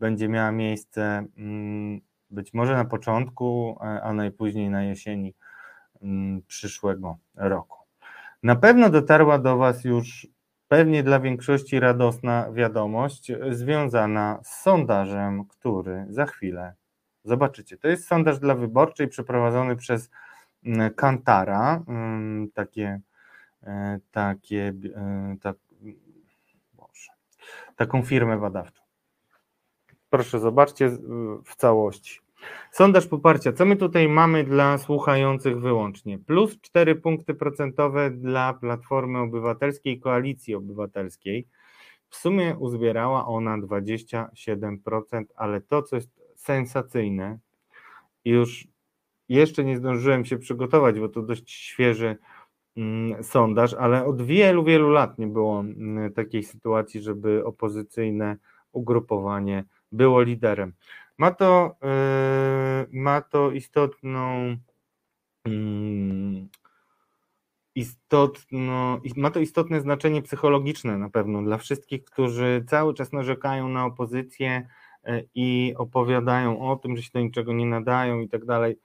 będzie 0.00 0.28
miała 0.28 0.52
miejsce 0.52 1.26
mm, 1.36 2.00
być 2.30 2.54
może 2.54 2.74
na 2.74 2.84
początku, 2.84 3.78
a 4.02 4.12
najpóźniej 4.12 4.70
na 4.70 4.82
jesieni 4.82 5.34
mm, 6.02 6.42
przyszłego 6.46 7.16
roku. 7.34 7.78
Na 8.42 8.56
pewno 8.56 8.90
dotarła 8.90 9.38
do 9.38 9.56
Was 9.56 9.84
już 9.84 10.26
pewnie 10.68 11.02
dla 11.02 11.20
większości 11.20 11.80
radosna 11.80 12.52
wiadomość 12.52 13.32
związana 13.50 14.40
z 14.42 14.62
sondażem, 14.62 15.44
który 15.44 16.06
za 16.08 16.26
chwilę 16.26 16.74
zobaczycie. 17.24 17.76
To 17.76 17.88
jest 17.88 18.06
sondaż 18.06 18.38
dla 18.38 18.54
wyborczej 18.54 19.08
przeprowadzony 19.08 19.76
przez 19.76 20.10
mm, 20.64 20.94
Kantara, 20.94 21.82
mm, 21.88 22.50
takie, 22.50 23.00
e, 23.62 23.98
takie 24.10 24.72
e, 24.94 25.36
tak, 25.42 25.56
Boże, 26.74 27.10
taką 27.76 28.02
firmę 28.02 28.38
badawczą. 28.38 28.82
Proszę 30.10 30.40
zobaczcie 30.40 30.90
w 31.44 31.56
całości. 31.56 32.25
Sondaż 32.72 33.06
poparcia. 33.06 33.52
Co 33.52 33.64
my 33.64 33.76
tutaj 33.76 34.08
mamy 34.08 34.44
dla 34.44 34.78
słuchających 34.78 35.60
wyłącznie? 35.60 36.18
Plus 36.18 36.60
4 36.60 36.94
punkty 36.94 37.34
procentowe 37.34 38.10
dla 38.10 38.54
Platformy 38.54 39.18
Obywatelskiej, 39.18 40.00
Koalicji 40.00 40.54
Obywatelskiej. 40.54 41.46
W 42.08 42.16
sumie 42.16 42.56
uzbierała 42.58 43.26
ona 43.26 43.58
27%, 43.58 45.24
ale 45.36 45.60
to, 45.60 45.82
co 45.82 45.96
jest 45.96 46.10
sensacyjne, 46.36 47.38
już 48.24 48.68
jeszcze 49.28 49.64
nie 49.64 49.76
zdążyłem 49.76 50.24
się 50.24 50.38
przygotować, 50.38 51.00
bo 51.00 51.08
to 51.08 51.22
dość 51.22 51.50
świeży 51.50 52.16
mm, 52.76 53.24
sondaż, 53.24 53.74
ale 53.74 54.04
od 54.04 54.22
wielu, 54.22 54.64
wielu 54.64 54.90
lat 54.90 55.18
nie 55.18 55.26
było 55.26 55.60
mm, 55.60 56.12
takiej 56.12 56.42
sytuacji, 56.42 57.00
żeby 57.02 57.44
opozycyjne 57.44 58.36
ugrupowanie 58.72 59.64
było 59.92 60.22
liderem. 60.22 60.72
Ma 61.18 61.30
to, 61.30 61.76
yy, 61.82 63.00
ma 63.00 63.20
to 63.20 63.50
istotną 63.50 64.56
yy, 65.46 66.48
istotno, 67.74 69.00
ma 69.16 69.30
to 69.30 69.40
istotne 69.40 69.80
znaczenie 69.80 70.22
psychologiczne 70.22 70.98
na 70.98 71.10
pewno 71.10 71.42
dla 71.42 71.58
wszystkich, 71.58 72.04
którzy 72.04 72.64
cały 72.68 72.94
czas 72.94 73.12
narzekają 73.12 73.68
na 73.68 73.84
opozycję 73.84 74.68
yy, 75.04 75.28
i 75.34 75.74
opowiadają 75.76 76.70
o 76.70 76.76
tym, 76.76 76.96
że 76.96 77.02
się 77.02 77.10
do 77.14 77.20
niczego 77.20 77.52
nie 77.52 77.66
nadają 77.66 78.20
i 78.20 78.28
tak 78.28 78.44
dalej. 78.44 78.78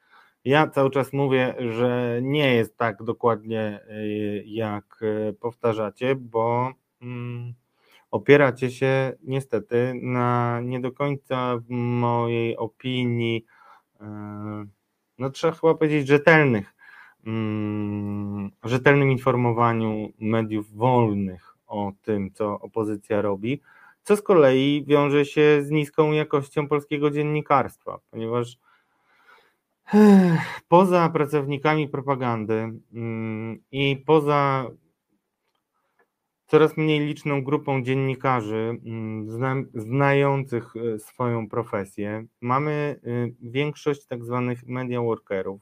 Ja 0.46 0.68
cały 0.68 0.90
czas 0.90 1.14
mówię, 1.14 1.56
że 1.60 2.20
nie 2.24 2.56
jest 2.56 2.78
tak 2.78 3.04
dokładnie, 3.04 3.80
yy, 3.90 4.44
jak 4.46 5.00
powtarzacie, 5.40 6.16
bo 6.16 6.72
mm, 7.02 7.54
opieracie 8.12 8.72
się 8.72 9.14
niestety 9.24 9.94
na 10.02 10.60
nie 10.64 10.80
do 10.80 10.92
końca 10.92 11.58
w 11.58 11.70
mojej 11.70 12.58
opinii, 12.58 13.46
e, 14.02 14.06
no 15.18 15.30
trzeba 15.30 15.54
chyba 15.54 15.76
powiedzieć 15.76 16.08
rzetelnych, 16.08 16.74
mm, 17.26 18.52
rzetelnym 18.64 19.12
informowaniu 19.12 20.10
mediów 20.20 20.74
wolnych 20.76 21.58
o 21.68 21.92
tym, 22.02 22.32
co 22.32 22.60
opozycja 22.60 23.22
robi, 23.22 23.62
co 24.04 24.16
z 24.16 24.22
kolei 24.22 24.86
wiąże 24.88 25.26
się 25.26 25.64
z 25.64 25.72
niską 25.72 26.12
jakością 26.12 26.68
polskiego 26.68 27.12
dziennikarstwa, 27.12 28.00
ponieważ 28.12 28.58
poza 30.68 31.10
pracownikami 31.10 31.88
propagandy 31.88 32.74
mm, 32.94 33.60
i 33.72 34.04
poza 34.06 34.68
coraz 36.52 36.78
mniej 36.78 37.00
liczną 37.00 37.44
grupą 37.44 37.84
dziennikarzy 37.84 38.80
mm, 38.86 39.30
zna, 39.30 39.56
znających 39.74 40.74
e, 40.76 41.00
swoją 41.00 41.50
profesję. 41.50 42.26
Mamy 42.42 43.00
y, 43.08 43.36
większość 43.42 44.06
tak 44.06 44.26
zwanych 44.26 44.68
media 44.68 45.02
workerów, 45.02 45.62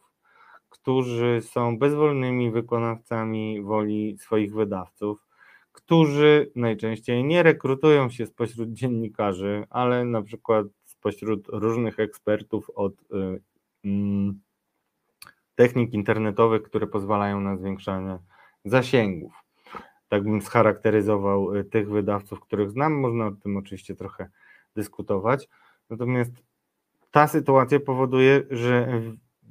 którzy 0.70 1.42
są 1.42 1.80
bezwolnymi 1.80 2.52
wykonawcami 2.52 3.62
woli 3.62 4.18
swoich 4.18 4.54
wydawców, 4.54 5.28
którzy 5.72 6.52
najczęściej 6.56 7.24
nie 7.24 7.44
rekrutują 7.44 8.10
się 8.10 8.26
spośród 8.26 8.74
dziennikarzy, 8.74 9.64
ale 9.70 10.06
na 10.06 10.22
przykład 10.22 10.68
spośród 10.86 11.48
różnych 11.48 12.00
ekspertów 12.00 12.70
od 12.76 12.94
y, 12.94 13.42
mm, 13.86 14.42
technik 15.56 15.94
internetowych, 15.94 16.64
które 16.64 16.88
pozwalają 16.88 17.42
na 17.42 17.58
zwiększanie 17.58 18.18
zasięgów 18.66 19.49
tak 20.10 20.24
bym 20.24 20.42
scharakteryzował 20.42 21.56
y, 21.56 21.64
tych 21.64 21.90
wydawców, 21.90 22.40
których 22.40 22.72
znam. 22.72 22.94
Można 22.94 23.28
o 23.28 23.32
tym 23.32 23.58
oczywiście 23.58 23.96
trochę 23.96 24.30
dyskutować. 24.76 25.50
Natomiast 25.90 26.32
ta 27.12 27.28
sytuacja 27.28 27.80
powoduje, 27.80 28.44
że 28.50 29.02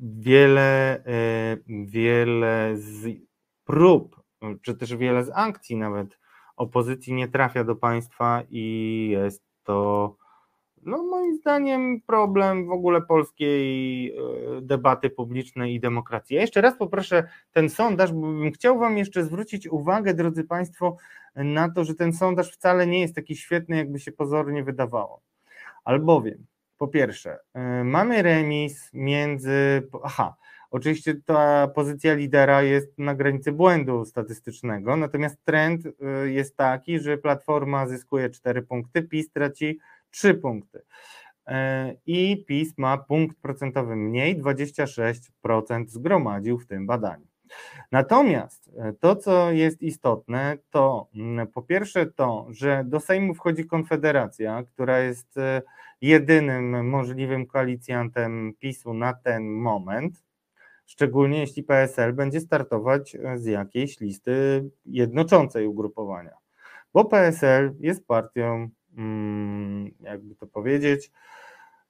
wiele, 0.02 0.98
y, 0.98 1.86
wiele 1.86 2.72
z 2.76 3.18
prób, 3.64 4.20
czy 4.62 4.74
też 4.74 4.96
wiele 4.96 5.24
z 5.24 5.30
akcji 5.34 5.76
nawet 5.76 6.18
opozycji 6.56 7.14
nie 7.14 7.28
trafia 7.28 7.64
do 7.64 7.76
państwa 7.76 8.42
i 8.50 9.08
jest 9.12 9.44
to 9.64 10.16
no 10.82 11.02
moim 11.02 11.36
zdaniem 11.36 12.00
problem 12.00 12.66
w 12.66 12.70
ogóle 12.70 13.02
polskiej 13.02 14.08
e, 14.10 14.14
debaty 14.60 15.10
publicznej 15.10 15.74
i 15.74 15.80
demokracji. 15.80 16.36
Ja 16.36 16.42
jeszcze 16.42 16.60
raz 16.60 16.76
poproszę 16.76 17.28
ten 17.52 17.70
sondaż, 17.70 18.12
bo 18.12 18.20
bym 18.20 18.52
chciał 18.52 18.78
Wam 18.78 18.98
jeszcze 18.98 19.24
zwrócić 19.24 19.68
uwagę, 19.68 20.14
drodzy 20.14 20.44
Państwo, 20.44 20.96
na 21.34 21.70
to, 21.70 21.84
że 21.84 21.94
ten 21.94 22.12
sondaż 22.12 22.52
wcale 22.52 22.86
nie 22.86 23.00
jest 23.00 23.14
taki 23.14 23.36
świetny, 23.36 23.76
jakby 23.76 24.00
się 24.00 24.12
pozornie 24.12 24.64
wydawało. 24.64 25.20
Albowiem, 25.84 26.46
po 26.78 26.88
pierwsze, 26.88 27.38
e, 27.54 27.84
mamy 27.84 28.22
remis 28.22 28.90
między. 28.92 29.88
Aha, 30.02 30.36
oczywiście 30.70 31.14
ta 31.24 31.68
pozycja 31.68 32.14
lidera 32.14 32.62
jest 32.62 32.98
na 32.98 33.14
granicy 33.14 33.52
błędu 33.52 34.04
statystycznego, 34.04 34.96
natomiast 34.96 35.44
trend 35.44 35.86
e, 35.86 36.28
jest 36.28 36.56
taki, 36.56 37.00
że 37.00 37.18
Platforma 37.18 37.86
zyskuje 37.86 38.30
4 38.30 38.62
punkty, 38.62 39.02
PiS 39.02 39.30
traci 39.30 39.78
trzy 40.10 40.34
punkty. 40.34 40.82
E, 41.46 41.94
I 42.06 42.44
PiS 42.48 42.78
ma 42.78 42.98
punkt 42.98 43.36
procentowy 43.40 43.96
mniej, 43.96 44.42
26% 44.42 45.88
zgromadził 45.88 46.58
w 46.58 46.66
tym 46.66 46.86
badaniu. 46.86 47.26
Natomiast 47.92 48.70
e, 48.78 48.92
to, 48.92 49.16
co 49.16 49.52
jest 49.52 49.82
istotne, 49.82 50.58
to 50.70 51.08
mm, 51.14 51.46
po 51.46 51.62
pierwsze 51.62 52.06
to, 52.06 52.46
że 52.50 52.84
do 52.86 53.00
Sejmu 53.00 53.34
wchodzi 53.34 53.66
Konfederacja, 53.66 54.62
która 54.62 54.98
jest 54.98 55.38
e, 55.38 55.62
jedynym 56.00 56.88
możliwym 56.88 57.46
koalicjantem 57.46 58.52
PiSu 58.58 58.94
na 58.94 59.12
ten 59.14 59.50
moment. 59.50 60.22
szczególnie 60.86 61.40
jeśli 61.40 61.62
PSL 61.62 62.12
będzie 62.12 62.40
startować 62.40 63.16
z 63.36 63.44
jakiejś 63.44 64.00
listy 64.00 64.64
jednoczącej 64.86 65.66
ugrupowania. 65.66 66.34
Bo 66.94 67.04
PSL 67.04 67.74
jest 67.80 68.06
partią, 68.06 68.68
jakby 70.00 70.34
to 70.34 70.46
powiedzieć, 70.46 71.10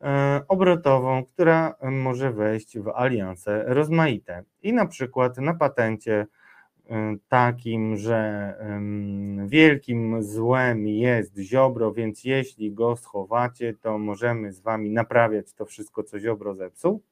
e, 0.01 0.41
obrotową, 0.49 1.25
która 1.25 1.75
może 1.83 2.33
wejść 2.33 2.79
w 2.79 2.89
alianse 2.89 3.65
rozmaite. 3.67 4.45
I 4.63 4.73
na 4.73 4.87
przykład 4.87 5.39
na 5.39 5.55
patencie 5.55 6.27
e, 6.91 7.17
takim, 7.29 7.97
że 7.97 8.55
wielkim 9.47 10.23
złem 10.23 10.87
jest 10.87 11.39
Ziobro, 11.39 11.93
więc 11.93 12.25
jeśli 12.25 12.73
go 12.73 12.97
schowacie, 12.97 13.75
to 13.75 13.99
możemy 13.99 14.53
z 14.53 14.61
wami 14.61 14.91
naprawiać 14.91 15.53
to 15.55 15.67
wszystko, 15.67 16.03
co 16.03 16.21
Ziobro 16.21 16.55
zepsuł 16.55 17.03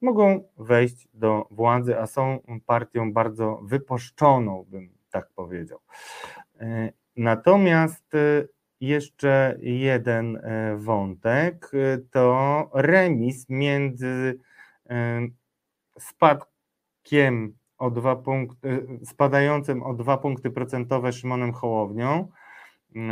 mogą 0.00 0.48
wejść 0.58 1.08
do 1.14 1.46
władzy, 1.50 1.98
a 1.98 2.06
są 2.06 2.38
partią 2.66 3.12
bardzo 3.12 3.60
wypuszczoną, 3.62 4.66
bym 4.68 4.88
tak 5.10 5.30
powiedział. 5.34 5.78
E, 6.60 6.92
natomiast 7.16 8.12
jeszcze 8.80 9.58
jeden 9.60 10.36
e, 10.36 10.76
wątek 10.76 11.70
to 12.10 12.70
remis 12.74 13.46
między 13.48 14.40
spadkiem 15.98 17.56
o 17.78 17.90
dwa 17.90 18.16
punkty, 18.16 18.86
spadającym 19.04 19.82
o 19.82 19.94
dwa 19.94 20.18
punkty 20.18 20.50
procentowe 20.50 21.12
Szymonem 21.12 21.52
Hołownią. 21.52 22.28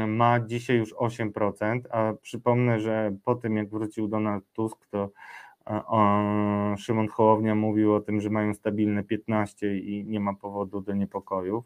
Ma 0.06 0.40
dzisiaj 0.40 0.76
już 0.76 0.94
8%, 0.94 1.80
a 1.90 2.12
przypomnę, 2.22 2.80
że 2.80 3.16
po 3.24 3.34
tym 3.34 3.56
jak 3.56 3.70
wrócił 3.70 4.08
Donald 4.08 4.44
Tusk, 4.52 4.86
to 4.90 5.10
Szymon 6.76 7.08
Hołownia 7.08 7.54
mówił 7.54 7.94
o 7.94 8.00
tym, 8.00 8.20
że 8.20 8.30
mają 8.30 8.54
stabilne 8.54 9.04
15 9.04 9.78
i 9.78 10.04
nie 10.04 10.20
ma 10.20 10.34
powodu 10.34 10.80
do 10.80 10.94
niepokojów, 10.94 11.64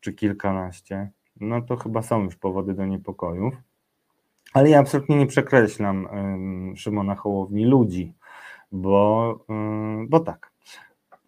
czy 0.00 0.12
kilkanaście. 0.12 1.10
No 1.42 1.62
to 1.62 1.76
chyba 1.76 2.02
są 2.02 2.24
już 2.24 2.36
powody 2.36 2.74
do 2.74 2.86
niepokojów. 2.86 3.54
Ale 4.52 4.70
ja 4.70 4.78
absolutnie 4.78 5.16
nie 5.16 5.26
przekreślam 5.26 6.08
Szymona 6.76 7.14
Hołowni 7.14 7.64
ludzi, 7.64 8.14
bo, 8.72 9.38
bo 10.08 10.20
tak. 10.20 10.52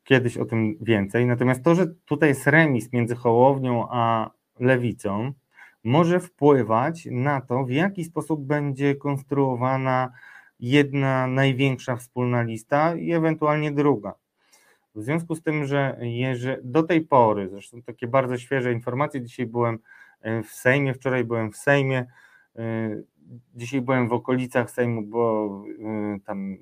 Kiedyś 0.04 0.36
o 0.36 0.44
tym 0.44 0.76
więcej. 0.80 1.26
Natomiast 1.26 1.64
to, 1.64 1.74
że 1.74 1.86
tutaj 1.86 2.28
jest 2.28 2.46
remis 2.46 2.92
między 2.92 3.14
Hołownią 3.14 3.88
a 3.90 4.30
lewicą, 4.60 5.32
może 5.84 6.20
wpływać 6.20 7.08
na 7.10 7.40
to, 7.40 7.64
w 7.64 7.70
jaki 7.70 8.04
sposób 8.04 8.46
będzie 8.46 8.94
konstruowana 8.94 10.12
jedna 10.60 11.26
największa 11.26 11.96
wspólna 11.96 12.42
lista 12.42 12.94
i 12.94 13.12
ewentualnie 13.12 13.72
druga. 13.72 14.14
W 14.94 15.02
związku 15.02 15.34
z 15.34 15.42
tym, 15.42 15.64
że 15.64 15.98
do 16.62 16.82
tej 16.82 17.00
pory, 17.00 17.48
zresztą 17.48 17.82
takie 17.82 18.06
bardzo 18.06 18.38
świeże 18.38 18.72
informacje, 18.72 19.22
dzisiaj 19.22 19.46
byłem 19.46 19.78
w 20.44 20.50
Sejmie, 20.50 20.94
wczoraj 20.94 21.24
byłem 21.24 21.52
w 21.52 21.56
Sejmie, 21.56 22.06
e, 22.56 22.90
dzisiaj 23.54 23.80
byłem 23.80 24.08
w 24.08 24.12
okolicach 24.12 24.70
Sejmu, 24.70 25.02
bo 25.02 25.48
e, 26.16 26.20
tam 26.20 26.56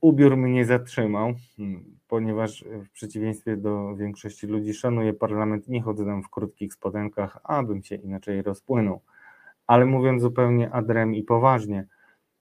ubiór 0.00 0.36
mnie 0.36 0.64
zatrzymał, 0.64 1.34
hmm, 1.56 1.84
ponieważ 2.08 2.64
w 2.84 2.90
przeciwieństwie 2.90 3.56
do 3.56 3.96
większości 3.96 4.46
ludzi 4.46 4.74
szanuję 4.74 5.12
parlament, 5.12 5.68
nie 5.68 5.82
chodzę 5.82 6.04
tam 6.04 6.22
w 6.22 6.30
krótkich 6.30 6.72
spodenkach, 6.74 7.38
abym 7.44 7.82
się 7.82 7.94
inaczej 7.94 8.42
rozpłynął. 8.42 9.00
Ale 9.66 9.86
mówiąc 9.86 10.22
zupełnie 10.22 10.70
adrem 10.70 11.14
i 11.14 11.22
poważnie, 11.22 11.86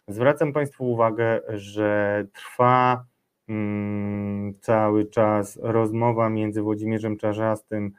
zwracam 0.08 0.54
Państwu 0.54 0.91
uwagę, 0.91 1.41
że 1.49 2.26
trwa 2.34 3.06
mm, 3.49 4.54
cały 4.62 5.06
czas 5.06 5.60
rozmowa 5.62 6.30
między 6.30 6.62
Włodzimierzem 6.62 7.18
Czarzastym 7.18 7.93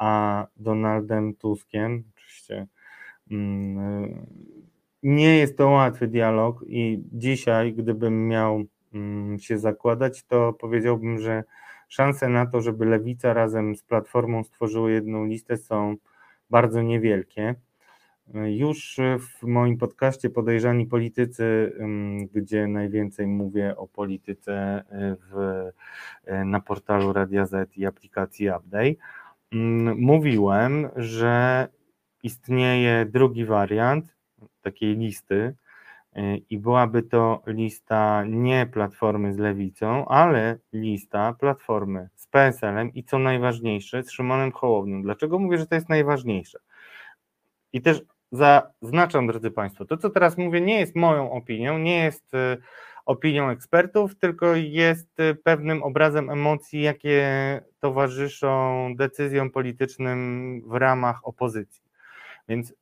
a 0.00 0.46
Donaldem 0.56 1.34
Tuskiem. 1.34 2.04
Oczywiście 2.16 2.66
mm, 3.30 4.26
nie 5.02 5.38
jest 5.38 5.58
to 5.58 5.68
łatwy 5.68 6.08
dialog 6.08 6.64
i 6.66 7.02
dzisiaj, 7.12 7.72
gdybym 7.74 8.28
miał 8.28 8.64
mm, 8.94 9.38
się 9.38 9.58
zakładać, 9.58 10.24
to 10.24 10.52
powiedziałbym, 10.52 11.18
że 11.18 11.44
szanse 11.88 12.28
na 12.28 12.46
to, 12.46 12.60
żeby 12.60 12.84
Lewica 12.84 13.34
razem 13.34 13.76
z 13.76 13.82
Platformą 13.82 14.44
stworzyły 14.44 14.92
jedną 14.92 15.24
listę 15.24 15.56
są 15.56 15.96
bardzo 16.50 16.82
niewielkie. 16.82 17.54
Już 18.34 19.00
w 19.18 19.42
moim 19.42 19.78
podcaście 19.78 20.30
Podejrzani 20.30 20.86
Politycy, 20.86 21.72
gdzie 22.32 22.66
najwięcej 22.66 23.26
mówię 23.26 23.76
o 23.76 23.86
polityce 23.86 24.52
e, 24.52 25.16
w, 25.30 25.36
e, 26.24 26.44
na 26.44 26.60
portalu 26.60 27.12
Radia 27.12 27.46
Z 27.46 27.76
i 27.76 27.86
aplikacji 27.86 28.48
Update, 28.48 28.94
mówiłem, 29.96 30.88
że 30.96 31.68
istnieje 32.22 33.06
drugi 33.06 33.44
wariant 33.44 34.16
takiej 34.62 34.96
listy 34.96 35.54
e, 36.12 36.36
i 36.36 36.58
byłaby 36.58 37.02
to 37.02 37.42
lista 37.46 38.24
nie 38.28 38.66
Platformy 38.66 39.34
z 39.34 39.38
Lewicą, 39.38 40.08
ale 40.08 40.58
lista 40.72 41.32
Platformy 41.32 42.08
z 42.14 42.26
PSL-em 42.26 42.94
i 42.94 43.04
co 43.04 43.18
najważniejsze 43.18 44.02
z 44.02 44.10
Szymonem 44.10 44.52
Hołownią. 44.52 45.02
Dlaczego 45.02 45.38
mówię, 45.38 45.58
że 45.58 45.66
to 45.66 45.74
jest 45.74 45.88
najważniejsze? 45.88 46.58
I 47.72 47.82
też 47.82 48.02
zaznaczam, 48.32 49.26
drodzy 49.26 49.50
Państwo, 49.50 49.84
to 49.84 49.96
co 49.96 50.10
teraz 50.10 50.38
mówię 50.38 50.60
nie 50.60 50.80
jest 50.80 50.96
moją 50.96 51.32
opinią, 51.32 51.78
nie 51.78 52.04
jest 52.04 52.34
y, 52.34 52.56
opinią 53.06 53.50
ekspertów, 53.50 54.18
tylko 54.18 54.54
jest 54.54 55.20
y, 55.20 55.34
pewnym 55.34 55.82
obrazem 55.82 56.30
emocji, 56.30 56.82
jakie 56.82 57.60
towarzyszą 57.80 58.86
decyzjom 58.96 59.50
politycznym 59.50 60.62
w 60.66 60.74
ramach 60.74 61.26
opozycji. 61.28 61.82
Więc 62.48 62.74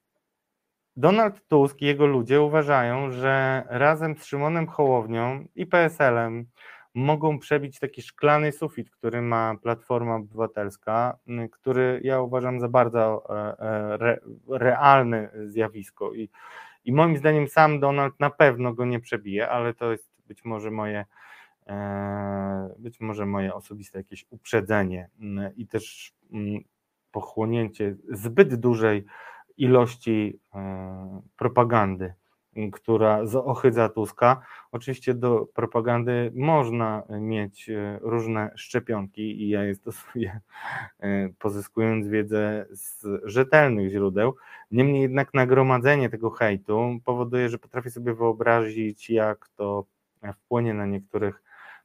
Donald 0.97 1.47
Tusk 1.49 1.83
i 1.83 1.87
jego 1.87 2.07
ludzie 2.07 2.41
uważają, 2.41 3.11
że 3.11 3.63
razem 3.69 4.17
z 4.17 4.25
Szymonem 4.25 4.67
Hołownią 4.67 5.45
i 5.55 5.67
PSL-em 5.67 6.47
mogą 6.95 7.39
przebić 7.39 7.79
taki 7.79 8.03
szklany 8.03 8.53
sufit, 8.53 8.91
który 8.91 9.23
ma 9.23 9.55
Platforma 9.63 10.17
Obywatelska, 10.17 11.19
który 11.51 12.01
ja 12.05 12.21
uważam 12.21 12.61
za 12.61 12.69
bardzo 12.69 13.25
e, 13.31 13.61
e, 13.61 13.99
re, 14.01 14.19
realne 14.49 15.31
zjawisko 15.45 16.15
i, 16.15 16.31
i 16.85 16.93
moim 16.93 17.17
zdaniem 17.17 17.49
sam 17.49 17.81
Donald 17.81 18.21
na 18.21 18.31
pewno 18.31 18.75
go 18.75 18.85
nie 18.85 19.01
przebije, 19.01 19.49
ale 19.49 19.75
to 19.75 19.93
jest 19.93 20.08
być 20.29 20.45
może 20.45 20.71
moje 20.71 21.05
e, 21.67 22.75
być 22.79 23.01
może 23.01 23.27
moje 23.27 23.55
osobiste 23.55 23.99
jakieś 23.99 24.27
uprzedzenie 24.31 25.11
i 25.57 25.67
też 25.67 26.15
pochłonięcie 27.13 27.97
zbyt 28.11 28.55
dużej 28.55 29.05
ilości 29.57 30.41
propagandy 31.37 32.15
która 32.73 33.23
ohydza 33.45 33.89
Tuska. 33.89 34.41
Oczywiście 34.73 35.15
do 35.15 35.47
propagandy 35.55 36.33
można 36.35 37.03
mieć 37.21 37.71
e, 37.71 37.99
różne 38.03 38.51
szczepionki 38.57 39.43
i 39.43 39.49
ja 39.49 39.65
je 39.65 39.75
stosuję, 39.75 40.41
e, 41.01 41.29
pozyskując 41.39 42.09
wiedzę 42.09 42.67
z 42.71 43.07
rzetelnych 43.25 43.91
źródeł. 43.91 44.35
Niemniej 44.71 45.03
jednak 45.03 45.35
nagromadzenie 45.35 46.09
tego 46.09 46.31
hejtu 46.31 47.01
powoduje, 47.05 47.49
że 47.49 47.59
potrafię 47.59 47.91
sobie 47.91 48.15
wyobrazić, 48.15 49.11
jak 49.11 49.49
to 49.49 49.85
wpłynie 50.35 50.75
na 50.75 50.87
niektórych 50.87 51.43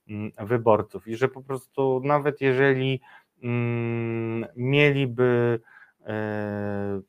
mm, 0.09 0.31
wyborców 0.39 1.07
i 1.07 1.15
że 1.15 1.27
po 1.27 1.41
prostu 1.41 2.01
nawet 2.03 2.41
jeżeli 2.41 3.01
mm, 3.43 4.45
mieliby 4.55 5.59
e, 6.05 7.01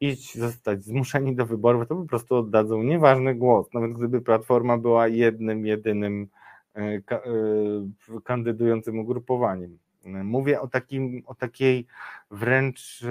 iść, 0.00 0.38
zostać 0.38 0.84
zmuszeni 0.84 1.36
do 1.36 1.46
wyborów, 1.46 1.88
to 1.88 1.96
po 1.96 2.04
prostu 2.04 2.36
oddadzą 2.36 2.82
nieważny 2.82 3.34
głos, 3.34 3.74
nawet 3.74 3.92
gdyby 3.92 4.20
Platforma 4.20 4.78
była 4.78 5.08
jednym, 5.08 5.66
jedynym 5.66 6.28
e, 6.76 6.80
e, 6.80 7.00
kandydującym 8.24 8.98
ugrupowaniem. 8.98 9.78
Mówię 10.04 10.60
o, 10.60 10.68
takim, 10.68 11.22
o 11.26 11.34
takiej 11.34 11.86
wręcz 12.30 13.04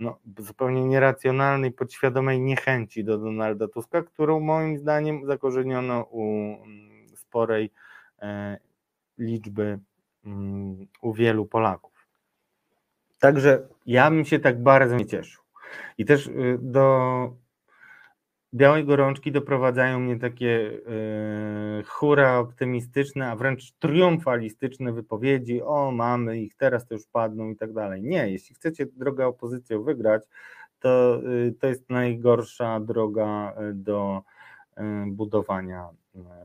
no, 0.00 0.18
zupełnie 0.38 0.84
nieracjonalnej, 0.84 1.72
podświadomej 1.72 2.40
niechęci 2.40 3.04
do 3.04 3.18
Donalda 3.18 3.68
Tuska, 3.68 4.02
którą 4.02 4.40
moim 4.40 4.78
zdaniem 4.78 5.26
zakorzeniono 5.26 6.02
u 6.02 6.22
mm, 6.62 7.08
sporej 7.16 7.70
liczby, 9.18 9.78
mm, 10.24 10.86
u 11.02 11.12
wielu 11.12 11.46
Polaków. 11.46 12.06
Także 13.18 13.68
ja 13.86 14.10
bym 14.10 14.24
się 14.24 14.38
tak 14.38 14.62
bardzo 14.62 14.96
nie 14.96 15.06
cieszył. 15.06 15.42
I 15.98 16.04
też 16.04 16.26
y, 16.26 16.58
do 16.60 17.36
białej 18.54 18.84
gorączki 18.84 19.32
doprowadzają 19.32 20.00
mnie 20.00 20.18
takie 20.18 20.46
yy, 20.46 21.84
hura 21.86 22.38
optymistyczne, 22.38 23.30
a 23.30 23.36
wręcz 23.36 23.72
triumfalistyczne 23.72 24.92
wypowiedzi, 24.92 25.62
o 25.62 25.90
mamy 25.90 26.40
ich, 26.40 26.54
teraz 26.54 26.86
to 26.86 26.94
już 26.94 27.06
padną 27.06 27.50
i 27.50 27.56
tak 27.56 27.72
dalej. 27.72 28.02
Nie, 28.02 28.30
jeśli 28.30 28.54
chcecie 28.54 28.86
drogę 28.86 29.26
opozycją 29.26 29.82
wygrać, 29.82 30.22
to, 30.80 31.20
yy, 31.22 31.54
to 31.60 31.66
jest 31.66 31.90
najgorsza 31.90 32.80
droga 32.80 33.54
y, 33.70 33.74
do 33.74 34.22
yy, 34.76 34.84
budowania 35.06 35.88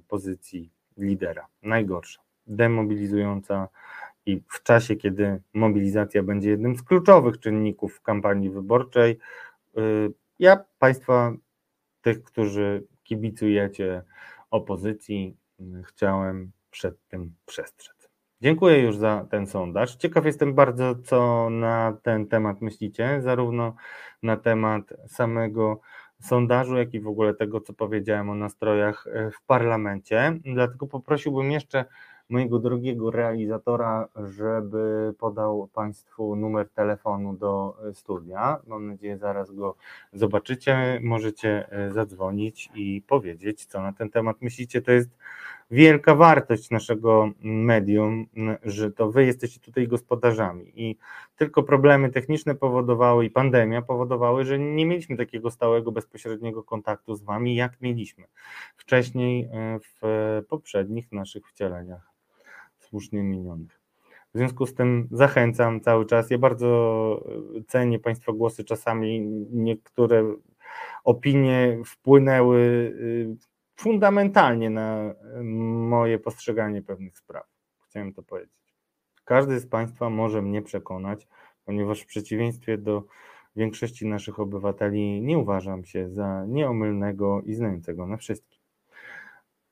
pozycji 0.07 0.71
lidera. 0.97 1.47
Najgorsza, 1.63 2.21
demobilizująca 2.47 3.67
i 4.25 4.41
w 4.49 4.63
czasie, 4.63 4.95
kiedy 4.95 5.41
mobilizacja 5.53 6.23
będzie 6.23 6.49
jednym 6.49 6.75
z 6.75 6.83
kluczowych 6.83 7.39
czynników 7.39 8.01
kampanii 8.01 8.49
wyborczej, 8.49 9.19
ja 10.39 10.63
Państwa, 10.79 11.33
tych, 12.03 12.23
którzy 12.23 12.87
kibicujecie 13.03 14.03
opozycji, 14.51 15.37
chciałem 15.83 16.51
przed 16.71 17.07
tym 17.07 17.35
przestrzec. 17.45 18.09
Dziękuję 18.41 18.79
już 18.79 18.97
za 18.97 19.27
ten 19.31 19.47
sondaż. 19.47 19.95
Ciekaw 19.95 20.25
jestem 20.25 20.53
bardzo, 20.53 20.95
co 20.95 21.49
na 21.49 21.97
ten 22.03 22.27
temat 22.27 22.61
myślicie, 22.61 23.21
zarówno 23.21 23.75
na 24.23 24.37
temat 24.37 24.93
samego 25.07 25.79
sondażu, 26.21 26.77
jak 26.77 26.93
i 26.93 26.99
w 26.99 27.07
ogóle 27.07 27.33
tego, 27.33 27.61
co 27.61 27.73
powiedziałem 27.73 28.29
o 28.29 28.35
nastrojach 28.35 29.07
e, 29.07 29.31
w 29.31 29.41
parlamencie. 29.45 30.39
Dlatego 30.45 30.87
poprosiłbym 30.87 31.51
jeszcze 31.51 31.85
mojego 32.33 32.59
drogiego 32.59 33.11
realizatora, 33.11 34.07
żeby 34.15 35.13
podał 35.19 35.69
Państwu 35.73 36.35
numer 36.35 36.69
telefonu 36.69 37.33
do 37.33 37.77
e, 37.89 37.93
studia. 37.93 38.57
Mam 38.67 38.87
nadzieję, 38.87 39.17
zaraz 39.17 39.51
go 39.51 39.75
zobaczycie. 40.13 40.99
Możecie 41.03 41.71
e, 41.71 41.91
zadzwonić 41.91 42.69
i 42.75 43.01
powiedzieć, 43.07 43.65
co 43.65 43.81
na 43.81 43.93
ten 43.93 44.09
temat 44.09 44.41
myślicie. 44.41 44.81
To 44.81 44.91
jest 44.91 45.09
wielka 45.71 46.15
wartość 46.15 46.69
naszego 46.69 47.29
medium, 47.41 48.25
że 48.63 48.91
to 48.91 49.11
wy 49.11 49.25
jesteście 49.25 49.59
tutaj 49.59 49.87
gospodarzami 49.87 50.71
i 50.75 50.97
tylko 51.35 51.63
problemy 51.63 52.09
techniczne 52.09 52.55
powodowały 52.55 53.25
i 53.25 53.29
pandemia 53.29 53.81
powodowały, 53.81 54.45
że 54.45 54.59
nie 54.59 54.85
mieliśmy 54.85 55.17
takiego 55.17 55.51
stałego, 55.51 55.91
bezpośredniego 55.91 56.63
kontaktu 56.63 57.15
z 57.15 57.23
wami, 57.23 57.55
jak 57.55 57.81
mieliśmy 57.81 58.25
wcześniej 58.77 59.49
e, 59.51 59.79
w 59.79 60.01
poprzednich 60.49 61.11
naszych 61.11 61.47
wcieleniach 61.47 62.13
słusznie 62.93 63.23
minionych. 63.23 63.81
W 64.33 64.37
związku 64.37 64.65
z 64.65 64.73
tym 64.73 65.07
zachęcam 65.11 65.81
cały 65.81 66.05
czas. 66.05 66.29
Ja 66.29 66.37
bardzo 66.37 66.69
e, 67.59 67.63
cenię 67.63 67.99
Państwa 67.99 68.33
głosy. 68.33 68.63
Czasami 68.63 69.21
niektóre 69.51 70.35
opinie 71.03 71.77
wpłynęły 71.85 72.93
e, 73.31 73.35
fundamentalnie 73.75 74.69
na 74.69 75.13
moje 75.93 76.19
postrzeganie 76.19 76.81
pewnych 76.81 77.17
spraw. 77.17 77.45
Chciałem 77.85 78.13
to 78.13 78.23
powiedzieć. 78.23 78.75
Każdy 79.25 79.59
z 79.59 79.67
Państwa 79.67 80.09
może 80.09 80.41
mnie 80.41 80.61
przekonać, 80.61 81.27
ponieważ 81.65 82.01
w 82.01 82.05
przeciwieństwie 82.05 82.77
do 82.77 83.03
większości 83.55 84.07
naszych 84.07 84.39
obywateli 84.39 85.21
nie 85.21 85.37
uważam 85.37 85.85
się 85.85 86.09
za 86.09 86.45
nieomylnego 86.45 87.41
i 87.41 87.53
znającego 87.53 88.07
na 88.07 88.17
wszystkim. 88.17 88.59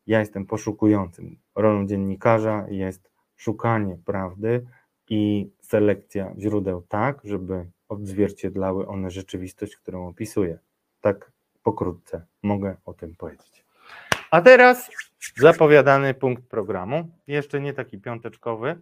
Ja 0.07 0.19
jestem 0.19 0.45
poszukującym. 0.45 1.37
Rolą 1.55 1.87
dziennikarza 1.87 2.65
jest 2.69 3.10
szukanie 3.41 3.97
prawdy 4.05 4.65
i 5.09 5.49
selekcja 5.61 6.33
źródeł 6.39 6.81
tak, 6.81 7.21
żeby 7.23 7.65
odzwierciedlały 7.89 8.87
one 8.87 9.11
rzeczywistość, 9.11 9.75
którą 9.75 10.07
opisuję. 10.07 10.59
Tak 11.01 11.31
pokrótce 11.63 12.25
mogę 12.43 12.75
o 12.85 12.93
tym 12.93 13.15
powiedzieć. 13.15 13.65
A 14.31 14.41
teraz 14.41 14.89
zapowiadany 15.37 16.13
punkt 16.13 16.43
programu, 16.43 17.09
jeszcze 17.27 17.61
nie 17.61 17.73
taki 17.73 17.97
piąteczkowy. 17.97 18.81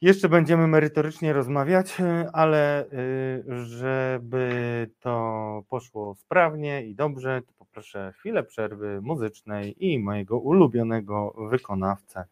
Jeszcze 0.00 0.28
będziemy 0.28 0.66
merytorycznie 0.66 1.32
rozmawiać, 1.32 1.96
ale 2.32 2.84
y, 2.84 3.66
żeby 3.66 4.90
to 5.00 5.62
poszło 5.68 6.14
sprawnie 6.14 6.86
i 6.86 6.94
dobrze, 6.94 7.42
to 7.46 7.52
poproszę 7.58 8.12
chwilę 8.18 8.42
przerwy 8.44 9.00
muzycznej 9.02 9.86
i 9.86 9.98
mojego 9.98 10.38
ulubionego 10.38 11.34
wykonawcę, 11.50 12.24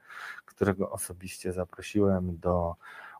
którego 0.55 0.91
osobiście 0.91 1.53
zaprosiłem 1.53 2.39
do 2.39 2.75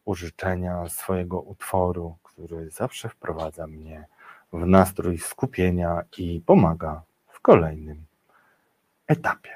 użyczenia 0.05 0.89
swojego 0.89 1.41
utworu, 1.41 2.17
który 2.23 2.71
zawsze 2.71 3.09
wprowadza 3.09 3.67
mnie 3.67 4.07
w 4.53 4.67
nastrój 4.67 5.19
skupienia 5.19 6.03
i 6.19 6.41
pomaga 6.47 7.03
w 7.29 7.41
kolejnym 7.41 8.05
etapie. 9.07 9.51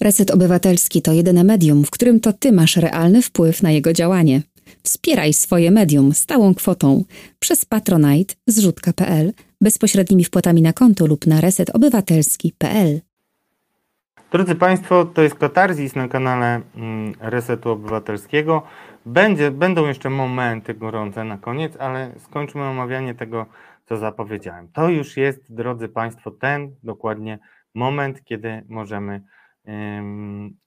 Reset 0.00 0.30
Obywatelski 0.30 1.02
to 1.02 1.12
jedyne 1.12 1.44
medium, 1.44 1.84
w 1.84 1.90
którym 1.90 2.20
to 2.20 2.32
ty 2.32 2.52
masz 2.52 2.76
realny 2.76 3.22
wpływ 3.22 3.62
na 3.62 3.70
jego 3.70 3.92
działanie. 3.92 4.42
Wspieraj 4.82 5.32
swoje 5.32 5.70
medium 5.70 6.14
stałą 6.14 6.54
kwotą 6.54 7.04
przez 7.38 7.64
Patronite 7.64 8.34
zrzutka.pl, 8.46 9.32
bezpośrednimi 9.60 10.24
wpłatami 10.24 10.62
na 10.62 10.72
konto 10.72 11.06
lub 11.06 11.26
na 11.26 11.40
resetobywatelski.pl. 11.40 13.00
Drodzy 14.34 14.54
Państwo, 14.54 15.04
to 15.04 15.22
jest 15.22 15.38
Katarzis 15.38 15.96
na 15.96 16.08
kanale 16.08 16.60
mm, 16.76 17.12
Resetu 17.20 17.70
Obywatelskiego. 17.70 18.62
Będzie, 19.06 19.50
będą 19.50 19.86
jeszcze 19.86 20.10
momenty 20.10 20.74
gorące 20.74 21.24
na 21.24 21.38
koniec, 21.38 21.76
ale 21.76 22.12
skończmy 22.18 22.62
omawianie 22.62 23.14
tego, 23.14 23.46
co 23.84 23.96
zapowiedziałem. 23.96 24.68
To 24.68 24.88
już 24.88 25.16
jest, 25.16 25.54
drodzy 25.54 25.88
Państwo, 25.88 26.30
ten 26.30 26.74
dokładnie 26.82 27.38
moment, 27.74 28.24
kiedy 28.24 28.64
możemy 28.68 29.22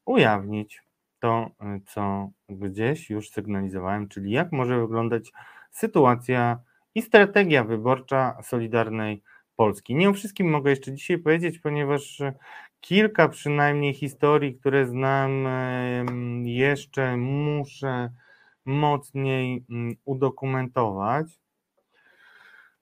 ujawnić 0.05 0.81
to, 1.19 1.49
co 1.85 2.29
gdzieś 2.49 3.09
już 3.09 3.29
sygnalizowałem, 3.29 4.07
czyli 4.07 4.31
jak 4.31 4.51
może 4.51 4.79
wyglądać 4.79 5.31
sytuacja 5.71 6.59
i 6.95 7.01
strategia 7.01 7.63
wyborcza 7.63 8.37
Solidarnej 8.43 9.23
Polski. 9.55 9.95
Nie 9.95 10.09
o 10.09 10.13
wszystkim 10.13 10.49
mogę 10.49 10.69
jeszcze 10.69 10.93
dzisiaj 10.93 11.17
powiedzieć, 11.17 11.59
ponieważ 11.59 12.21
kilka 12.81 13.29
przynajmniej 13.29 13.93
historii, 13.93 14.55
które 14.55 14.85
znam, 14.85 15.47
jeszcze 16.45 17.17
muszę 17.17 18.09
mocniej 18.65 19.65
mm, 19.69 19.95
udokumentować 20.05 21.27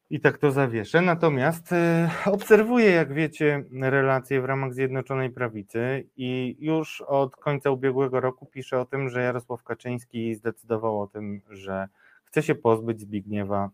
i 0.10 0.20
tak 0.20 0.38
to 0.38 0.52
zawieszę. 0.52 1.02
Natomiast 1.02 1.74
e, 1.74 2.10
obserwuję, 2.26 2.91
jak 2.91 3.14
wiecie, 3.14 3.64
relacje 3.82 4.41
w 4.41 4.46
ramach 4.46 4.74
Zjednoczonej 4.74 5.30
Prawicy 5.30 6.08
i 6.18 6.56
już 6.60 7.02
od 7.02 7.36
końca 7.36 7.72
ubiegłego 7.72 8.20
roku 8.20 8.46
piszę 8.46 8.80
o 8.80 8.86
tym, 8.86 9.10
że 9.10 9.24
Jarosław 9.24 9.64
Kaczyński 9.64 10.36
zdecydował 10.36 11.02
o 11.02 11.08
tym, 11.08 11.41
że 11.50 11.88
chce 12.24 12.43
się 12.43 12.56
pozbyć 12.56 13.00
Zbigniewa 13.00 13.70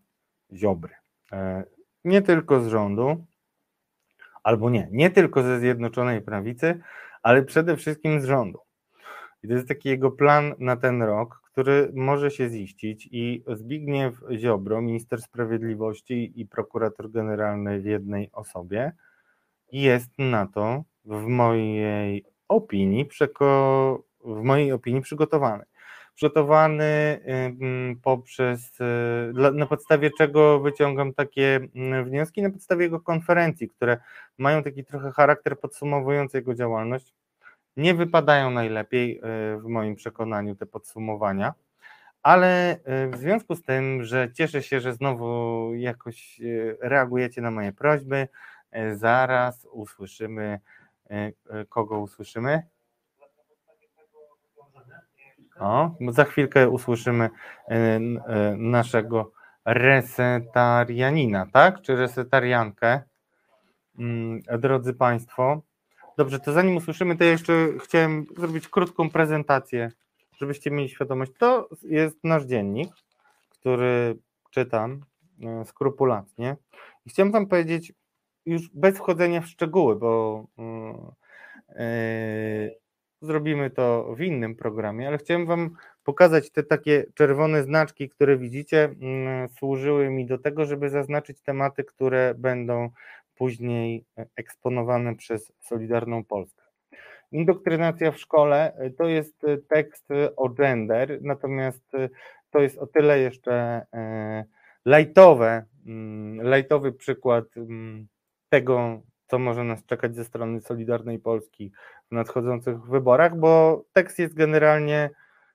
Ziobry. 0.52 0.94
E, 1.32 1.64
nie 2.04 2.22
tylko 2.22 2.60
z 2.60 2.66
rządu, 2.68 3.24
albo 4.42 4.70
nie, 4.70 4.88
nie 4.90 5.10
tylko 5.10 5.42
ze 5.42 5.60
Zjednoczonej 5.60 6.22
Prawicy, 6.22 6.80
ale 7.22 7.42
przede 7.42 7.76
wszystkim 7.76 8.20
z 8.20 8.24
rządu. 8.24 8.58
I 9.42 9.48
to 9.48 9.54
jest 9.54 9.68
taki 9.68 9.88
jego 9.88 10.10
plan 10.10 10.54
na 10.58 10.76
ten 10.76 11.02
rok, 11.02 11.42
który 11.44 11.90
może 11.94 12.30
się 12.30 12.48
ziścić 12.48 13.08
i 13.12 13.44
Zbigniew 13.54 14.14
Ziobro, 14.36 14.82
minister 14.82 15.22
sprawiedliwości 15.22 16.32
i 16.40 16.46
prokurator 16.46 17.10
generalny 17.10 17.80
w 17.80 17.84
jednej 17.84 18.30
osobie 18.32 18.92
jest 19.72 20.10
na 20.18 20.46
to 20.46 20.84
w 21.04 21.26
mojej 21.26 22.24
opinii 22.48 23.04
przeko, 23.04 24.04
w 24.24 24.42
mojej 24.42 24.72
opinii 24.72 25.02
przygotowany. 25.02 25.64
Przygotowany 26.14 27.20
poprzez, 28.02 28.80
y, 28.80 29.52
na 29.52 29.66
podstawie 29.66 30.10
czego 30.18 30.60
wyciągam 30.60 31.14
takie 31.14 31.60
wnioski, 32.04 32.42
na 32.42 32.50
podstawie 32.50 32.84
jego 32.84 33.00
konferencji, 33.00 33.68
które 33.68 33.98
mają 34.38 34.62
taki 34.62 34.84
trochę 34.84 35.12
charakter 35.12 35.60
podsumowujący 35.60 36.36
jego 36.38 36.54
działalność 36.54 37.14
nie 37.76 37.94
wypadają 37.94 38.50
najlepiej 38.50 39.18
e, 39.18 39.20
w 39.58 39.64
moim 39.64 39.96
przekonaniu 39.96 40.54
te 40.54 40.66
podsumowania, 40.66 41.54
ale 42.22 42.80
w 43.12 43.16
związku 43.16 43.54
z 43.54 43.62
tym, 43.62 44.04
że 44.04 44.32
cieszę 44.32 44.62
się, 44.62 44.80
że 44.80 44.94
znowu 44.94 45.74
jakoś 45.74 46.40
reagujecie 46.80 47.40
na 47.40 47.50
moje 47.50 47.72
prośby, 47.72 48.28
zaraz 48.92 49.66
usłyszymy, 49.72 50.60
kogo 51.68 51.98
usłyszymy? 51.98 52.62
O, 55.58 55.90
za 56.08 56.24
chwilkę 56.24 56.68
usłyszymy 56.68 57.30
naszego 58.56 59.32
resetarianina, 59.64 61.46
tak? 61.52 61.80
Czy 61.80 61.96
resetariankę? 61.96 63.02
Mm, 63.98 64.40
drodzy 64.58 64.94
Państwo, 64.94 65.62
Dobrze, 66.16 66.40
to 66.40 66.52
zanim 66.52 66.76
usłyszymy, 66.76 67.16
to 67.16 67.24
jeszcze 67.24 67.52
chciałem 67.84 68.26
zrobić 68.36 68.68
krótką 68.68 69.10
prezentację, 69.10 69.90
żebyście 70.36 70.70
mieli 70.70 70.88
świadomość. 70.88 71.32
To 71.38 71.68
jest 71.82 72.24
nasz 72.24 72.44
dziennik, 72.44 72.92
który 73.50 74.18
czytam 74.50 75.00
e, 75.42 75.64
skrupulatnie. 75.64 76.56
I 77.06 77.10
chciałem 77.10 77.32
Wam 77.32 77.46
powiedzieć, 77.46 77.92
już 78.46 78.68
bez 78.68 78.96
wchodzenia 78.96 79.40
w 79.40 79.46
szczegóły, 79.46 79.96
bo 79.96 80.44
yy, 81.68 82.81
zrobimy 83.22 83.70
to 83.70 84.14
w 84.14 84.20
innym 84.20 84.56
programie, 84.56 85.08
ale 85.08 85.18
chciałem 85.18 85.46
Wam 85.46 85.76
pokazać 86.04 86.50
te 86.50 86.62
takie 86.62 87.04
czerwone 87.14 87.62
znaczki, 87.62 88.08
które 88.08 88.36
widzicie, 88.36 88.94
yy, 89.00 89.48
służyły 89.48 90.10
mi 90.10 90.26
do 90.26 90.38
tego, 90.38 90.64
żeby 90.64 90.90
zaznaczyć 90.90 91.42
tematy, 91.42 91.84
które 91.84 92.34
będą 92.38 92.90
później 93.36 94.04
eksponowane 94.36 95.16
przez 95.16 95.52
Solidarną 95.60 96.24
Polskę. 96.24 96.62
Indoktrynacja 97.32 98.12
w 98.12 98.18
szkole 98.18 98.72
to 98.98 99.08
jest 99.08 99.46
tekst 99.68 100.08
o 100.36 100.48
gender, 100.48 101.18
natomiast 101.22 101.92
to 102.50 102.60
jest 102.60 102.78
o 102.78 102.86
tyle 102.86 103.18
jeszcze 103.18 103.86
lajtowe, 104.84 105.64
mm, 105.86 106.46
lajtowy 106.46 106.92
przykład 106.92 107.44
mm, 107.56 108.06
tego, 108.48 109.02
co 109.32 109.38
może 109.38 109.64
nas 109.64 109.84
czekać 109.84 110.16
ze 110.16 110.24
strony 110.24 110.60
Solidarnej 110.60 111.18
Polski 111.18 111.72
w 112.10 112.14
nadchodzących 112.14 112.82
wyborach, 112.82 113.38
bo 113.38 113.84
tekst 113.92 114.18
jest 114.18 114.34
generalnie 114.34 115.10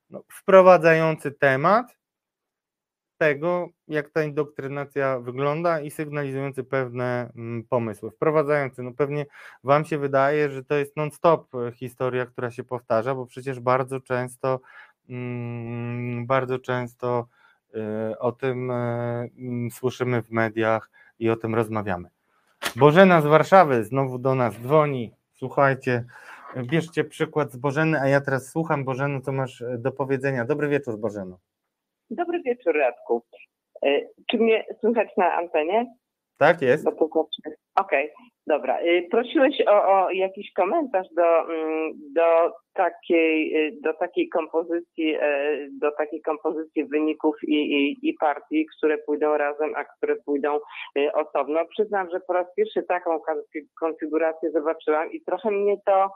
no, 0.09 0.23
wprowadzający 0.31 1.31
temat 1.31 1.97
tego, 3.17 3.69
jak 3.87 4.09
ta 4.09 4.23
indoktrynacja 4.23 5.19
wygląda 5.19 5.79
i 5.81 5.91
sygnalizujący 5.91 6.63
pewne 6.63 7.31
mm, 7.35 7.63
pomysły. 7.63 8.11
Wprowadzający, 8.11 8.83
no 8.83 8.91
pewnie 8.93 9.25
Wam 9.63 9.85
się 9.85 9.97
wydaje, 9.97 10.49
że 10.49 10.63
to 10.63 10.75
jest 10.75 10.95
non-stop 10.95 11.51
historia, 11.73 12.25
która 12.25 12.51
się 12.51 12.63
powtarza, 12.63 13.15
bo 13.15 13.25
przecież 13.25 13.59
bardzo 13.59 13.99
często, 13.99 14.59
bardzo 16.25 16.59
często 16.59 17.27
y, 18.11 18.19
o 18.19 18.31
tym 18.31 18.71
y, 18.71 19.71
słyszymy 19.71 20.21
w 20.21 20.31
mediach 20.31 20.89
i 21.19 21.29
o 21.29 21.35
tym 21.35 21.55
rozmawiamy. 21.55 22.16
Bożena 22.75 23.21
z 23.21 23.25
Warszawy 23.25 23.83
znowu 23.83 24.17
do 24.17 24.35
nas 24.35 24.59
dzwoni. 24.59 25.11
Słuchajcie, 25.33 26.03
bierzcie 26.63 27.03
przykład 27.03 27.51
z 27.51 27.57
Bożeny, 27.57 28.01
a 28.01 28.07
ja 28.07 28.21
teraz 28.21 28.49
słucham 28.49 28.85
Bożeny, 28.85 29.21
co 29.21 29.31
masz 29.31 29.61
e, 29.61 29.77
do 29.77 29.91
powiedzenia. 29.91 30.45
Dobry 30.45 30.67
wieczór, 30.67 30.97
Bożeno. 30.97 31.39
Dobry 32.09 32.41
wieczór, 32.41 32.75
Radku. 32.75 33.23
E, 33.85 34.01
czy 34.31 34.37
mnie 34.37 34.65
słychać 34.79 35.09
na 35.17 35.33
antenie? 35.33 35.95
Tak 36.37 36.61
jest. 36.61 36.87
Okej, 36.87 37.01
okay, 37.75 38.09
dobra. 38.47 38.81
Y, 38.81 39.07
prosiłeś 39.11 39.61
o, 39.67 40.05
o, 40.05 40.11
jakiś 40.11 40.53
komentarz 40.53 41.07
do, 41.15 41.53
mm, 41.53 41.91
do, 42.13 42.53
takiej, 42.73 43.67
y, 43.67 43.81
do 43.81 43.93
takiej 43.93 44.29
kompozycji, 44.29 45.15
e, 45.15 45.57
do 45.81 45.91
takiej 45.91 46.21
kompozycji 46.21 46.85
wyników 46.85 47.35
i, 47.43 47.53
i, 47.53 48.09
i 48.09 48.13
partii, 48.13 48.65
które 48.77 48.97
pójdą 48.97 49.37
razem, 49.37 49.73
a 49.75 49.83
które 49.83 50.15
pójdą 50.15 50.59
y, 50.97 51.13
osobno. 51.13 51.65
Przyznam, 51.65 52.09
że 52.09 52.19
po 52.19 52.33
raz 52.33 52.47
pierwszy 52.55 52.83
taką 52.83 53.19
konfigurację 53.79 54.51
zobaczyłam 54.51 55.11
i 55.11 55.21
trochę 55.21 55.51
mnie 55.51 55.77
to, 55.85 56.11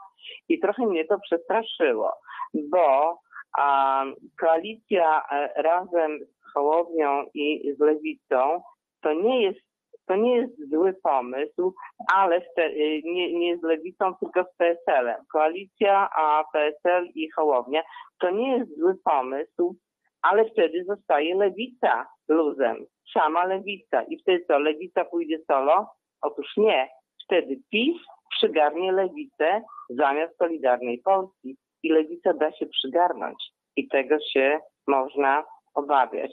i 0.48 0.60
trochę 0.60 0.86
mnie 0.86 1.04
to 1.04 1.18
przestraszyło, 1.18 2.12
bo 2.54 3.18
a, 3.58 4.04
koalicja 4.40 5.22
e, 5.32 5.62
razem 5.62 6.18
z 6.24 6.52
Hołownią 6.54 7.24
i 7.34 7.74
z 7.78 7.80
Lewicą 7.80 8.62
to 9.02 9.12
nie 9.12 9.42
jest 9.42 9.71
to 10.12 10.16
nie 10.16 10.36
jest 10.36 10.70
zły 10.70 10.94
pomysł, 11.02 11.74
ale 12.14 12.40
y, 12.58 13.00
nie, 13.04 13.32
nie 13.38 13.58
z 13.58 13.62
lewicą, 13.62 14.14
tylko 14.14 14.44
z 14.44 14.56
PSL-em. 14.56 15.24
Koalicja, 15.32 16.08
a 16.16 16.44
PSL 16.52 17.08
i 17.14 17.30
Hołownia 17.30 17.82
to 18.20 18.30
nie 18.30 18.56
jest 18.56 18.78
zły 18.78 18.94
pomysł, 19.04 19.76
ale 20.22 20.44
wtedy 20.44 20.84
zostaje 20.84 21.34
lewica 21.34 22.06
luzem. 22.28 22.76
Sama 23.12 23.44
lewica. 23.44 24.02
I 24.02 24.18
wtedy 24.18 24.44
co, 24.44 24.58
lewica 24.58 25.04
pójdzie 25.04 25.38
solo? 25.50 25.86
Otóż 26.22 26.56
nie. 26.56 26.88
Wtedy 27.24 27.56
PiS 27.70 27.96
przygarnie 28.30 28.92
lewicę 28.92 29.62
zamiast 29.90 30.38
Solidarnej 30.38 30.98
Polski. 31.04 31.56
I 31.82 31.88
lewica 31.88 32.34
da 32.34 32.52
się 32.52 32.66
przygarnąć. 32.66 33.44
I 33.76 33.88
tego 33.88 34.16
się 34.32 34.58
można 34.86 35.44
obawiać. 35.74 36.32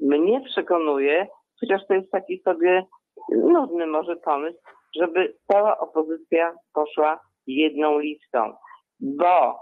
Mnie 0.00 0.40
przekonuje, 0.40 1.26
chociaż 1.60 1.86
to 1.88 1.94
jest 1.94 2.10
taki 2.10 2.38
sobie 2.38 2.84
nudny 3.28 3.86
może 3.86 4.16
pomysł, 4.16 4.58
żeby 4.96 5.34
cała 5.52 5.78
opozycja 5.78 6.54
poszła 6.74 7.20
jedną 7.46 7.98
listą. 7.98 8.52
Bo 9.00 9.60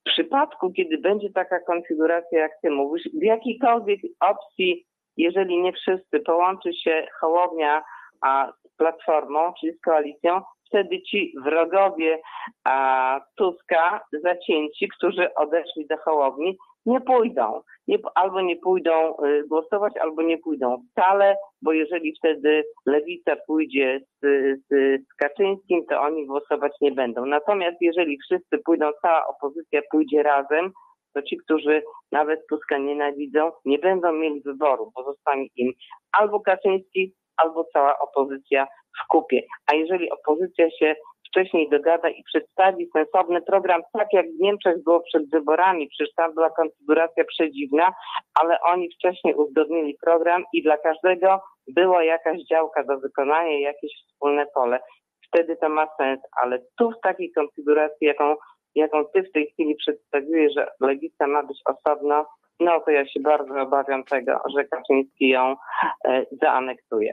w 0.00 0.10
przypadku, 0.10 0.72
kiedy 0.72 0.98
będzie 0.98 1.30
taka 1.30 1.60
konfiguracja, 1.60 2.40
jak 2.40 2.52
ty 2.62 2.70
mówisz, 2.70 3.02
w 3.20 3.22
jakiejkolwiek 3.22 4.00
opcji, 4.20 4.86
jeżeli 5.16 5.62
nie 5.62 5.72
wszyscy, 5.72 6.20
połączy 6.20 6.74
się 6.74 7.06
Hołownia 7.20 7.82
a 8.20 8.52
z 8.64 8.76
Platformą, 8.76 9.52
czyli 9.60 9.72
z 9.72 9.80
koalicją, 9.80 10.40
wtedy 10.66 11.02
ci 11.02 11.34
wrogowie 11.44 12.20
a, 12.64 13.20
Tuska, 13.36 14.00
zacięci, 14.22 14.88
którzy 14.88 15.34
odeszli 15.34 15.86
do 15.86 15.96
Hołowni, 15.96 16.58
nie 16.86 17.00
pójdą. 17.00 17.62
Nie, 17.88 17.98
albo 18.14 18.40
nie 18.40 18.56
pójdą 18.56 19.16
y, 19.24 19.44
głosować, 19.48 19.92
albo 19.96 20.22
nie 20.22 20.38
pójdą 20.38 20.82
wcale, 20.90 21.36
bo 21.62 21.72
jeżeli 21.72 22.14
wtedy 22.18 22.64
lewica 22.86 23.36
pójdzie 23.46 24.00
z, 24.22 24.26
z, 24.60 24.68
z 25.08 25.14
Kaczyńskim, 25.16 25.86
to 25.86 26.00
oni 26.00 26.26
głosować 26.26 26.72
nie 26.80 26.92
będą. 26.92 27.26
Natomiast 27.26 27.76
jeżeli 27.80 28.18
wszyscy 28.18 28.58
pójdą, 28.58 28.90
cała 29.02 29.26
opozycja 29.26 29.80
pójdzie 29.90 30.22
razem, 30.22 30.72
to 31.14 31.22
ci, 31.22 31.36
którzy 31.36 31.82
nawet 32.12 32.46
Tuska 32.46 32.78
nienawidzą, 32.78 33.52
nie 33.64 33.78
będą 33.78 34.12
mieli 34.12 34.40
wyboru, 34.40 34.92
bo 34.94 35.04
zostanie 35.04 35.46
im 35.56 35.72
albo 36.18 36.40
Kaczyński, 36.40 37.14
albo 37.36 37.64
cała 37.72 37.98
opozycja 37.98 38.66
w 39.04 39.06
kupie. 39.08 39.42
A 39.66 39.74
jeżeli 39.74 40.10
opozycja 40.10 40.70
się 40.70 40.94
wcześniej 41.32 41.68
dogada 41.70 42.08
i 42.08 42.22
przedstawi 42.22 42.88
sensowny 42.92 43.42
program, 43.42 43.82
tak 43.92 44.08
jak 44.12 44.26
w 44.26 44.40
Niemczech 44.40 44.82
było 44.84 45.00
przed 45.00 45.30
wyborami, 45.30 45.88
przecież 45.88 46.14
tam 46.14 46.34
była 46.34 46.50
konfiguracja 46.50 47.24
przedziwna, 47.24 47.92
ale 48.34 48.60
oni 48.60 48.88
wcześniej 48.90 49.34
uzgodnili 49.34 49.96
program 50.04 50.44
i 50.52 50.62
dla 50.62 50.78
każdego 50.78 51.40
była 51.68 52.04
jakaś 52.04 52.38
działka 52.50 52.84
do 52.84 52.98
wykonania, 52.98 53.60
jakieś 53.60 53.92
wspólne 54.06 54.46
pole. 54.54 54.80
Wtedy 55.28 55.56
to 55.56 55.68
ma 55.68 55.86
sens, 55.98 56.20
ale 56.42 56.58
tu 56.78 56.90
w 56.90 57.00
takiej 57.02 57.32
konfiguracji, 57.32 58.06
jaką, 58.06 58.36
jaką 58.74 59.04
ty 59.04 59.22
w 59.22 59.32
tej 59.32 59.46
chwili 59.46 59.74
przedstawiłeś, 59.74 60.54
że 60.54 60.68
lewica 60.80 61.26
ma 61.26 61.42
być 61.42 61.60
osobno, 61.64 62.26
no 62.60 62.80
to 62.80 62.90
ja 62.90 63.06
się 63.06 63.20
bardzo 63.20 63.60
obawiam 63.60 64.04
tego, 64.04 64.40
że 64.56 64.64
Kaczyński 64.64 65.28
ją 65.28 65.56
e, 66.04 66.26
zaanektuje. 66.42 67.12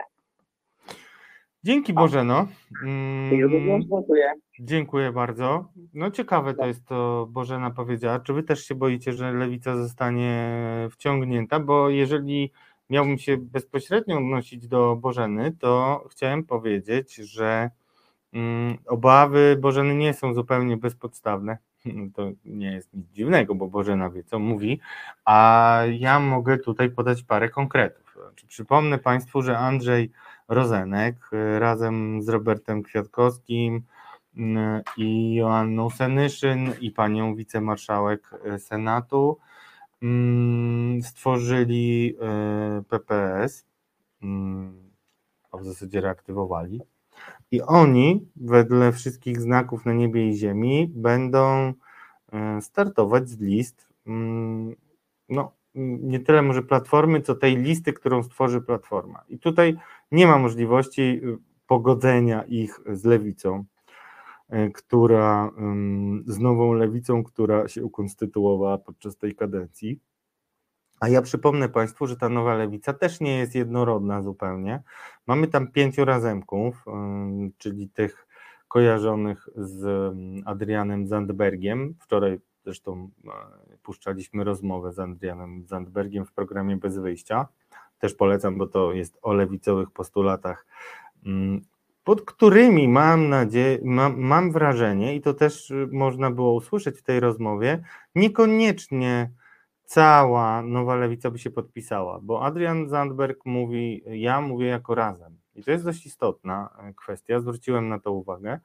Dzięki 1.63 1.93
Bożeno. 1.93 2.47
Mm, 2.83 3.31
dziękuję 4.59 5.11
bardzo. 5.11 5.65
No 5.93 6.11
ciekawe 6.11 6.53
to 6.53 6.65
jest 6.65 6.85
to 6.85 7.27
Bożena 7.31 7.71
powiedziała. 7.71 8.19
Czy 8.19 8.33
wy 8.33 8.43
też 8.43 8.65
się 8.65 8.75
boicie, 8.75 9.13
że 9.13 9.33
lewica 9.33 9.75
zostanie 9.75 10.53
wciągnięta? 10.91 11.59
Bo 11.59 11.89
jeżeli 11.89 12.51
miałbym 12.89 13.17
się 13.17 13.37
bezpośrednio 13.37 14.17
odnosić 14.17 14.67
do 14.67 14.95
Bożeny, 14.95 15.51
to 15.59 16.03
chciałem 16.11 16.43
powiedzieć, 16.43 17.15
że 17.15 17.69
mm, 18.33 18.77
obawy 18.87 19.57
Bożeny 19.61 19.95
nie 19.95 20.13
są 20.13 20.33
zupełnie 20.33 20.77
bezpodstawne. 20.77 21.57
To 22.15 22.31
nie 22.45 22.71
jest 22.71 22.93
nic 22.93 23.07
dziwnego, 23.07 23.55
bo 23.55 23.67
Bożena 23.67 24.09
wie, 24.09 24.23
co 24.23 24.39
mówi, 24.39 24.79
a 25.25 25.81
ja 25.99 26.19
mogę 26.19 26.57
tutaj 26.57 26.89
podać 26.89 27.23
parę 27.23 27.49
konkretów. 27.49 28.17
Znaczy, 28.23 28.47
przypomnę 28.47 28.97
Państwu, 28.97 29.41
że 29.41 29.57
Andrzej 29.57 30.11
Rozenek 30.49 31.15
y, 31.33 31.59
razem 31.59 32.21
z 32.21 32.29
Robertem 32.29 32.83
Kwiatkowskim 32.83 33.75
y, 33.75 34.39
i 34.97 35.33
Joanną 35.35 35.89
Senyszyn 35.89 36.73
i 36.81 36.91
panią 36.91 37.35
wicemarszałek 37.35 38.31
y, 38.55 38.59
Senatu 38.59 39.37
mm, 40.01 41.01
stworzyli 41.01 42.17
PPS, 42.89 43.65
mm, 44.21 44.89
a 45.51 45.57
w 45.57 45.65
zasadzie 45.65 46.01
reaktywowali. 46.01 46.81
I 47.51 47.61
oni, 47.61 48.27
wedle 48.35 48.91
wszystkich 48.91 49.41
znaków 49.41 49.85
na 49.85 49.93
niebie 49.93 50.29
i 50.29 50.37
ziemi, 50.37 50.91
będą 50.95 51.73
startować 52.61 53.29
z 53.29 53.39
list 53.39 53.87
mm, 54.07 54.75
no, 55.29 55.51
nie 55.75 56.19
tyle 56.19 56.41
może 56.41 56.63
platformy, 56.63 57.21
co 57.21 57.35
tej 57.35 57.57
listy, 57.57 57.93
którą 57.93 58.23
stworzy 58.23 58.61
platforma. 58.61 59.23
I 59.29 59.39
tutaj 59.39 59.77
nie 60.11 60.27
ma 60.27 60.37
możliwości 60.37 61.01
y, 61.01 61.37
pogodzenia 61.67 62.43
ich 62.43 62.79
z 62.93 63.05
lewicą, 63.05 63.63
y, 64.53 64.71
która 64.73 65.51
z 66.25 66.39
nową 66.39 66.73
lewicą, 66.73 67.23
która 67.23 67.67
się 67.67 67.85
ukonstytuowała 67.85 68.77
podczas 68.77 69.17
tej 69.17 69.35
kadencji. 69.35 69.99
A 70.99 71.09
ja 71.09 71.21
przypomnę 71.21 71.69
Państwu, 71.69 72.07
że 72.07 72.17
ta 72.17 72.29
nowa 72.29 72.55
lewica 72.55 72.93
też 72.93 73.19
nie 73.19 73.37
jest 73.37 73.55
jednorodna 73.55 74.21
zupełnie. 74.21 74.83
Mamy 75.27 75.47
tam 75.47 75.71
pięciu 75.71 76.05
razemków, 76.05 76.85
czyli 77.57 77.89
tych 77.89 78.27
kojarzonych 78.67 79.49
z 79.55 80.13
Adrianem 80.45 81.07
Zandbergiem. 81.07 81.95
Wczoraj 81.99 82.39
zresztą 82.63 83.09
e, 83.25 83.77
puszczaliśmy 83.83 84.43
rozmowę 84.43 84.93
z 84.93 84.99
Adrianem 84.99 85.65
Zandbergiem 85.67 86.25
w 86.25 86.31
programie 86.31 86.77
Bez 86.77 86.97
Wyjścia 86.97 87.47
też 87.99 88.13
polecam, 88.13 88.57
bo 88.57 88.67
to 88.67 88.93
jest 88.93 89.19
o 89.21 89.33
lewicowych 89.33 89.91
postulatach, 89.91 90.65
mm, 91.25 91.61
pod 92.03 92.21
którymi 92.21 92.87
mam 92.87 93.29
nadzieję, 93.29 93.79
mam, 93.83 94.19
mam 94.19 94.51
wrażenie, 94.51 95.15
i 95.15 95.21
to 95.21 95.33
też 95.33 95.73
można 95.91 96.31
było 96.31 96.53
usłyszeć 96.53 96.97
w 96.99 97.03
tej 97.03 97.19
rozmowie, 97.19 97.83
niekoniecznie 98.15 99.31
cała 99.85 100.61
nowa 100.61 100.95
lewica 100.95 101.31
by 101.31 101.39
się 101.39 101.51
podpisała, 101.51 102.19
bo 102.21 102.45
Adrian 102.45 102.89
Zandberg 102.89 103.45
mówi, 103.45 104.03
ja 104.05 104.41
mówię 104.41 104.67
jako 104.67 104.95
razem. 104.95 105.37
I 105.55 105.63
to 105.63 105.71
jest 105.71 105.85
dość 105.85 106.05
istotna 106.05 106.69
kwestia, 106.95 107.39
zwróciłem 107.39 107.89
na 107.89 107.99
to 107.99 108.11
uwagę. 108.11 108.59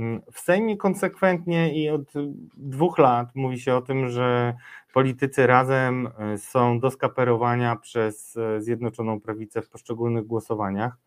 Mm, 0.00 0.22
w 0.32 0.40
Sejmie 0.40 0.76
konsekwentnie 0.76 1.82
i 1.82 1.90
od 1.90 2.12
dwóch 2.56 2.98
lat 2.98 3.28
mówi 3.34 3.60
się 3.60 3.74
o 3.74 3.82
tym, 3.82 4.08
że 4.08 4.54
politycy 4.92 5.46
razem 5.46 6.08
e, 6.18 6.38
są 6.38 6.80
do 6.80 6.90
skaperowania 6.90 7.76
przez 7.76 8.36
e, 8.36 8.62
Zjednoczoną 8.62 9.20
Prawicę 9.20 9.62
w 9.62 9.68
poszczególnych 9.68 10.26
głosowaniach. 10.26 10.98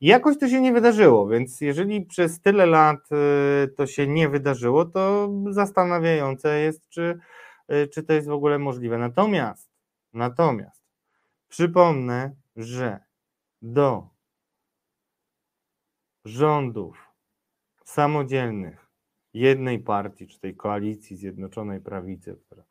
Jakoś 0.00 0.38
to 0.38 0.48
się 0.48 0.60
nie 0.60 0.72
wydarzyło, 0.72 1.28
więc 1.28 1.60
jeżeli 1.60 2.06
przez 2.06 2.40
tyle 2.40 2.66
lat 2.66 3.08
e, 3.12 3.68
to 3.68 3.86
się 3.86 4.06
nie 4.06 4.28
wydarzyło, 4.28 4.84
to 4.84 5.30
zastanawiające 5.50 6.60
jest, 6.60 6.88
czy, 6.88 7.18
czy 7.92 8.02
to 8.02 8.12
jest 8.12 8.28
w 8.28 8.32
ogóle 8.32 8.58
możliwe. 8.58 8.98
Natomiast, 8.98 9.70
natomiast 10.12 10.82
przypomnę, 11.48 12.34
że 12.56 13.00
do 13.62 14.08
rządów 16.24 17.11
samodzielnych 17.92 18.86
jednej 19.34 19.78
partii, 19.78 20.26
czy 20.26 20.40
tej 20.40 20.56
koalicji 20.56 21.16
Zjednoczonej 21.16 21.80
Prawicy, 21.80 22.36
która 22.46 22.62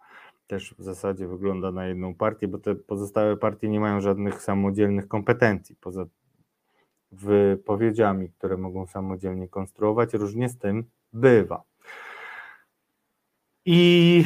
też 0.47 0.75
w 0.79 0.83
zasadzie 0.83 1.27
wygląda 1.27 1.71
na 1.71 1.85
jedną 1.85 2.15
partię, 2.15 2.47
bo 2.47 2.57
te 2.57 2.75
pozostałe 2.75 3.37
partie 3.37 3.69
nie 3.69 3.79
mają 3.79 4.01
żadnych 4.01 4.41
samodzielnych 4.41 5.07
kompetencji 5.07 5.75
poza 5.75 6.05
wypowiedziami, 7.11 8.29
które 8.29 8.57
mogą 8.57 8.87
samodzielnie 8.87 9.47
konstruować. 9.47 10.13
Różnie 10.13 10.49
z 10.49 10.57
tym 10.57 10.83
bywa. 11.13 11.63
I 13.65 14.25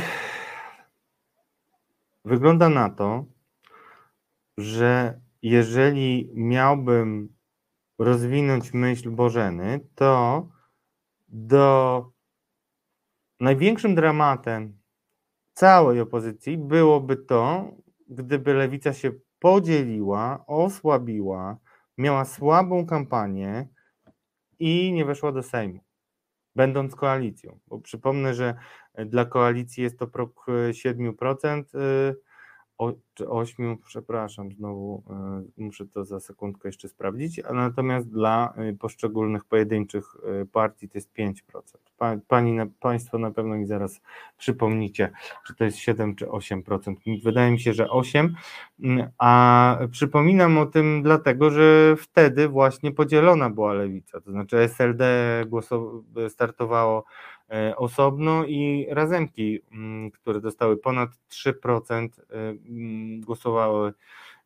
wygląda 2.26 2.69
na 2.69 2.89
to, 2.89 3.26
że 4.57 5.19
jeżeli 5.41 6.31
miałbym 6.34 7.35
rozwinąć 7.99 8.73
myśl 8.73 9.11
Bożeny, 9.11 9.80
to 9.95 10.55
do 11.37 12.11
największym 13.39 13.95
dramatem 13.95 14.77
całej 15.53 16.01
opozycji 16.01 16.57
byłoby 16.57 17.17
to, 17.17 17.71
gdyby 18.09 18.53
lewica 18.53 18.93
się 18.93 19.11
podzieliła, 19.39 20.43
osłabiła, 20.47 21.57
miała 21.97 22.25
słabą 22.25 22.85
kampanię 22.85 23.67
i 24.59 24.93
nie 24.93 25.05
weszła 25.05 25.31
do 25.31 25.43
Sejmu, 25.43 25.79
będąc 26.55 26.95
koalicją. 26.95 27.59
Bo 27.67 27.79
przypomnę, 27.79 28.33
że 28.33 28.55
dla 29.05 29.25
koalicji 29.25 29.83
jest 29.83 29.99
to 29.99 30.07
próg 30.07 30.45
7%, 30.71 31.63
o, 32.77 32.93
czy 33.14 33.30
ośmiu, 33.30 33.77
przepraszam, 33.85 34.52
znowu 34.52 35.03
y, 35.57 35.61
muszę 35.64 35.85
to 35.85 36.06
za 36.06 36.19
sekundkę 36.19 36.69
jeszcze 36.69 36.89
sprawdzić, 36.89 37.39
a 37.39 37.53
natomiast 37.53 38.10
dla 38.10 38.53
y, 38.69 38.77
poszczególnych 38.77 39.45
pojedynczych 39.45 40.15
y, 40.41 40.45
partii 40.45 40.89
to 40.89 40.97
jest 40.97 41.14
5%. 41.14 41.34
Pa, 41.97 42.15
pani, 42.27 42.57
państwo 42.80 43.18
na 43.18 43.31
pewno 43.31 43.56
mi 43.56 43.65
zaraz 43.65 44.02
przypomnicie, 44.38 45.11
czy 45.47 45.56
to 45.56 45.64
jest 45.64 45.77
7 45.77 46.15
czy 46.15 46.26
8%. 46.26 46.95
Wydaje 47.23 47.52
mi 47.52 47.60
się, 47.60 47.73
że 47.73 47.89
8, 47.89 48.35
mm, 48.80 49.10
a 49.18 49.77
przypominam 49.91 50.57
o 50.57 50.65
tym 50.65 51.03
dlatego, 51.03 51.52
że 51.52 51.95
wtedy 51.97 52.47
właśnie 52.47 52.91
podzielona 52.91 53.49
była 53.49 53.73
lewica, 53.73 54.22
to 54.22 54.31
znaczy 54.31 54.57
SLD 54.57 55.06
startowało 56.30 57.06
E, 57.06 57.34
osobno 57.76 58.45
i 58.45 58.88
razemki, 58.89 59.59
mm, 59.72 60.11
które 60.11 60.41
dostały 60.41 60.77
ponad 60.77 61.09
3%, 61.27 62.19
e, 62.19 62.34
mm, 62.49 63.22
głosowały, 63.22 63.93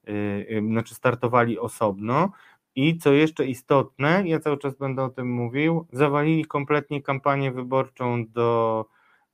e, 0.07 0.61
znaczy 0.61 0.95
startowali 0.95 1.59
osobno. 1.59 2.31
I 2.76 2.97
co 2.97 3.13
jeszcze 3.13 3.45
istotne, 3.45 4.23
ja 4.26 4.39
cały 4.39 4.57
czas 4.57 4.76
będę 4.76 5.03
o 5.03 5.09
tym 5.09 5.31
mówił, 5.31 5.88
zawalili 5.91 6.45
kompletnie 6.45 7.01
kampanię 7.01 7.51
wyborczą 7.51 8.26
do 8.27 8.85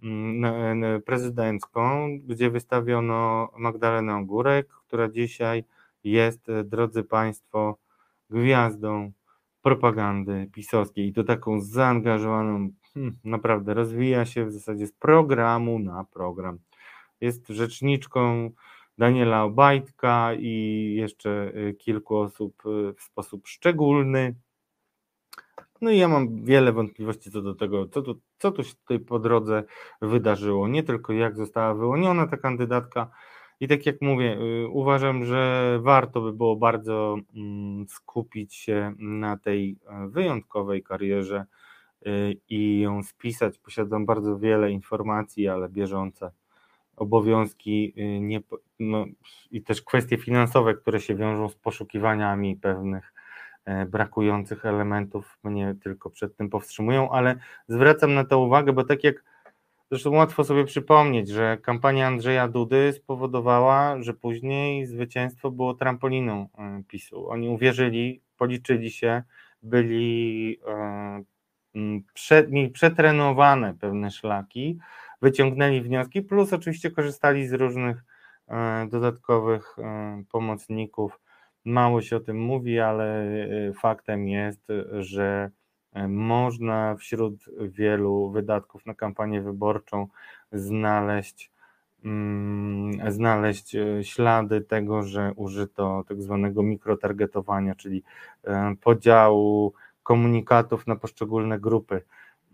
mm, 0.03 1.01
prezydencką, 1.03 2.09
gdzie 2.27 2.49
wystawiono 2.49 3.49
Magdalenę 3.57 4.15
Ogórek, 4.15 4.67
która 4.87 5.09
dzisiaj 5.09 5.63
jest, 6.03 6.47
drodzy 6.63 7.03
Państwo, 7.03 7.77
gwiazdą 8.29 9.11
propagandy 9.61 10.49
pisowskiej 10.53 11.07
i 11.07 11.13
to 11.13 11.23
taką 11.23 11.61
zaangażowaną 11.61 12.69
hmm, 12.95 13.17
naprawdę 13.23 13.73
rozwija 13.73 14.25
się 14.25 14.45
w 14.45 14.51
zasadzie 14.51 14.87
z 14.87 14.91
programu 14.91 15.79
na 15.79 16.03
program. 16.03 16.59
Jest 17.21 17.47
rzeczniczką 17.47 18.51
Daniela 18.97 19.43
Obajtka 19.43 20.33
i 20.39 20.93
jeszcze 20.97 21.51
y, 21.55 21.73
kilku 21.73 22.17
osób 22.17 22.63
y, 22.65 22.93
w 22.93 23.01
sposób 23.01 23.47
szczególny. 23.47 24.35
No 25.81 25.91
i 25.91 25.97
ja 25.97 26.07
mam 26.07 26.43
wiele 26.43 26.71
wątpliwości 26.71 27.31
co 27.31 27.41
do 27.41 27.55
tego, 27.55 27.87
co 27.87 28.01
tu, 28.01 28.21
co 28.37 28.51
tu 28.51 28.63
się 28.63 28.75
tutaj 28.75 28.99
po 28.99 29.19
drodze 29.19 29.63
wydarzyło. 30.01 30.67
Nie 30.67 30.83
tylko 30.83 31.13
jak 31.13 31.37
została 31.37 31.73
wyłoniona 31.73 32.27
ta 32.27 32.37
kandydatka. 32.37 33.09
I 33.59 33.67
tak 33.67 33.85
jak 33.85 34.01
mówię, 34.01 34.37
y, 34.41 34.67
uważam, 34.67 35.25
że 35.25 35.79
warto 35.81 36.21
by 36.21 36.33
było 36.33 36.55
bardzo 36.55 37.17
mm, 37.35 37.87
skupić 37.87 38.55
się 38.55 38.93
na 38.99 39.37
tej 39.37 39.77
wyjątkowej 40.09 40.83
karierze 40.83 41.45
i 42.49 42.79
ją 42.79 43.03
spisać. 43.03 43.57
Posiadam 43.57 44.05
bardzo 44.05 44.39
wiele 44.39 44.71
informacji, 44.71 45.47
ale 45.47 45.69
bieżące 45.69 46.31
obowiązki 46.95 47.93
y, 47.97 48.19
nie, 48.21 48.41
no, 48.79 49.05
i 49.51 49.61
też 49.61 49.81
kwestie 49.81 50.17
finansowe, 50.17 50.75
które 50.75 50.99
się 50.99 51.15
wiążą 51.15 51.49
z 51.49 51.55
poszukiwaniami 51.55 52.55
pewnych 52.55 53.13
e, 53.65 53.85
brakujących 53.85 54.65
elementów 54.65 55.37
mnie 55.43 55.75
tylko 55.83 56.09
przed 56.09 56.37
tym 56.37 56.49
powstrzymują, 56.49 57.11
ale 57.11 57.35
zwracam 57.67 58.13
na 58.13 58.25
to 58.25 58.39
uwagę, 58.39 58.73
bo 58.73 58.83
tak 58.83 59.03
jak 59.03 59.23
zresztą 59.91 60.11
łatwo 60.11 60.43
sobie 60.43 60.65
przypomnieć, 60.65 61.29
że 61.29 61.57
kampania 61.57 62.07
Andrzeja 62.07 62.47
Dudy 62.47 62.93
spowodowała, 62.93 64.01
że 64.01 64.13
później 64.13 64.85
zwycięstwo 64.85 65.51
było 65.51 65.73
trampoliną 65.73 66.49
e, 66.57 66.83
PiSu. 66.87 67.29
Oni 67.29 67.49
uwierzyli, 67.49 68.21
policzyli 68.37 68.91
się, 68.91 69.23
byli 69.63 70.59
e, 70.67 71.23
prze, 72.13 72.47
mieli 72.47 72.69
przetrenowane 72.69 73.73
pewne 73.73 74.11
szlaki, 74.11 74.79
wyciągnęli 75.21 75.81
wnioski, 75.81 76.21
plus 76.21 76.53
oczywiście 76.53 76.91
korzystali 76.91 77.47
z 77.47 77.53
różnych 77.53 78.03
e, 78.47 78.87
dodatkowych 78.89 79.75
e, 79.79 80.23
pomocników. 80.31 81.19
Mało 81.65 82.01
się 82.01 82.15
o 82.15 82.19
tym 82.19 82.39
mówi, 82.39 82.79
ale 82.79 83.23
e, 83.23 83.73
faktem 83.73 84.27
jest, 84.27 84.67
że 84.99 85.49
można 86.07 86.95
wśród 86.95 87.45
wielu 87.59 88.31
wydatków 88.31 88.85
na 88.85 88.93
kampanię 88.93 89.41
wyborczą 89.41 90.07
znaleźć, 90.51 91.51
mm, 92.05 93.11
znaleźć 93.11 93.75
ślady 94.01 94.61
tego, 94.61 95.03
że 95.03 95.31
użyto 95.35 96.03
tak 96.07 96.21
zwanego 96.21 96.63
mikrotargetowania, 96.63 97.75
czyli 97.75 98.03
podziału 98.81 99.73
komunikatów 100.05 100.87
na 100.87 100.95
poszczególne 100.95 101.59
grupy 101.59 102.01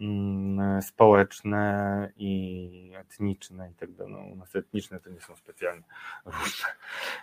mm, 0.02 0.82
społeczne 0.82 2.12
i 2.18 2.92
etniczne 2.96 3.72
i 3.72 3.76
tak 3.76 3.92
dalej. 3.92 4.14
No, 4.14 4.20
u 4.20 4.36
nas 4.36 4.56
etniczne 4.56 5.00
to 5.00 5.10
nie 5.10 5.22
są 5.22 5.36
specjalnie 5.36 5.84
różne. 6.26 6.68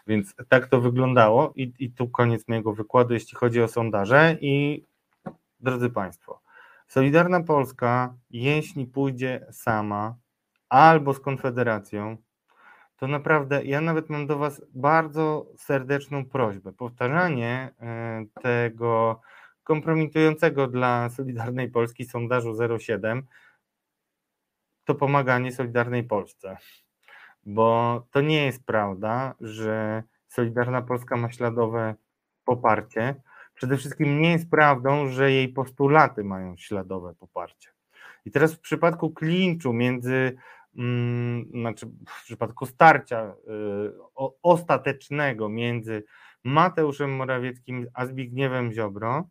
Więc 0.06 0.34
tak 0.48 0.66
to 0.66 0.80
wyglądało 0.80 1.52
i, 1.56 1.72
i 1.78 1.90
tu 1.90 2.09
koniec 2.09 2.48
mojego 2.48 2.72
wykładu, 2.72 3.14
jeśli 3.14 3.36
chodzi 3.36 3.62
o 3.62 3.68
sondaże 3.68 4.36
i 4.40 4.84
drodzy 5.60 5.90
Państwo, 5.90 6.40
Solidarna 6.86 7.42
Polska, 7.42 8.14
jeśli 8.30 8.86
pójdzie 8.86 9.46
sama 9.50 10.14
albo 10.68 11.14
z 11.14 11.20
Konfederacją, 11.20 12.16
to 12.96 13.06
naprawdę 13.06 13.64
ja 13.64 13.80
nawet 13.80 14.10
mam 14.10 14.26
do 14.26 14.38
Was 14.38 14.62
bardzo 14.74 15.46
serdeczną 15.56 16.24
prośbę. 16.24 16.72
Powtarzanie 16.72 17.74
e, 17.80 18.24
tego 18.42 19.20
kompromitującego 19.69 20.66
dla 20.66 21.11
Solidarnej 21.11 21.70
Polski 21.70 22.05
sondażu 22.05 22.78
07 22.78 23.27
to 24.85 24.95
pomaganie 24.95 25.53
Solidarnej 25.53 26.05
Polsce. 26.05 26.57
Bo 27.47 28.03
to 28.11 28.20
nie 28.20 28.47
jest 28.47 28.65
prawda, 28.65 29.35
że 29.40 30.03
Solidarna 30.28 30.82
Polska 30.82 31.16
ma 31.16 31.32
śladowe 31.32 31.95
poparcie. 32.45 33.15
Przede 33.55 33.77
wszystkim 33.77 34.20
nie 34.20 34.32
jest 34.32 34.51
prawdą, 34.51 35.09
że 35.09 35.32
jej 35.32 35.49
postulaty 35.49 36.24
mają 36.24 36.57
śladowe 36.57 37.15
poparcie. 37.15 37.70
I 38.24 38.31
teraz 38.31 38.55
w 38.55 38.61
przypadku 38.61 39.11
klinczu 39.11 39.73
między, 39.73 40.36
mm, 40.77 41.51
znaczy 41.51 41.86
w 41.86 42.23
przypadku 42.24 42.66
starcia 42.66 43.24
y, 43.24 44.32
ostatecznego 44.43 45.49
między 45.49 46.05
Mateuszem 46.45 47.16
Morawieckim 47.16 47.86
a 47.95 48.07
Zbigniewem 48.07 48.73
Ziobro, 48.73 49.28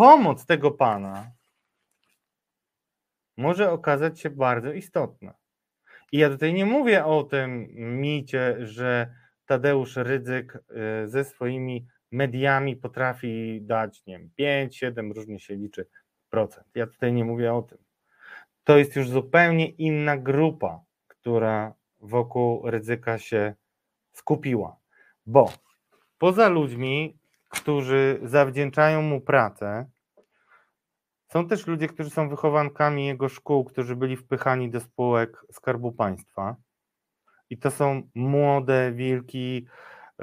pomoc 0.00 0.46
tego 0.46 0.70
pana 0.70 1.32
może 3.36 3.72
okazać 3.72 4.20
się 4.20 4.30
bardzo 4.30 4.72
istotna. 4.72 5.34
I 6.12 6.18
ja 6.18 6.30
tutaj 6.30 6.54
nie 6.54 6.66
mówię 6.66 7.04
o 7.04 7.24
tym 7.24 7.68
micie, 8.00 8.66
że 8.66 9.14
Tadeusz 9.46 9.96
Rydzyk 9.96 10.56
y, 10.56 11.08
ze 11.08 11.24
swoimi 11.24 11.86
mediami 12.12 12.76
potrafi 12.76 13.60
dać, 13.62 14.06
nie 14.06 14.18
wiem, 14.18 14.30
5, 14.36 14.76
7, 14.76 15.12
różnie 15.12 15.40
się 15.40 15.54
liczy, 15.54 15.86
Ja 16.74 16.86
tutaj 16.86 17.12
nie 17.12 17.24
mówię 17.24 17.54
o 17.54 17.62
tym. 17.62 17.78
To 18.64 18.78
jest 18.78 18.96
już 18.96 19.08
zupełnie 19.08 19.68
inna 19.68 20.16
grupa, 20.16 20.80
która 21.06 21.74
wokół 21.98 22.70
ryzyka 22.70 23.18
się 23.18 23.54
skupiła, 24.12 24.76
bo 25.26 25.52
poza 26.18 26.48
ludźmi, 26.48 27.19
którzy 27.50 28.20
zawdzięczają 28.22 29.02
mu 29.02 29.20
pracę, 29.20 29.90
są 31.32 31.48
też 31.48 31.66
ludzie, 31.66 31.88
którzy 31.88 32.10
są 32.10 32.28
wychowankami 32.28 33.06
jego 33.06 33.28
szkół, 33.28 33.64
którzy 33.64 33.96
byli 33.96 34.16
wpychani 34.16 34.70
do 34.70 34.80
spółek 34.80 35.46
Skarbu 35.52 35.92
Państwa. 35.92 36.56
I 37.50 37.58
to 37.58 37.70
są 37.70 38.02
młode 38.14 38.92
wilki, 38.92 39.66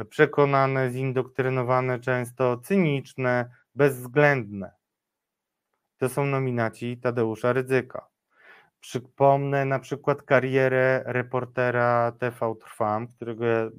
przekonane, 0.10 0.92
zindoktrynowane, 0.92 2.00
często 2.00 2.58
cyniczne, 2.58 3.50
bezwzględne. 3.76 4.72
To 5.98 6.10
są 6.10 6.26
nominaci 6.26 6.98
Tadeusza 6.98 7.54
Rydzyka. 7.54 8.08
Przypomnę 8.80 9.66
na 9.66 9.80
przykład 9.80 10.24
karierę 10.24 11.04
reportera 11.06 12.12
TV 12.20 12.56
Trwam, 12.62 13.08
którego 13.08 13.46
ja 13.46 13.70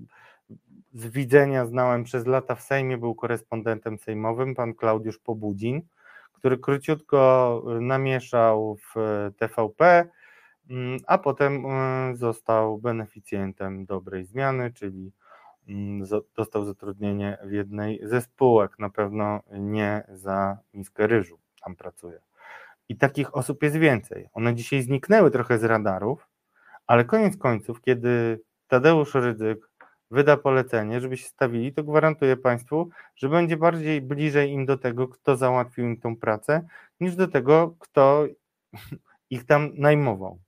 z 0.92 1.06
widzenia 1.06 1.66
znałem 1.66 2.04
przez 2.04 2.26
lata 2.26 2.54
w 2.54 2.62
Sejmie, 2.62 2.98
był 2.98 3.14
korespondentem 3.14 3.98
sejmowym, 3.98 4.54
pan 4.54 4.74
Klaudiusz 4.74 5.18
Pobudzin, 5.18 5.82
który 6.32 6.58
króciutko 6.58 7.62
namieszał 7.80 8.76
w 8.76 8.94
TVP, 9.36 10.08
mm, 10.70 10.98
a 11.06 11.18
potem 11.18 11.66
mm, 11.66 12.16
został 12.16 12.78
beneficjentem 12.78 13.86
dobrej 13.86 14.24
zmiany, 14.24 14.72
czyli 14.72 15.12
mm, 15.68 16.08
dostał 16.36 16.64
zatrudnienie 16.64 17.38
w 17.44 17.52
jednej 17.52 18.00
ze 18.02 18.20
spółek, 18.20 18.78
na 18.78 18.90
pewno 18.90 19.40
nie 19.52 20.04
za 20.12 20.58
miskę 20.74 21.06
ryżu 21.06 21.38
tam 21.64 21.76
pracuje. 21.76 22.20
I 22.88 22.96
takich 22.96 23.36
osób 23.36 23.62
jest 23.62 23.76
więcej. 23.76 24.28
One 24.32 24.54
dzisiaj 24.54 24.82
zniknęły 24.82 25.30
trochę 25.30 25.58
z 25.58 25.64
radarów, 25.64 26.28
ale 26.86 27.04
koniec 27.04 27.36
końców, 27.36 27.80
kiedy 27.80 28.40
Tadeusz 28.68 29.14
Rydzyk 29.14 29.67
wyda 30.10 30.36
polecenie, 30.36 31.00
żeby 31.00 31.16
się 31.16 31.28
stawili, 31.28 31.72
to 31.72 31.84
gwarantuję 31.84 32.36
Państwu, 32.36 32.90
że 33.16 33.28
będzie 33.28 33.56
bardziej 33.56 34.00
bliżej 34.00 34.50
im 34.50 34.66
do 34.66 34.78
tego, 34.78 35.08
kto 35.08 35.36
załatwił 35.36 35.84
im 35.84 36.00
tą 36.00 36.16
pracę, 36.16 36.66
niż 37.00 37.16
do 37.16 37.28
tego, 37.28 37.74
kto 37.78 38.26
ich 39.30 39.46
tam 39.46 39.70
najmował. 39.74 40.38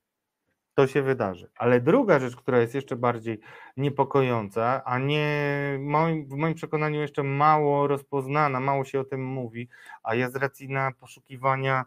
To 0.75 0.87
się 0.87 1.01
wydarzy. 1.01 1.49
Ale 1.55 1.81
druga 1.81 2.19
rzecz, 2.19 2.35
która 2.35 2.59
jest 2.59 2.75
jeszcze 2.75 2.95
bardziej 2.95 3.39
niepokojąca, 3.77 4.83
a 4.85 4.99
nie 4.99 5.79
w 6.27 6.35
moim 6.35 6.53
przekonaniu 6.55 7.01
jeszcze 7.01 7.23
mało 7.23 7.87
rozpoznana, 7.87 8.59
mało 8.59 8.85
się 8.85 8.99
o 8.99 9.03
tym 9.03 9.25
mówi, 9.25 9.69
a 10.03 10.15
ja 10.15 10.29
z 10.29 10.35
racji 10.35 10.69
na 10.69 10.91
poszukiwania 10.91 11.85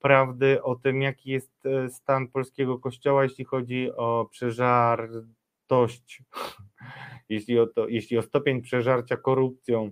prawdy 0.00 0.62
o 0.62 0.76
tym, 0.76 1.02
jaki 1.02 1.30
jest 1.30 1.66
e, 1.66 1.90
stan 1.90 2.28
polskiego 2.28 2.78
kościoła, 2.78 3.22
jeśli 3.22 3.44
chodzi 3.44 3.90
o 3.96 4.28
przeżartość, 5.68 6.22
jeśli 7.28 7.58
o, 7.58 7.66
to, 7.66 7.88
jeśli 7.88 8.18
o 8.18 8.22
stopień 8.22 8.62
przeżarcia 8.62 9.16
korupcją 9.16 9.90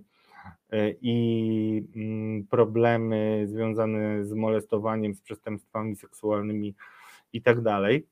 e, 0.69 0.91
i 1.01 1.87
mm, 1.95 2.47
problemy 2.47 3.43
związane 3.47 4.25
z 4.25 4.33
molestowaniem, 4.33 5.15
z 5.15 5.21
przestępstwami 5.21 5.95
seksualnymi 5.95 6.75
i 7.33 7.41
tak 7.41 7.61
dalej, 7.61 8.07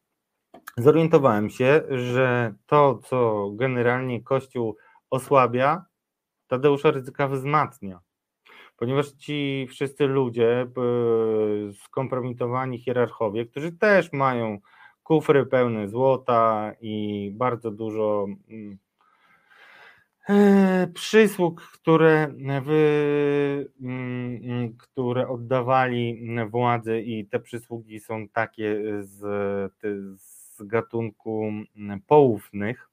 zorientowałem 0.77 1.49
się, 1.49 1.81
że 1.89 2.53
to, 2.65 2.99
co 3.03 3.49
generalnie 3.53 4.23
Kościół 4.23 4.75
osłabia, 5.09 5.85
Tadeusza 6.47 6.91
Ryzyka 6.91 7.27
wzmacnia. 7.27 7.99
Ponieważ 8.77 9.11
ci 9.11 9.67
wszyscy 9.69 10.07
ludzie, 10.07 10.67
skompromitowani 11.83 12.79
hierarchowie, 12.79 13.45
którzy 13.45 13.71
też 13.71 14.13
mają 14.13 14.59
kufry 15.05 15.45
pełne 15.45 15.89
złota 15.89 16.71
i 16.81 17.31
bardzo 17.33 17.71
dużo 17.71 18.27
mm, 18.49 18.77
e, 20.29 20.87
przysług, 20.93 21.61
które, 21.61 22.33
wy, 22.65 23.71
mm, 23.81 24.77
które 24.77 25.27
oddawali 25.27 26.27
władzy 26.49 27.01
i 27.01 27.25
te 27.25 27.39
przysługi 27.39 27.99
są 27.99 28.27
takie 28.27 28.81
z, 29.01 29.19
z 30.21 30.63
gatunku 30.63 31.51
poufnych, 32.07 32.89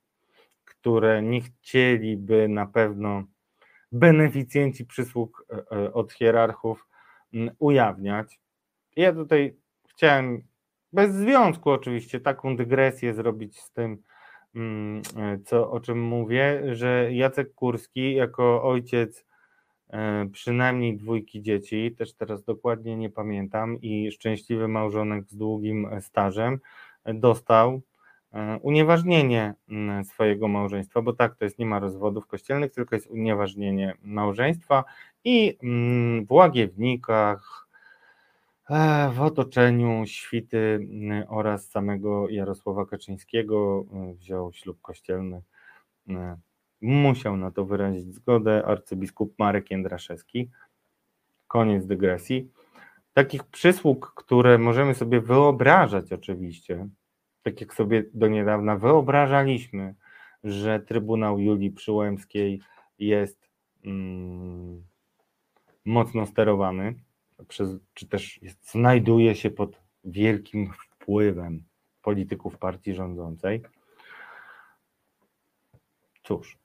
które 0.65 1.23
nie 1.23 1.41
chcieliby 1.41 2.49
na 2.49 2.67
pewno 2.67 3.25
beneficjenci 3.93 4.87
przysług 4.87 5.47
e, 5.51 5.77
e, 5.77 5.93
od 5.93 6.13
hierarchów 6.13 6.87
ujawniać. 7.59 8.41
Ja 8.97 9.13
tutaj 9.13 9.57
chciałem 9.89 10.52
bez 10.93 11.15
związku 11.15 11.71
oczywiście 11.71 12.21
taką 12.21 12.57
dygresję 12.57 13.15
zrobić 13.15 13.61
z 13.61 13.73
tym, 13.73 14.03
e, 14.57 15.39
co, 15.45 15.71
o 15.71 15.81
czym 15.81 16.03
mówię, 16.03 16.63
że 16.73 17.13
Jacek 17.13 17.55
Kurski 17.55 18.15
jako 18.15 18.63
ojciec 18.63 19.27
przynajmniej 20.33 20.97
dwójki 20.97 21.43
dzieci, 21.43 21.95
też 21.99 22.15
teraz 22.15 22.45
dokładnie 22.45 22.97
nie 22.97 23.11
pamiętam, 23.11 23.81
i 23.81 24.13
szczęśliwy 24.13 24.69
małżonek 24.69 25.25
z 25.29 25.37
długim 25.37 25.89
stażem, 26.01 26.61
dostał 27.05 27.83
E, 28.33 28.59
unieważnienie 28.63 29.55
mm, 29.69 30.05
swojego 30.05 30.49
małżeństwa, 30.49 31.03
bo 31.03 31.13
tak 31.13 31.35
to 31.35 31.45
jest, 31.45 31.59
nie 31.59 31.67
ma 31.67 31.79
rozwodów 31.79 32.27
kościelnych, 32.27 32.73
tylko 32.73 32.95
jest 32.95 33.07
unieważnienie 33.07 33.95
małżeństwa 34.03 34.85
i 35.25 35.59
mm, 35.63 36.27
w 36.27 36.33
Łagiewnikach, 36.33 37.62
e, 37.62 37.62
w 39.13 39.21
otoczeniu 39.21 40.03
świty 40.07 40.59
mm, 40.59 41.25
oraz 41.29 41.71
samego 41.71 42.29
Jarosława 42.29 42.87
Kaczyńskiego 42.87 43.85
e, 43.93 44.15
wziął 44.15 44.53
ślub 44.53 44.81
kościelny. 44.81 45.43
Musiał 46.81 47.37
na 47.37 47.51
to 47.51 47.65
wyrazić 47.65 48.15
zgodę 48.15 48.65
arcybiskup 48.67 49.39
Marek 49.39 49.71
Jędraszewski. 49.71 50.51
Koniec 51.49 51.87
dygresji. 51.87 52.51
Takich 53.13 53.45
przysług, 53.45 54.13
które 54.17 54.59
możemy 54.59 54.95
sobie 54.95 55.21
wyobrażać 55.21 56.13
oczywiście, 56.13 56.89
tak 57.43 57.61
jak 57.61 57.75
sobie 57.75 58.05
do 58.15 58.29
niedawna 58.29 58.77
wyobrażaliśmy, 58.77 59.95
że 60.45 60.81
Trybunał 60.81 61.39
Julii 61.39 61.71
Przyłębskiej 61.71 62.61
jest 62.99 63.49
mm, 63.85 64.83
mocno 65.85 66.27
sterowany, 66.27 66.95
przez, 67.49 67.71
czy 67.95 68.09
też 68.09 68.41
znajduje 68.63 69.35
się 69.35 69.51
pod 69.51 69.83
wielkim 70.05 70.73
wpływem 70.73 71.65
polityków 72.03 72.59
partii 72.59 72.95
rządzącej. 72.95 73.63
Cóż, 76.23 76.59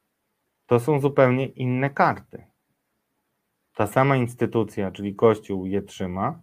to 0.66 0.80
są 0.80 1.00
zupełnie 1.00 1.46
inne 1.46 1.90
karty. 1.90 2.44
Ta 3.74 3.88
sama 3.88 4.16
instytucja, 4.16 4.92
czyli 4.92 5.16
Kościół 5.16 5.66
je 5.66 5.82
trzyma, 5.82 6.42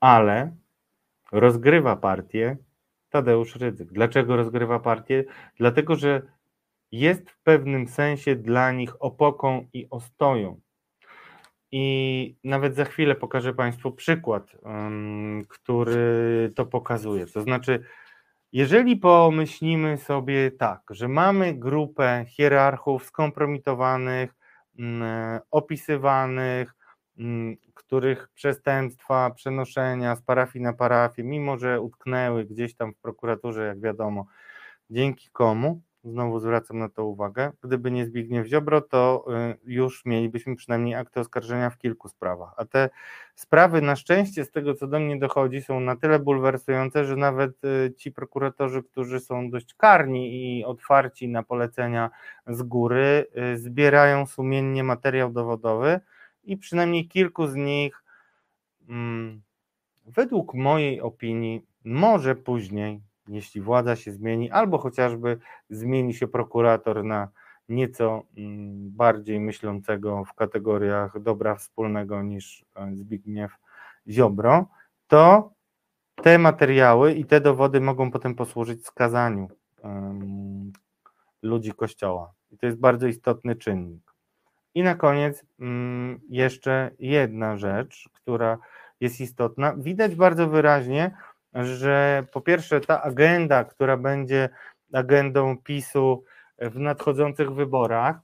ale 0.00 0.56
rozgrywa 1.32 1.96
partię 1.96 2.56
Tadeusz 3.10 3.56
Rydzyk. 3.56 3.92
Dlaczego 3.92 4.36
rozgrywa 4.36 4.80
partię? 4.80 5.24
Dlatego, 5.56 5.96
że 5.96 6.22
jest 6.92 7.30
w 7.30 7.38
pewnym 7.38 7.88
sensie 7.88 8.36
dla 8.36 8.72
nich 8.72 9.02
opoką 9.02 9.66
i 9.72 9.86
ostoją. 9.90 10.60
I 11.76 12.36
nawet 12.44 12.74
za 12.74 12.84
chwilę 12.84 13.14
pokażę 13.14 13.54
Państwu 13.54 13.92
przykład, 13.92 14.56
który 15.48 16.52
to 16.54 16.66
pokazuje. 16.66 17.26
To 17.26 17.42
znaczy, 17.42 17.84
jeżeli 18.52 18.96
pomyślimy 18.96 19.96
sobie 19.96 20.50
tak, 20.50 20.82
że 20.90 21.08
mamy 21.08 21.54
grupę 21.54 22.24
hierarchów 22.28 23.04
skompromitowanych, 23.04 24.34
um, 24.78 25.02
opisywanych, 25.50 26.74
um, 27.18 27.56
których 27.74 28.28
przestępstwa 28.34 29.30
przenoszenia 29.30 30.16
z 30.16 30.22
parafii 30.22 30.62
na 30.62 30.72
parafię, 30.72 31.24
mimo 31.24 31.58
że 31.58 31.80
utknęły 31.80 32.44
gdzieś 32.44 32.76
tam 32.76 32.92
w 32.92 32.98
prokuraturze, 32.98 33.66
jak 33.66 33.80
wiadomo, 33.80 34.26
dzięki 34.90 35.28
komu, 35.32 35.82
znowu 36.04 36.40
zwracam 36.40 36.78
na 36.78 36.88
to 36.88 37.04
uwagę, 37.04 37.52
gdyby 37.62 37.90
nie 37.90 38.06
Zbigniew 38.06 38.46
Ziobro, 38.46 38.80
to 38.80 39.24
y, 39.52 39.58
już 39.64 40.04
mielibyśmy 40.04 40.56
przynajmniej 40.56 40.94
akty 40.94 41.20
oskarżenia 41.20 41.70
w 41.70 41.78
kilku 41.78 42.08
sprawach, 42.08 42.54
a 42.56 42.64
te 42.64 42.90
sprawy 43.34 43.82
na 43.82 43.96
szczęście 43.96 44.44
z 44.44 44.50
tego, 44.50 44.74
co 44.74 44.86
do 44.86 45.00
mnie 45.00 45.18
dochodzi, 45.18 45.62
są 45.62 45.80
na 45.80 45.96
tyle 45.96 46.18
bulwersujące, 46.18 47.04
że 47.04 47.16
nawet 47.16 47.64
y, 47.64 47.94
ci 47.96 48.12
prokuratorzy, 48.12 48.82
którzy 48.82 49.20
są 49.20 49.50
dość 49.50 49.74
karni 49.74 50.58
i 50.58 50.64
otwarci 50.64 51.28
na 51.28 51.42
polecenia 51.42 52.10
z 52.46 52.62
góry, 52.62 53.26
y, 53.54 53.58
zbierają 53.58 54.26
sumiennie 54.26 54.84
materiał 54.84 55.32
dowodowy, 55.32 56.00
i 56.44 56.56
przynajmniej 56.56 57.08
kilku 57.08 57.46
z 57.46 57.54
nich, 57.54 58.04
mm, 58.88 59.42
według 60.06 60.54
mojej 60.54 61.00
opinii, 61.00 61.66
może 61.84 62.34
później, 62.34 63.00
jeśli 63.28 63.60
władza 63.60 63.96
się 63.96 64.12
zmieni, 64.12 64.50
albo 64.50 64.78
chociażby 64.78 65.38
zmieni 65.70 66.14
się 66.14 66.28
prokurator 66.28 67.04
na 67.04 67.28
nieco 67.68 68.22
mm, 68.36 68.90
bardziej 68.90 69.40
myślącego 69.40 70.24
w 70.24 70.34
kategoriach 70.34 71.20
dobra 71.22 71.54
wspólnego 71.54 72.22
niż 72.22 72.64
e, 72.76 72.90
Zbigniew 72.94 73.52
Ziobro, 74.08 74.66
to 75.06 75.52
te 76.22 76.38
materiały 76.38 77.12
i 77.12 77.24
te 77.24 77.40
dowody 77.40 77.80
mogą 77.80 78.10
potem 78.10 78.34
posłużyć 78.34 78.86
skazaniu 78.86 79.48
ludzi 81.42 81.72
Kościoła. 81.72 82.32
I 82.50 82.58
to 82.58 82.66
jest 82.66 82.78
bardzo 82.78 83.06
istotny 83.06 83.56
czynnik. 83.56 84.12
I 84.74 84.82
na 84.82 84.94
koniec 84.94 85.44
um, 85.58 86.20
jeszcze 86.28 86.90
jedna 86.98 87.56
rzecz, 87.56 88.08
która 88.12 88.58
jest 89.00 89.20
istotna. 89.20 89.74
Widać 89.76 90.14
bardzo 90.14 90.48
wyraźnie, 90.48 91.16
że 91.54 92.24
po 92.32 92.40
pierwsze 92.40 92.80
ta 92.80 93.02
agenda, 93.02 93.64
która 93.64 93.96
będzie 93.96 94.48
agendą 94.92 95.58
PiSu 95.58 96.24
w 96.58 96.78
nadchodzących 96.78 97.52
wyborach, 97.52 98.16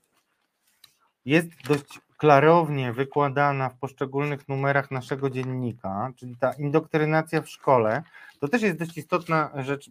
jest 1.25 1.49
dość 1.69 2.01
klarownie 2.17 2.93
wykładana 2.93 3.69
w 3.69 3.79
poszczególnych 3.79 4.49
numerach 4.49 4.91
naszego 4.91 5.31
dziennika, 5.31 6.13
czyli 6.17 6.37
ta 6.37 6.53
indoktrynacja 6.53 7.43
w 7.43 7.49
szkole, 7.49 8.03
to 8.41 8.49
też 8.49 8.63
jest 8.63 8.79
dość 8.79 8.99
istotna 8.99 9.51
rzecz. 9.57 9.91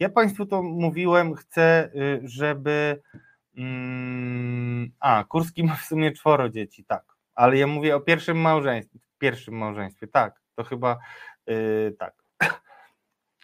Ja 0.00 0.08
Państwu 0.08 0.46
to 0.46 0.62
mówiłem, 0.62 1.34
chcę, 1.34 1.90
y, 1.94 2.20
żeby. 2.24 3.02
Mm, 3.56 4.90
a, 5.00 5.24
Kurski 5.24 5.64
ma 5.64 5.76
w 5.76 5.84
sumie 5.84 6.12
czworo 6.12 6.48
dzieci, 6.48 6.84
tak, 6.84 7.04
ale 7.34 7.56
ja 7.56 7.66
mówię 7.66 7.96
o 7.96 8.00
pierwszym 8.00 8.40
małżeństwie. 8.40 8.98
Pierwszym 9.18 9.54
małżeństwie, 9.54 10.06
tak, 10.06 10.40
to 10.54 10.64
chyba 10.64 10.98
yy, 11.46 11.94
tak. 11.98 12.19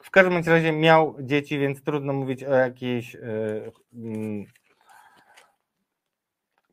W 0.06 0.10
każdym 0.10 0.42
razie 0.54 0.72
miał 0.72 1.16
dzieci, 1.20 1.58
więc 1.58 1.82
trudno 1.82 2.12
mówić 2.12 2.44
o 2.44 2.54
jakiejś. 2.54 3.14
Yy, 3.14 4.46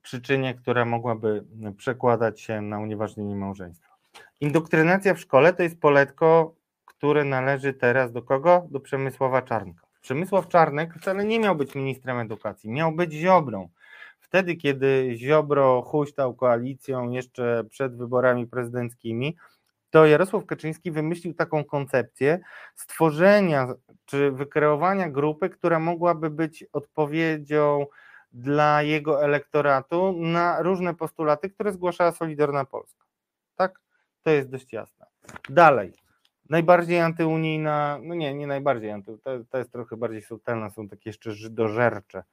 przyczynie, 0.01 0.53
która 0.53 0.85
mogłaby 0.85 1.43
przekładać 1.77 2.41
się 2.41 2.61
na 2.61 2.79
unieważnienie 2.79 3.35
małżeństwa. 3.35 3.95
Indokrynacja 4.41 5.13
w 5.13 5.19
szkole 5.19 5.53
to 5.53 5.63
jest 5.63 5.79
poletko, 5.79 6.55
które 6.85 7.23
należy 7.23 7.73
teraz 7.73 8.11
do 8.11 8.21
kogo? 8.21 8.67
Do 8.71 8.79
Przemysława 8.79 9.41
Czarnka. 9.41 9.81
Przemysław 10.01 10.47
Czarnek 10.47 10.93
wcale 10.93 11.25
nie 11.25 11.39
miał 11.39 11.55
być 11.55 11.75
ministrem 11.75 12.17
edukacji, 12.17 12.69
miał 12.69 12.91
być 12.91 13.13
Ziobrą. 13.13 13.69
Wtedy, 14.19 14.55
kiedy 14.55 15.13
Ziobro 15.15 15.81
huśtał 15.81 16.33
koalicją 16.33 17.11
jeszcze 17.11 17.63
przed 17.69 17.97
wyborami 17.97 18.47
prezydenckimi, 18.47 19.35
to 19.93 20.05
Jarosław 20.05 20.45
Kaczyński 20.45 20.91
wymyślił 20.91 21.33
taką 21.33 21.63
koncepcję 21.63 22.39
stworzenia 22.75 23.67
czy 24.05 24.31
wykreowania 24.31 25.09
grupy, 25.09 25.49
która 25.49 25.79
mogłaby 25.79 26.29
być 26.29 26.65
odpowiedzią 26.73 27.85
dla 28.31 28.81
jego 28.81 29.23
elektoratu 29.23 30.13
na 30.17 30.61
różne 30.61 30.93
postulaty, 30.93 31.49
które 31.49 31.71
zgłaszała 31.71 32.11
Solidarna 32.11 32.65
Polska. 32.65 33.05
Tak? 33.55 33.79
To 34.23 34.29
jest 34.29 34.49
dość 34.49 34.73
jasne. 34.73 35.05
Dalej. 35.49 35.93
Najbardziej 36.49 36.99
antyunijna, 36.99 37.99
no 38.03 38.15
nie, 38.15 38.33
nie 38.33 38.47
najbardziej 38.47 38.91
anty, 38.91 39.17
to, 39.23 39.31
to 39.49 39.57
jest 39.57 39.71
trochę 39.71 39.97
bardziej 39.97 40.21
subtelne, 40.21 40.71
są 40.71 40.87
takie 40.87 41.09
jeszcze 41.09 41.31
żydożercze 41.31 42.23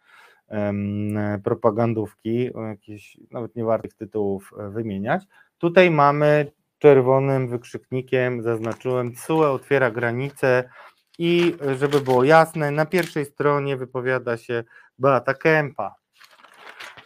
um, 0.49 1.19
propagandówki, 1.45 2.51
jakieś, 2.69 3.17
nawet 3.31 3.57
nie 3.57 3.65
wartych 3.65 3.95
tytułów 3.95 4.53
e, 4.59 4.71
wymieniać. 4.71 5.23
Tutaj 5.59 5.91
mamy 5.91 6.53
czerwonym 6.81 7.49
wykrzyknikiem, 7.49 8.43
zaznaczyłem, 8.43 9.13
CUE 9.15 9.53
otwiera 9.53 9.91
granice 9.91 10.71
i 11.19 11.57
żeby 11.79 12.01
było 12.01 12.25
jasne, 12.25 12.71
na 12.71 12.87
pierwszej 12.87 13.25
stronie 13.25 13.77
wypowiada 13.77 14.37
się 14.37 14.65
Beata 14.99 15.35
Kępa. 15.35 15.95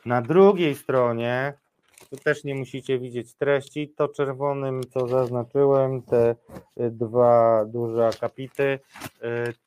Na 0.06 0.22
drugiej 0.22 0.74
stronie, 0.74 1.54
tu 2.10 2.16
też 2.16 2.44
nie 2.44 2.54
musicie 2.54 2.98
widzieć 2.98 3.34
treści, 3.34 3.88
to 3.96 4.08
czerwonym, 4.08 4.80
co 4.90 5.08
zaznaczyłem, 5.08 6.02
te 6.02 6.30
y, 6.80 6.90
dwa 6.90 7.64
duże 7.64 8.06
akapity, 8.06 8.62
y, 8.62 8.78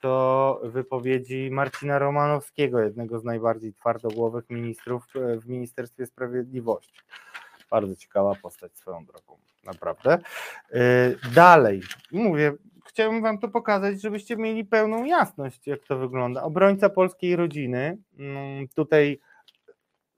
to 0.02 0.62
wypowiedzi 0.64 1.50
Marcina 1.52 2.00
Romanowskiego, 2.00 2.80
jednego 2.80 3.20
z 3.20 3.24
najbardziej 3.24 3.74
twardogłowych 3.74 4.50
ministrów 4.50 5.04
w 5.42 5.48
Ministerstwie 5.48 6.06
Sprawiedliwości. 6.06 7.00
Bardzo 7.72 7.96
ciekawa 7.96 8.36
postać 8.36 8.78
swoją 8.78 9.06
drogą, 9.06 9.38
naprawdę. 9.68 10.18
Dalej, 11.36 11.82
mówię, 12.12 12.54
chciałbym 12.88 13.22
Wam 13.22 13.40
to 13.40 13.48
pokazać, 13.48 14.02
żebyście 14.02 14.38
mieli 14.38 14.66
pełną 14.66 15.04
jasność, 15.04 15.68
jak 15.68 15.84
to 15.88 15.98
wygląda. 15.98 16.44
Obrońca 16.44 16.90
polskiej 16.90 17.36
rodziny, 17.36 17.98
mm, 18.20 18.68
tutaj 18.68 19.20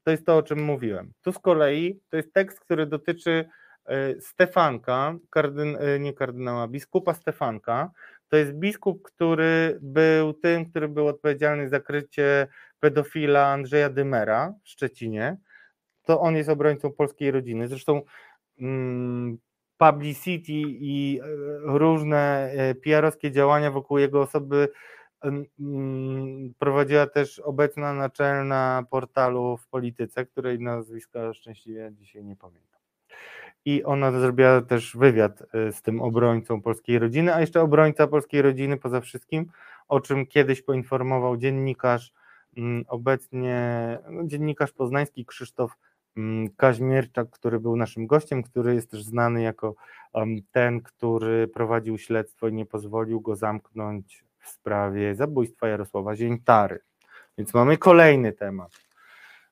to 0.03 0.11
jest 0.11 0.25
to, 0.25 0.37
o 0.37 0.43
czym 0.43 0.63
mówiłem. 0.63 1.11
Tu 1.21 1.31
z 1.31 1.39
kolei 1.39 1.99
to 2.09 2.17
jest 2.17 2.33
tekst, 2.33 2.59
który 2.59 2.85
dotyczy 2.85 3.49
e, 3.85 4.21
Stefanka, 4.21 5.15
kardyn, 5.29 5.77
e, 5.79 5.99
nie 5.99 6.13
kardynała, 6.13 6.67
biskupa 6.67 7.13
Stefanka. 7.13 7.91
To 8.29 8.37
jest 8.37 8.53
biskup, 8.53 9.03
który 9.03 9.79
był 9.81 10.33
tym, 10.33 10.69
który 10.69 10.87
był 10.87 11.07
odpowiedzialny 11.07 11.69
za 11.69 11.79
krycie 11.79 12.47
pedofila 12.79 13.47
Andrzeja 13.47 13.89
Dymera 13.89 14.53
w 14.63 14.69
Szczecinie. 14.69 15.37
To 16.03 16.21
on 16.21 16.35
jest 16.35 16.49
obrońcą 16.49 16.91
polskiej 16.91 17.31
rodziny. 17.31 17.67
Zresztą 17.67 18.01
publicity 19.79 20.61
i 20.67 21.19
e, 21.23 21.25
różne 21.63 22.51
e, 22.51 22.75
PR-owskie 22.75 23.31
działania 23.31 23.71
wokół 23.71 23.97
jego 23.97 24.21
osoby 24.21 24.69
mm, 25.23 26.53
prowadziła 26.59 27.07
też 27.07 27.39
obecna 27.39 27.93
naczelna 27.93 28.85
portalu 28.89 29.57
w 29.57 29.67
polityce, 29.67 30.25
której 30.25 30.59
nazwiska 30.59 31.33
szczęśliwie 31.33 31.91
dzisiaj 31.93 32.25
nie 32.25 32.35
pamiętam. 32.35 32.79
I 33.65 33.83
ona 33.83 34.11
zrobiła 34.11 34.61
też 34.61 34.97
wywiad 34.97 35.43
e, 35.53 35.71
z 35.71 35.81
tym 35.81 36.01
obrońcą 36.01 36.61
polskiej 36.61 36.99
rodziny, 36.99 37.35
a 37.35 37.41
jeszcze 37.41 37.61
obrońca 37.61 38.07
polskiej 38.07 38.41
rodziny 38.41 38.77
poza 38.77 39.01
wszystkim, 39.01 39.51
o 39.87 39.99
czym 39.99 40.25
kiedyś 40.25 40.61
poinformował 40.61 41.37
dziennikarz, 41.37 42.13
mm, 42.57 42.85
obecnie 42.87 43.97
no, 44.09 44.27
dziennikarz 44.27 44.71
poznański 44.71 45.25
Krzysztof 45.25 45.71
Mm, 45.71 45.88
Kaźmierczak, 46.57 47.29
który 47.29 47.59
był 47.59 47.75
naszym 47.75 48.07
gościem, 48.07 48.43
który 48.43 48.75
jest 48.75 48.91
też 48.91 49.03
znany 49.03 49.41
jako 49.41 49.75
ten, 50.51 50.81
który 50.81 51.47
prowadził 51.47 51.97
śledztwo 51.97 52.47
i 52.47 52.53
nie 52.53 52.65
pozwolił 52.65 53.21
go 53.21 53.35
zamknąć 53.35 54.25
w 54.39 54.49
sprawie 54.49 55.15
zabójstwa 55.15 55.67
Jarosława 55.67 56.15
Ziętary. 56.15 56.79
Więc 57.37 57.53
mamy 57.53 57.77
kolejny 57.77 58.33
temat, 58.33 58.71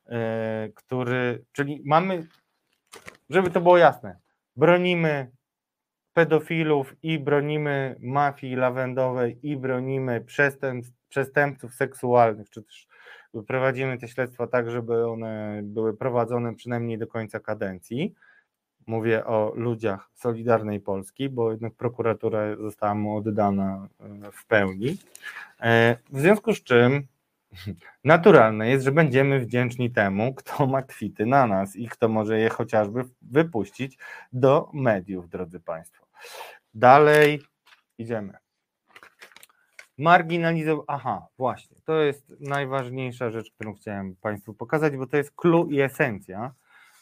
e, 0.06 0.70
który, 0.76 1.46
czyli 1.52 1.82
mamy, 1.86 2.28
żeby 3.30 3.50
to 3.50 3.62
było 3.62 3.78
jasne, 3.78 4.20
bronimy 4.56 5.32
pedofilów 6.14 6.96
i 7.04 7.20
bronimy 7.20 7.96
mafii 8.00 8.56
lawendowej 8.56 9.40
i 9.44 9.58
bronimy 9.58 10.22
przestępstw, 10.22 10.96
przestępców 11.10 11.74
seksualnych, 11.74 12.50
czy 12.50 12.64
też 12.64 12.87
prowadzimy 13.44 13.98
te 13.98 14.08
śledztwa 14.08 14.48
tak, 14.48 14.72
żeby 14.72 15.08
one 15.08 15.60
były 15.64 15.98
prowadzone 15.98 16.56
przynajmniej 16.56 16.98
do 16.98 17.08
końca 17.08 17.40
kadencji. 17.40 18.14
Mówię 18.88 19.26
o 19.26 19.54
ludziach 19.56 20.10
Solidarnej 20.14 20.80
Polski, 20.80 21.30
bo 21.30 21.52
jednak 21.52 21.74
prokuratura 21.74 22.56
została 22.56 22.96
mu 22.96 23.16
oddana 23.16 23.88
e, 24.00 24.32
w 24.32 24.46
pełni. 24.46 24.98
E, 25.62 25.98
w 26.10 26.20
związku 26.20 26.54
z 26.54 26.64
czym 26.64 27.08
naturalne 28.04 28.70
jest, 28.70 28.86
że 28.86 28.92
będziemy 28.92 29.40
wdzięczni 29.40 29.92
temu, 29.92 30.34
kto 30.34 30.68
ma 30.68 30.82
kwity 30.82 31.26
na 31.26 31.48
nas 31.48 31.76
i 31.76 31.88
kto 31.88 32.10
może 32.10 32.40
je 32.40 32.50
chociażby 32.50 33.04
wypuścić 33.22 33.98
do 34.34 34.70
mediów, 34.74 35.30
drodzy 35.30 35.60
Państwo. 35.60 36.08
Dalej 36.74 37.42
idziemy. 37.98 38.47
Marginalizować. 39.98 40.86
Aha, 40.88 41.28
właśnie. 41.38 41.78
To 41.86 42.02
jest 42.02 42.34
najważniejsza 42.40 43.32
rzecz, 43.32 43.52
którą 43.52 43.74
chciałem 43.74 44.15
Państwu 44.15 44.53
pokazać, 44.53 44.98
bo 44.98 45.07
to 45.07 45.18
jest 45.18 45.32
clue 45.36 45.68
i 45.69 45.82
esencja 45.82 46.53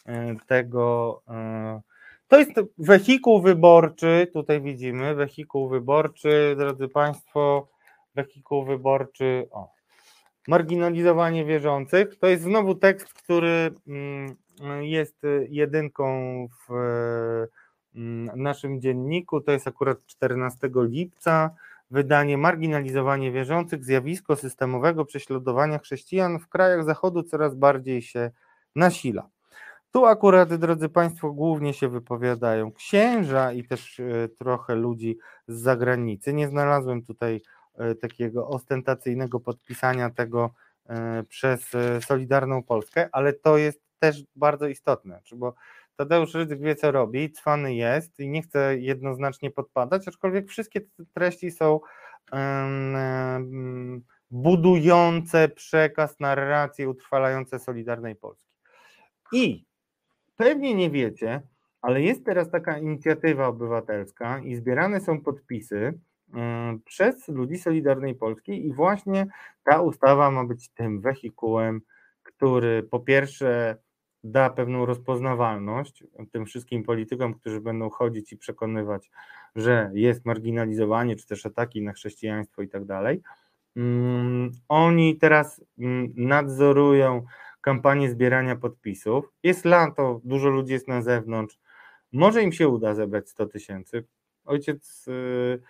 e, 0.06 0.36
tego. 0.46 1.22
E, 1.28 1.80
to 2.28 2.38
jest 2.38 2.52
wehikuł 2.78 3.42
wyborczy. 3.42 4.30
Tutaj 4.32 4.60
widzimy 4.60 5.14
wehikuł 5.14 5.68
wyborczy, 5.68 6.54
drodzy 6.58 6.88
Państwo. 6.88 7.68
Wehikuł 8.14 8.64
wyborczy. 8.64 9.48
O, 9.50 9.72
marginalizowanie 10.48 11.44
wierzących. 11.44 12.18
To 12.18 12.26
jest 12.26 12.42
znowu 12.42 12.74
tekst, 12.74 13.14
który 13.14 13.70
mm, 13.86 14.36
jest 14.80 15.22
jedynką 15.48 16.06
w 16.68 16.72
mm, 17.94 18.42
naszym 18.42 18.80
dzienniku. 18.80 19.40
To 19.40 19.52
jest 19.52 19.68
akurat 19.68 20.06
14 20.06 20.70
lipca 20.74 21.50
wydanie 21.90 22.38
Marginalizowanie 22.38 23.32
wierzących, 23.32 23.84
zjawisko 23.84 24.36
systemowego 24.36 25.04
prześladowania 25.04 25.78
chrześcijan 25.78 26.38
w 26.38 26.48
krajach 26.48 26.84
Zachodu 26.84 27.22
coraz 27.22 27.54
bardziej 27.54 28.02
się 28.02 28.30
nasila. 28.74 29.28
Tu 29.90 30.06
akurat, 30.06 30.54
drodzy 30.54 30.88
Państwo, 30.88 31.32
głównie 31.32 31.74
się 31.74 31.88
wypowiadają 31.88 32.72
księża 32.72 33.52
i 33.52 33.64
też 33.64 34.00
e, 34.00 34.28
trochę 34.28 34.74
ludzi 34.74 35.18
z 35.48 35.60
zagranicy. 35.60 36.32
Nie 36.32 36.48
znalazłem 36.48 37.02
tutaj 37.02 37.42
e, 37.74 37.94
takiego 37.94 38.48
ostentacyjnego 38.48 39.40
podpisania 39.40 40.10
tego 40.10 40.50
e, 40.86 41.22
przez 41.22 41.70
Solidarną 42.00 42.62
Polskę, 42.62 43.08
ale 43.12 43.32
to 43.32 43.56
jest 43.56 43.80
też 43.98 44.24
bardzo 44.36 44.68
istotne, 44.68 45.20
bo 45.36 45.54
Tadeusz 45.96 46.34
Rydzyk 46.34 46.60
wie, 46.60 46.74
co 46.74 46.90
robi, 46.90 47.32
cwany 47.32 47.74
jest 47.74 48.20
i 48.20 48.28
nie 48.28 48.42
chce 48.42 48.78
jednoznacznie 48.78 49.50
podpadać, 49.50 50.08
aczkolwiek 50.08 50.48
wszystkie 50.48 50.80
te 50.80 51.04
treści 51.14 51.50
są 51.50 51.80
um, 52.32 54.02
budujące 54.30 55.48
przekaz, 55.48 56.20
narracje 56.20 56.88
utrwalające 56.88 57.58
Solidarnej 57.58 58.16
Polski. 58.16 58.50
I 59.32 59.64
pewnie 60.36 60.74
nie 60.74 60.90
wiecie, 60.90 61.42
ale 61.82 62.02
jest 62.02 62.24
teraz 62.24 62.50
taka 62.50 62.78
inicjatywa 62.78 63.46
obywatelska 63.46 64.38
i 64.38 64.54
zbierane 64.54 65.00
są 65.00 65.20
podpisy 65.20 65.98
przez 66.84 67.28
ludzi 67.28 67.58
Solidarnej 67.58 68.14
Polski 68.14 68.66
i 68.66 68.72
właśnie 68.72 69.26
ta 69.64 69.82
ustawa 69.82 70.30
ma 70.30 70.44
być 70.44 70.68
tym 70.68 71.00
wehikułem, 71.00 71.80
który 72.22 72.82
po 72.82 73.00
pierwsze 73.00 73.76
da 74.30 74.50
pewną 74.50 74.86
rozpoznawalność 74.86 76.04
tym 76.32 76.46
wszystkim 76.46 76.82
politykom, 76.82 77.34
którzy 77.34 77.60
będą 77.60 77.90
chodzić 77.90 78.32
i 78.32 78.36
przekonywać, 78.36 79.10
że 79.56 79.90
jest 79.94 80.24
marginalizowanie, 80.24 81.16
czy 81.16 81.26
też 81.26 81.46
ataki 81.46 81.82
na 81.82 81.92
chrześcijaństwo 81.92 82.62
i 82.62 82.68
tak 82.68 82.84
dalej. 82.84 83.22
Mm, 83.76 84.52
oni 84.68 85.16
teraz 85.16 85.64
mm, 85.78 86.12
nadzorują 86.16 87.24
kampanię 87.60 88.10
zbierania 88.10 88.56
podpisów. 88.56 89.32
Jest 89.42 89.64
lato, 89.64 90.20
dużo 90.24 90.48
ludzi 90.48 90.72
jest 90.72 90.88
na 90.88 91.02
zewnątrz. 91.02 91.58
Może 92.12 92.42
im 92.42 92.52
się 92.52 92.68
uda 92.68 92.94
zebrać 92.94 93.28
100 93.28 93.46
tysięcy. 93.46 94.04
Ojciec 94.44 95.08
y, 95.08 95.62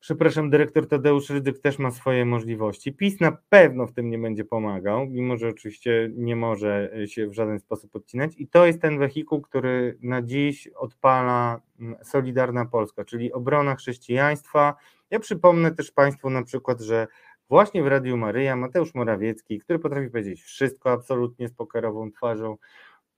Przepraszam, 0.00 0.50
dyrektor 0.50 0.88
Tadeusz 0.88 1.30
Rydzyk 1.30 1.58
też 1.58 1.78
ma 1.78 1.90
swoje 1.90 2.24
możliwości. 2.24 2.92
PiS 2.92 3.20
na 3.20 3.38
pewno 3.48 3.86
w 3.86 3.92
tym 3.92 4.10
nie 4.10 4.18
będzie 4.18 4.44
pomagał, 4.44 5.06
mimo 5.06 5.36
że 5.36 5.48
oczywiście 5.48 6.10
nie 6.16 6.36
może 6.36 6.90
się 7.06 7.28
w 7.28 7.32
żaden 7.34 7.60
sposób 7.60 7.96
odcinać. 7.96 8.32
I 8.38 8.48
to 8.48 8.66
jest 8.66 8.82
ten 8.82 8.98
wehikuł, 8.98 9.40
który 9.40 9.98
na 10.02 10.22
dziś 10.22 10.68
odpala 10.68 11.60
Solidarna 12.02 12.66
Polska, 12.66 13.04
czyli 13.04 13.32
obrona 13.32 13.74
chrześcijaństwa. 13.74 14.74
Ja 15.10 15.20
przypomnę 15.20 15.74
też 15.74 15.92
Państwu 15.92 16.30
na 16.30 16.42
przykład, 16.42 16.80
że 16.80 17.06
właśnie 17.48 17.82
w 17.82 17.86
Radiu 17.86 18.16
Maryja 18.16 18.56
Mateusz 18.56 18.94
Morawiecki, 18.94 19.58
który 19.58 19.78
potrafi 19.78 20.10
powiedzieć 20.10 20.42
wszystko 20.42 20.92
absolutnie 20.92 21.48
z 21.48 21.52
pokerową 21.52 22.12
twarzą, 22.12 22.56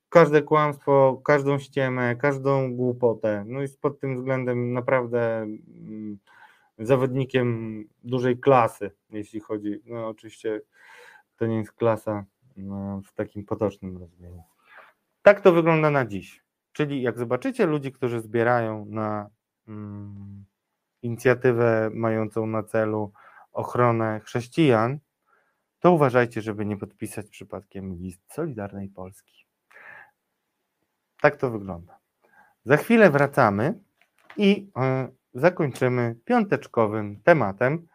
każde 0.09 0.43
kłamstwo, 0.43 1.21
każdą 1.25 1.59
ściemę, 1.59 2.17
każdą 2.17 2.75
głupotę. 2.77 3.45
No 3.47 3.61
jest 3.61 3.81
pod 3.81 4.01
tym 4.01 4.17
względem 4.17 4.73
naprawdę 4.73 5.47
zawodnikiem 6.79 7.85
dużej 8.05 8.39
klasy, 8.39 8.91
jeśli 9.11 9.41
chodzi, 9.41 9.83
no 9.87 10.09
oczywiście 10.09 10.61
to 11.37 11.47
nie 11.47 11.57
jest 11.57 11.73
klasa 11.73 12.25
no, 12.57 13.03
w 13.05 13.13
takim 13.13 13.45
potocznym 13.45 13.99
rozumieniu. 13.99 14.43
Tak 15.23 15.41
to 15.41 15.53
wygląda 15.53 15.91
na 15.91 16.07
dziś. 16.07 16.45
Czyli 16.73 17.03
jak 17.03 17.19
zobaczycie 17.19 17.67
ludzi, 17.67 17.93
którzy 17.93 18.21
zbierają 18.21 18.85
na 18.85 19.31
mm, 19.69 20.45
inicjatywę 21.03 21.91
mającą 21.95 22.47
na 22.47 22.63
celu 22.63 23.13
ochronę 23.53 24.21
chrześcijan, 24.21 24.99
to 25.81 25.93
uważajcie, 25.93 26.43
żeby 26.43 26.67
nie 26.67 26.77
podpisać 26.77 27.29
przypadkiem 27.29 27.95
list 27.95 28.33
Solidarnej 28.33 28.89
Polski. 28.89 29.47
Tak 31.21 31.37
to 31.37 31.51
wygląda. 31.51 31.99
Za 32.65 32.77
chwilę 32.77 33.11
wracamy 33.11 33.81
i 34.37 34.71
e, 34.77 35.09
zakończymy 35.35 36.17
piąteczkowym 36.25 37.23
tematem. 37.23 37.87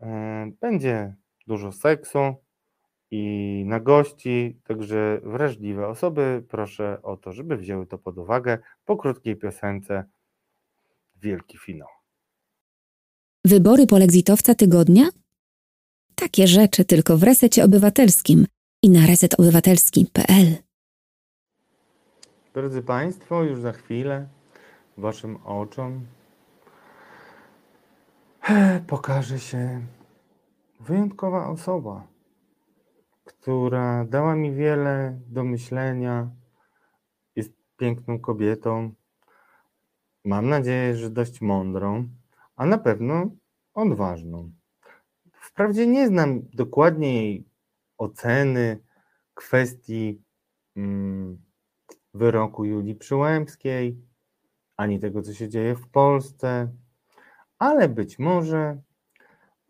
E, 0.00 0.50
będzie 0.60 1.14
dużo 1.46 1.72
seksu 1.72 2.34
i 3.10 3.64
na 3.66 3.80
gości, 3.80 4.60
także 4.64 5.20
wrażliwe 5.22 5.88
osoby 5.88 6.44
proszę 6.48 7.02
o 7.02 7.16
to, 7.16 7.32
żeby 7.32 7.56
wzięły 7.56 7.86
to 7.86 7.98
pod 7.98 8.18
uwagę 8.18 8.58
po 8.84 8.96
krótkiej 8.96 9.36
piosence 9.36 10.04
Wielki 11.16 11.58
finał. 11.58 11.88
Wybory 13.44 13.86
polexitowca 13.86 14.54
tygodnia? 14.54 15.08
Takie 16.14 16.46
rzeczy 16.46 16.84
tylko 16.84 17.16
w 17.16 17.22
resecie 17.22 17.64
obywatelskim 17.64 18.46
i 18.82 18.90
na 18.90 19.06
resetobywatelski.pl. 19.06 20.56
Drodzy 22.54 22.82
Państwo, 22.82 23.42
już 23.42 23.60
za 23.60 23.72
chwilę 23.72 24.28
Waszym 24.96 25.36
oczom 25.36 26.06
pokaże 28.86 29.38
się 29.38 29.86
wyjątkowa 30.80 31.48
osoba, 31.48 32.06
która 33.24 34.04
dała 34.04 34.36
mi 34.36 34.54
wiele 34.54 35.20
do 35.26 35.44
myślenia. 35.44 36.30
Jest 37.36 37.52
piękną 37.76 38.20
kobietą. 38.20 38.92
Mam 40.24 40.48
nadzieję, 40.48 40.96
że 40.96 41.10
dość 41.10 41.40
mądrą, 41.40 42.08
a 42.56 42.66
na 42.66 42.78
pewno 42.78 43.30
odważną. 43.74 44.52
Wprawdzie 45.32 45.86
nie 45.86 46.08
znam 46.08 46.40
dokładnie 46.54 47.22
jej 47.22 47.48
oceny 47.98 48.78
kwestii 49.34 50.22
mm, 50.76 51.42
wyroku 52.14 52.64
Julii 52.64 52.94
Przyłębskiej, 52.94 53.98
ani 54.76 55.00
tego, 55.00 55.22
co 55.22 55.34
się 55.34 55.48
dzieje 55.48 55.74
w 55.74 55.88
Polsce, 55.88 56.72
ale 57.60 57.88
być 57.88 58.18
może 58.18 58.82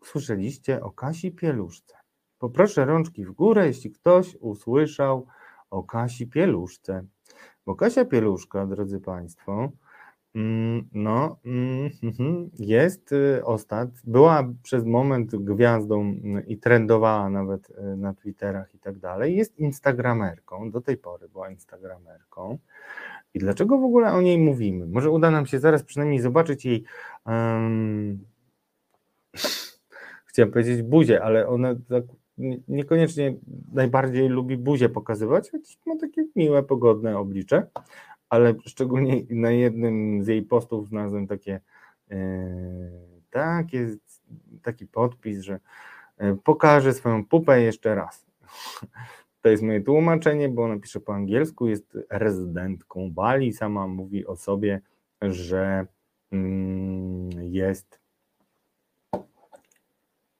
usłyszeliście 0.01 0.83
o 0.83 0.91
Kasi 0.91 1.31
Pieluszce. 1.31 1.95
Poproszę 2.39 2.85
rączki 2.85 3.25
w 3.25 3.31
górę, 3.31 3.67
jeśli 3.67 3.91
ktoś 3.91 4.35
usłyszał 4.35 5.27
o 5.69 5.83
Kasi 5.83 6.27
Pieluszce. 6.27 7.05
Bo 7.65 7.75
Kasia 7.75 8.05
Pieluszka, 8.05 8.65
drodzy 8.65 8.99
Państwo, 8.99 9.69
mm, 10.35 10.89
no, 10.93 11.39
mm, 11.45 11.89
jest 12.59 13.11
y, 13.11 13.45
ostat, 13.45 13.89
była 14.03 14.43
przez 14.63 14.85
moment 14.85 15.35
gwiazdą 15.35 16.01
mm, 16.01 16.47
i 16.47 16.57
trendowała 16.57 17.29
nawet 17.29 17.69
y, 17.69 17.97
na 17.97 18.13
Twitterach 18.13 18.75
i 18.75 18.79
tak 18.79 18.99
dalej. 18.99 19.35
Jest 19.35 19.59
Instagramerką, 19.59 20.71
do 20.71 20.81
tej 20.81 20.97
pory 20.97 21.29
była 21.29 21.49
Instagramerką. 21.49 22.57
I 23.33 23.39
dlaczego 23.39 23.77
w 23.77 23.83
ogóle 23.83 24.13
o 24.13 24.21
niej 24.21 24.37
mówimy? 24.37 24.87
Może 24.87 25.09
uda 25.09 25.31
nam 25.31 25.45
się 25.45 25.59
zaraz 25.59 25.83
przynajmniej 25.83 26.19
zobaczyć 26.19 26.65
jej. 26.65 26.83
Um, 27.25 28.25
chciałem 30.29 30.51
powiedzieć 30.51 30.81
buzię, 30.81 31.23
ale 31.23 31.47
ona 31.47 31.75
tak 31.89 32.03
niekoniecznie 32.67 33.35
najbardziej 33.73 34.29
lubi 34.29 34.57
buzię 34.57 34.89
pokazywać, 34.89 35.51
choć 35.51 35.79
ma 35.85 35.97
takie 35.97 36.25
miłe, 36.35 36.63
pogodne 36.63 37.17
oblicze, 37.17 37.67
ale 38.29 38.53
szczególnie 38.65 39.21
na 39.29 39.51
jednym 39.51 40.23
z 40.23 40.27
jej 40.27 40.41
postów 40.41 40.87
znalazłem 40.87 41.27
takie, 41.27 41.59
e, 42.11 42.17
takie 43.29 43.87
taki 44.61 44.87
podpis, 44.87 45.39
że 45.39 45.59
e, 46.17 46.35
pokażę 46.43 46.93
swoją 46.93 47.25
pupę 47.25 47.61
jeszcze 47.61 47.95
raz. 47.95 48.25
To 49.41 49.49
jest 49.49 49.63
moje 49.63 49.81
tłumaczenie, 49.81 50.49
bo 50.49 50.63
ona 50.63 50.79
pisze 50.79 50.99
po 50.99 51.13
angielsku, 51.13 51.67
jest 51.67 51.97
rezydentką 52.09 53.11
Bali, 53.11 53.53
sama 53.53 53.87
mówi 53.87 54.25
o 54.25 54.35
sobie, 54.35 54.81
że 55.21 55.85
mm, 56.31 57.29
jest 57.41 57.99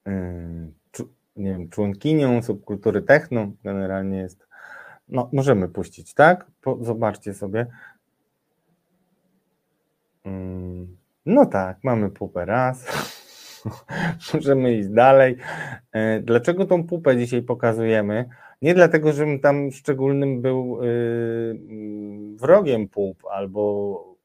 y, 0.07 0.11
nie 1.35 1.51
wiem, 1.51 1.69
członkinią 1.69 2.41
subkultury 2.41 3.01
techno, 3.01 3.51
generalnie 3.63 4.17
jest, 4.17 4.47
no 5.09 5.29
możemy 5.33 5.67
puścić, 5.69 6.13
tak? 6.13 6.45
zobaczcie 6.81 7.33
sobie. 7.33 7.67
Mm, 10.25 10.97
no 11.25 11.45
tak, 11.45 11.83
mamy 11.83 12.09
pupę 12.09 12.45
raz. 12.45 12.85
możemy 14.33 14.73
iść 14.73 14.89
dalej. 14.89 15.37
E, 15.91 16.19
dlaczego 16.19 16.65
tą 16.65 16.87
pupę 16.87 17.17
dzisiaj 17.17 17.41
pokazujemy? 17.41 18.29
Nie 18.61 18.73
dlatego, 18.73 19.13
żebym 19.13 19.39
tam 19.39 19.71
szczególnym 19.71 20.41
był 20.41 20.83
y, 20.83 21.59
wrogiem 22.35 22.87
PUP 22.87 23.25
albo 23.31 24.15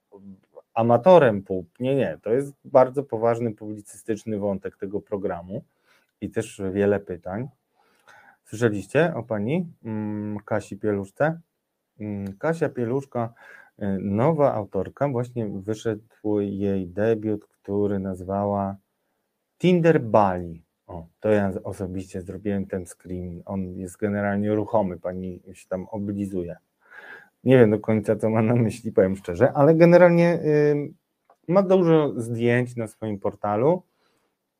amatorem 0.74 1.42
PUP. 1.42 1.68
Nie, 1.80 1.94
nie. 1.94 2.18
To 2.22 2.32
jest 2.32 2.52
bardzo 2.64 3.02
poważny 3.02 3.54
publicystyczny 3.54 4.38
wątek 4.38 4.76
tego 4.76 5.00
programu 5.00 5.64
i 6.20 6.30
też 6.30 6.62
wiele 6.72 7.00
pytań. 7.00 7.48
Słyszeliście 8.44 9.14
o 9.14 9.22
pani 9.22 9.66
mm, 9.84 10.38
Kasi 10.44 10.76
Pieluszce? 10.76 11.40
Mm, 12.00 12.36
Kasia 12.38 12.68
Pieluszka, 12.68 13.34
y, 13.82 13.98
nowa 14.00 14.54
autorka, 14.54 15.08
właśnie 15.08 15.48
wyszedł 15.48 16.40
jej 16.40 16.88
debiut, 16.88 17.46
który 17.46 17.98
nazwała 17.98 18.76
Tinder 19.58 20.00
Bali. 20.02 20.65
O, 20.86 21.06
to 21.20 21.28
ja 21.28 21.52
osobiście 21.64 22.22
zrobiłem 22.22 22.66
ten 22.66 22.86
screen. 22.86 23.42
On 23.44 23.74
jest 23.74 23.96
generalnie 23.96 24.54
ruchomy, 24.54 24.98
pani 24.98 25.42
się 25.52 25.68
tam 25.68 25.86
oblizuje. 25.90 26.56
Nie 27.44 27.58
wiem 27.58 27.70
do 27.70 27.78
końca, 27.78 28.16
co 28.16 28.30
ma 28.30 28.42
na 28.42 28.54
myśli, 28.54 28.92
powiem 28.92 29.16
szczerze, 29.16 29.52
ale 29.52 29.74
generalnie 29.74 30.34
y, 30.34 30.92
ma 31.48 31.62
dużo 31.62 32.20
zdjęć 32.20 32.76
na 32.76 32.86
swoim 32.86 33.18
portalu. 33.18 33.82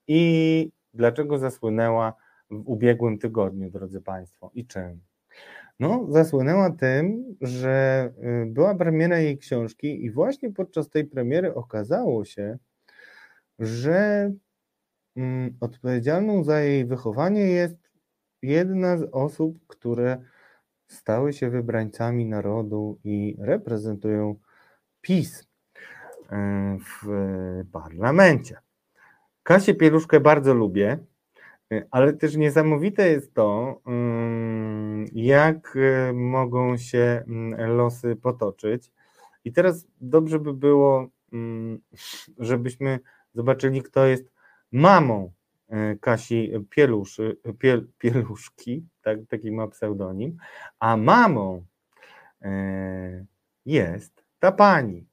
I 0.09 0.71
dlaczego 0.95 1.39
zasłynęła 1.39 2.15
w 2.51 2.63
ubiegłym 2.69 3.19
tygodniu, 3.19 3.71
drodzy 3.71 4.01
Państwo? 4.01 4.51
I 4.55 4.67
czym? 4.67 5.01
No, 5.81 6.07
zasłynęła 6.09 6.71
tym, 6.71 7.37
że 7.41 8.11
y, 8.43 8.47
była 8.47 8.75
premiera 8.75 9.19
jej 9.19 9.39
książki 9.39 10.05
i 10.05 10.11
właśnie 10.11 10.53
podczas 10.53 10.91
tej 10.91 11.05
premiery 11.05 11.55
okazało 11.55 12.25
się, 12.25 12.59
że 13.59 14.31
odpowiedzialną 15.61 16.45
za 16.45 16.61
jej 16.61 16.85
wychowanie 16.85 17.41
jest 17.41 17.77
jedna 18.43 18.99
z 18.99 19.09
osób, 19.13 19.59
które 19.67 20.23
stały 20.87 21.33
się 21.33 21.51
wybrańcami 21.51 22.27
narodu 22.27 22.99
i 23.05 23.37
reprezentują 23.39 24.37
PiS 25.01 25.41
y, 25.41 25.47
w 26.79 27.07
parlamencie. 27.73 28.57
Kasię 29.43 29.75
Pieluszkę 29.75 30.21
bardzo 30.21 30.55
lubię. 30.55 30.99
Y, 31.73 31.87
ale 31.91 32.13
też 32.13 32.37
niesamowite 32.37 33.09
jest 33.09 33.35
to, 33.35 33.81
mm, 33.87 35.07
jak 35.13 35.77
y, 35.77 36.13
mogą 36.15 36.77
się 36.77 37.25
mm, 37.27 37.71
losy 37.77 38.17
potoczyć. 38.17 38.93
I 39.45 39.53
teraz 39.53 39.87
dobrze 40.01 40.39
by 40.39 40.55
było, 40.55 41.09
mm, 41.33 41.79
żebyśmy 42.39 43.01
zobaczyli, 43.35 43.83
kto 43.83 44.07
jest 44.07 44.36
mamą 44.77 45.33
y, 45.73 45.99
Kasi 46.01 46.53
Pieluszy, 46.71 47.37
Piel, 47.59 47.89
Pieluszki, 47.99 48.87
tak, 49.03 49.19
taki 49.29 49.53
ma 49.53 49.69
pseudonim, 49.69 50.37
a 50.79 50.97
mamą 50.97 51.65
jest 53.67 54.25
ta 54.39 54.53
pani. 54.53 55.07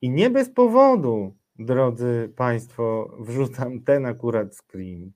I 0.00 0.10
nie 0.10 0.30
bez 0.30 0.50
powodu, 0.50 1.36
drodzy 1.58 2.32
Państwo, 2.36 3.16
wrzucam 3.20 3.80
ten 3.80 4.06
akurat 4.06 4.56
screen 4.56 5.12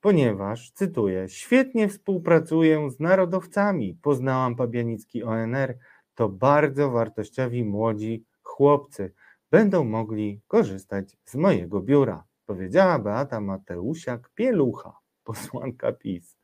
ponieważ, 0.00 0.70
cytuję, 0.70 1.28
świetnie 1.28 1.88
współpracuję 1.88 2.90
z 2.90 3.00
narodowcami, 3.00 3.98
poznałam 4.02 4.56
Pabianicki 4.56 5.22
ONR, 5.22 5.78
to 6.14 6.28
bardzo 6.28 6.90
wartościowi 6.90 7.64
młodzi 7.64 8.24
chłopcy, 8.42 9.12
będą 9.50 9.84
mogli 9.84 10.40
korzystać 10.48 11.16
z 11.24 11.34
mojego 11.34 11.80
biura, 11.80 12.24
powiedziała 12.50 12.98
Beata 12.98 13.40
Mateusiak-Pielucha, 13.40 14.92
posłanka 15.24 15.92
PiS. 15.92 16.38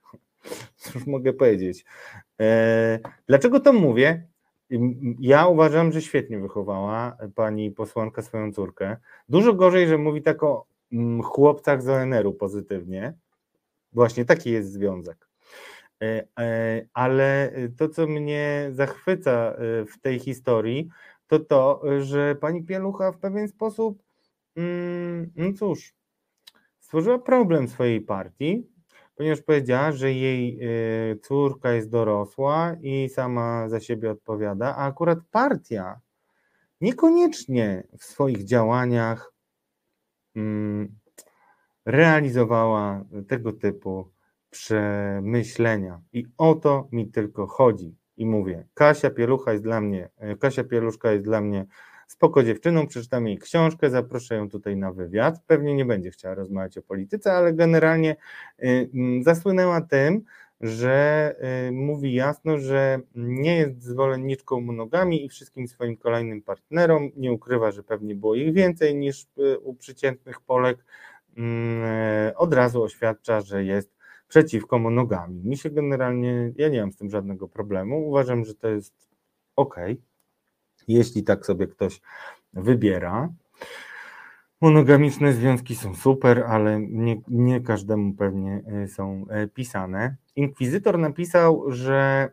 Cóż 0.77 1.07
mogę 1.07 1.33
powiedzieć? 1.33 1.85
E, 2.41 2.99
dlaczego 3.27 3.61
to 3.61 3.73
mówię? 3.73 4.27
Ja 5.21 5.47
uważam, 5.47 5.93
że 5.93 6.03
świetnie 6.03 6.39
wychowała 6.39 7.17
pani 7.35 7.71
posłanka 7.71 8.23
swoją 8.23 8.53
córkę. 8.53 8.97
Dużo 9.29 9.55
gorzej, 9.55 9.89
że 9.89 9.99
mówi 9.99 10.23
tak 10.23 10.43
o 10.43 10.67
chłopcach 11.23 11.83
z 11.83 11.89
ONR-u 11.89 12.33
pozytywnie, 12.33 13.15
Właśnie 13.93 14.25
taki 14.25 14.51
jest 14.51 14.73
związek. 14.73 15.29
E, 16.03 16.27
e, 16.39 16.87
ale 16.93 17.53
to, 17.77 17.89
co 17.89 18.07
mnie 18.07 18.69
zachwyca 18.73 19.57
w 19.87 20.01
tej 20.01 20.19
historii, 20.19 20.89
to 21.27 21.39
to, 21.39 21.83
że 22.01 22.35
pani 22.35 22.65
Pielucha 22.65 23.13
w 23.13 23.19
pewien 23.19 23.49
sposób, 23.49 24.03
mm, 24.57 25.33
no 25.37 25.53
cóż, 25.53 25.96
stworzyła 26.87 27.19
problem 27.19 27.69
swojej 27.69 28.01
partii, 28.01 28.67
ponieważ 29.17 29.43
powiedziała, 29.43 29.93
że 29.93 30.13
jej 30.13 30.61
córka 31.23 31.73
jest 31.73 31.91
dorosła 31.91 32.77
i 32.81 33.09
sama 33.09 33.69
za 33.69 33.81
siebie 33.81 34.11
odpowiada, 34.11 34.77
a 34.77 34.87
akurat 34.87 35.19
partia 35.31 36.01
niekoniecznie 36.81 37.87
w 37.99 38.05
swoich 38.05 38.45
działaniach 38.45 39.33
mm, 40.37 40.99
realizowała 41.85 43.05
tego 43.29 43.53
typu 43.53 44.13
przemyślenia. 44.51 46.01
I 46.13 46.27
o 46.39 46.55
to 46.55 46.89
mi 46.93 47.11
tylko 47.11 47.47
chodzi. 47.47 47.97
I 48.17 48.27
mówię, 48.27 48.67
Kasia 48.75 49.11
Pielucha 49.11 49.53
jest 49.53 49.65
dla 49.65 49.81
mnie, 49.81 50.11
Kasia 50.41 50.65
Pieluszka 50.65 51.13
jest 51.13 51.25
dla 51.25 51.41
mnie 51.41 51.67
spoko 52.07 52.43
dziewczyną, 52.43 52.87
przeczytam 52.87 53.27
jej 53.27 53.39
książkę, 53.39 53.91
zaproszę 53.91 54.35
ją 54.35 54.49
tutaj 54.49 54.77
na 54.77 54.93
wywiad. 54.93 55.43
Pewnie 55.47 55.75
nie 55.75 55.85
będzie 55.85 56.11
chciała 56.11 56.35
rozmawiać 56.35 56.79
o 56.79 56.83
polityce, 56.83 57.33
ale 57.33 57.53
generalnie 57.53 58.17
y, 58.59 58.91
mm, 58.95 59.23
zasłynęła 59.23 59.81
tym, 59.81 60.23
że 60.61 61.35
y, 61.69 61.73
mówi 61.73 62.15
jasno, 62.15 62.59
że 62.59 63.01
nie 63.15 63.57
jest 63.57 63.83
zwolenniczką 63.83 64.61
monogami 64.61 65.25
i 65.25 65.29
wszystkim 65.29 65.69
swoim 65.69 65.97
kolejnym 65.97 66.43
partnerom. 66.43 67.11
Nie 67.17 67.33
ukrywa, 67.33 67.71
że 67.71 67.83
pewnie 67.83 68.15
było 68.15 68.35
ich 68.35 68.53
więcej 68.53 68.97
niż 68.97 69.27
y, 69.39 69.59
u 69.59 69.75
przeciętnych 69.75 70.41
Polek, 70.41 70.85
Mm, 71.37 72.33
od 72.37 72.55
razu 72.55 72.83
oświadcza, 72.83 73.41
że 73.41 73.65
jest 73.65 73.97
przeciwko 74.29 74.79
monogami. 74.79 75.43
Mi 75.45 75.57
się 75.57 75.71
generalnie, 75.71 76.53
ja 76.57 76.69
nie 76.69 76.81
mam 76.81 76.93
z 76.93 76.97
tym 76.97 77.11
żadnego 77.11 77.49
problemu. 77.49 78.09
Uważam, 78.09 78.45
że 78.45 78.55
to 78.55 78.69
jest 78.69 78.95
ok, 79.57 79.77
jeśli 80.89 81.25
tak 81.25 81.47
sobie 81.47 81.67
ktoś 81.67 82.01
wybiera. 82.53 83.29
Monogamiczne 84.61 85.33
związki 85.33 85.77
są 85.77 85.95
super, 85.95 86.45
ale 86.49 86.81
nie, 86.81 87.21
nie 87.29 87.61
każdemu 87.61 88.15
pewnie 88.15 88.63
e, 88.67 88.89
są 88.89 89.27
e, 89.31 89.49
pisane. 89.49 90.17
Inkwizytor 90.37 90.99
napisał, 90.99 91.65
że 91.69 92.29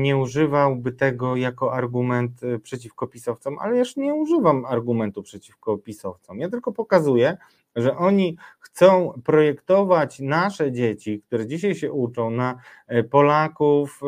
nie 0.00 0.16
używałby 0.16 0.92
tego 0.92 1.36
jako 1.36 1.72
argument 1.72 2.40
przeciwko 2.62 3.06
pisowcom, 3.06 3.56
ale 3.60 3.72
ja 3.72 3.78
już 3.78 3.96
nie 3.96 4.14
używam 4.14 4.64
argumentu 4.64 5.22
przeciwko 5.22 5.78
pisowcom. 5.78 6.38
Ja 6.38 6.48
tylko 6.48 6.72
pokazuję, 6.72 7.36
że 7.76 7.96
oni 7.96 8.36
chcą 8.60 9.20
projektować 9.24 10.20
nasze 10.20 10.72
dzieci, 10.72 11.22
które 11.26 11.46
dzisiaj 11.46 11.74
się 11.74 11.92
uczą, 11.92 12.30
na 12.30 12.58
e, 12.86 13.04
Polaków 13.04 14.00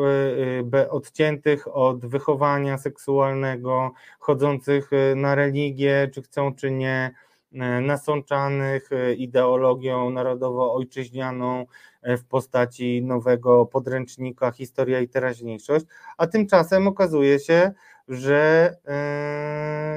e, 0.73 0.89
odciętych 0.89 1.75
od 1.75 2.05
wychowania 2.05 2.77
seksualnego, 2.77 3.91
chodzących 4.19 4.91
na 5.15 5.35
religię, 5.35 6.09
czy 6.13 6.21
chcą, 6.21 6.55
czy 6.55 6.71
nie, 6.71 7.11
nasączanych 7.81 8.89
ideologią 9.17 10.09
narodowo-ojczyźnianą 10.09 11.65
w 12.03 12.23
postaci 12.23 13.01
nowego 13.03 13.65
podręcznika 13.65 14.51
Historia 14.51 14.99
i 14.99 15.07
teraźniejszość, 15.09 15.85
a 16.17 16.27
tymczasem 16.27 16.87
okazuje 16.87 17.39
się, 17.39 17.71
że 18.07 18.75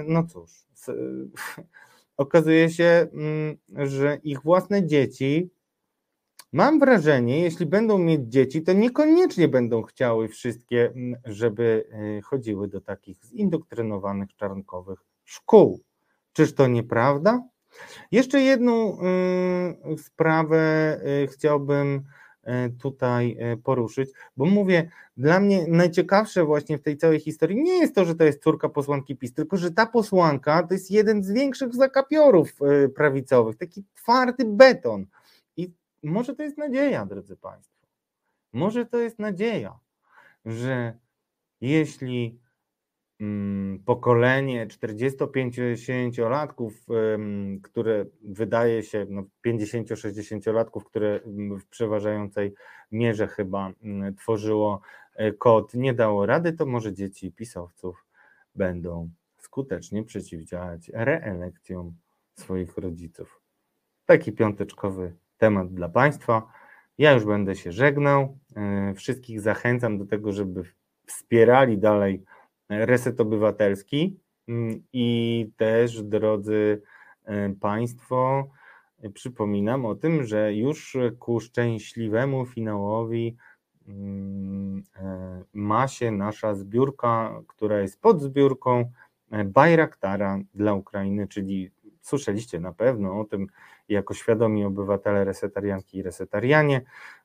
no 0.06 0.24
cóż, 0.24 0.50
okazuje 2.16 2.70
się, 2.70 3.06
mm, 3.12 3.56
że 3.88 4.18
ich 4.22 4.42
własne 4.42 4.86
dzieci, 4.86 5.50
mam 6.52 6.78
wrażenie, 6.78 7.40
jeśli 7.40 7.66
będą 7.66 7.98
mieć 7.98 8.20
dzieci, 8.28 8.62
to 8.62 8.72
niekoniecznie 8.72 9.48
będą 9.48 9.82
chciały 9.82 10.28
wszystkie, 10.28 10.90
mm, 10.90 11.20
żeby 11.24 11.88
chodziły 12.24 12.68
do 12.68 12.80
takich 12.80 13.24
zindoktrynowanych 13.24 14.36
czarnkowych 14.36 14.98
szkół. 15.24 15.80
Czyż 16.34 16.54
to 16.54 16.66
nieprawda? 16.66 17.42
Jeszcze 18.12 18.40
jedną 18.40 18.98
y, 19.92 19.98
sprawę 19.98 20.96
y, 21.22 21.26
chciałbym 21.26 22.04
E, 22.44 22.70
tutaj 22.70 23.36
e, 23.38 23.56
poruszyć, 23.56 24.10
bo 24.36 24.44
mówię, 24.44 24.90
dla 25.16 25.40
mnie 25.40 25.66
najciekawsze 25.68 26.44
właśnie 26.44 26.78
w 26.78 26.82
tej 26.82 26.96
całej 26.96 27.20
historii 27.20 27.62
nie 27.62 27.78
jest 27.78 27.94
to, 27.94 28.04
że 28.04 28.14
to 28.14 28.24
jest 28.24 28.42
córka 28.42 28.68
posłanki 28.68 29.16
PiS, 29.16 29.34
tylko 29.34 29.56
że 29.56 29.70
ta 29.70 29.86
posłanka 29.86 30.62
to 30.62 30.74
jest 30.74 30.90
jeden 30.90 31.22
z 31.22 31.32
większych 31.32 31.74
zakapiorów 31.74 32.52
prawicowych, 32.94 33.56
taki 33.56 33.84
twardy 33.94 34.44
beton. 34.44 35.06
I 35.56 35.72
może 36.02 36.34
to 36.34 36.42
jest 36.42 36.58
nadzieja, 36.58 37.06
drodzy 37.06 37.36
Państwo, 37.36 37.86
może 38.52 38.86
to 38.86 38.98
jest 38.98 39.18
nadzieja, 39.18 39.78
że 40.44 40.98
jeśli 41.60 42.26
Mm, 42.26 42.43
pokolenie 43.84 44.66
45-latków, 44.66 46.70
które 47.62 48.04
wydaje 48.22 48.82
się, 48.82 49.06
no 49.08 49.22
50-60-latków, 49.46 50.84
które 50.84 51.20
w 51.60 51.66
przeważającej 51.66 52.54
mierze 52.92 53.26
chyba 53.26 53.72
mm, 53.82 54.14
tworzyło 54.14 54.80
e, 55.14 55.32
kod, 55.32 55.74
nie 55.74 55.94
dało 55.94 56.26
rady, 56.26 56.52
to 56.52 56.66
może 56.66 56.92
dzieci 56.92 57.32
pisowców 57.32 58.04
będą 58.54 59.10
skutecznie 59.38 60.04
przeciwdziałać 60.04 60.90
reelekcjom 60.94 61.94
swoich 62.34 62.78
rodziców. 62.78 63.40
Taki 64.06 64.32
piąteczkowy 64.32 65.14
temat 65.38 65.74
dla 65.74 65.88
Państwa. 65.88 66.52
Ja 66.98 67.12
już 67.12 67.24
będę 67.24 67.56
się 67.56 67.72
żegnał. 67.72 68.38
E, 68.56 68.94
wszystkich 68.94 69.40
zachęcam 69.40 69.98
do 69.98 70.06
tego, 70.06 70.32
żeby 70.32 70.62
wspierali 71.06 71.78
dalej 71.78 72.24
Reset 72.78 73.20
Obywatelski. 73.20 74.18
Mm, 74.48 74.82
i 74.92 75.50
też, 75.56 76.02
drodzy 76.02 76.82
e, 77.24 77.50
Państwo, 77.50 78.48
przypominam 79.14 79.86
o 79.86 79.94
tym, 79.94 80.24
że 80.24 80.54
już 80.54 80.96
ku 81.18 81.40
szczęśliwemu 81.40 82.46
finałowi 82.46 83.36
mm, 83.88 84.82
e, 84.96 85.42
ma 85.52 85.88
się 85.88 86.10
nasza 86.10 86.54
zbiórka, 86.54 87.42
która 87.46 87.80
jest 87.80 88.00
pod 88.00 88.22
zbiórką 88.22 88.90
e, 89.30 89.44
Bajraktara 89.44 90.38
dla 90.54 90.74
Ukrainy, 90.74 91.28
czyli 91.28 91.70
słyszeliście 92.00 92.60
na 92.60 92.72
pewno 92.72 93.20
o 93.20 93.24
tym 93.24 93.46
jako 93.88 94.14
świadomi 94.14 94.64
obywatele 94.64 95.24
resetarianki 95.24 95.98
i 95.98 96.02
resetarianie. 96.02 96.82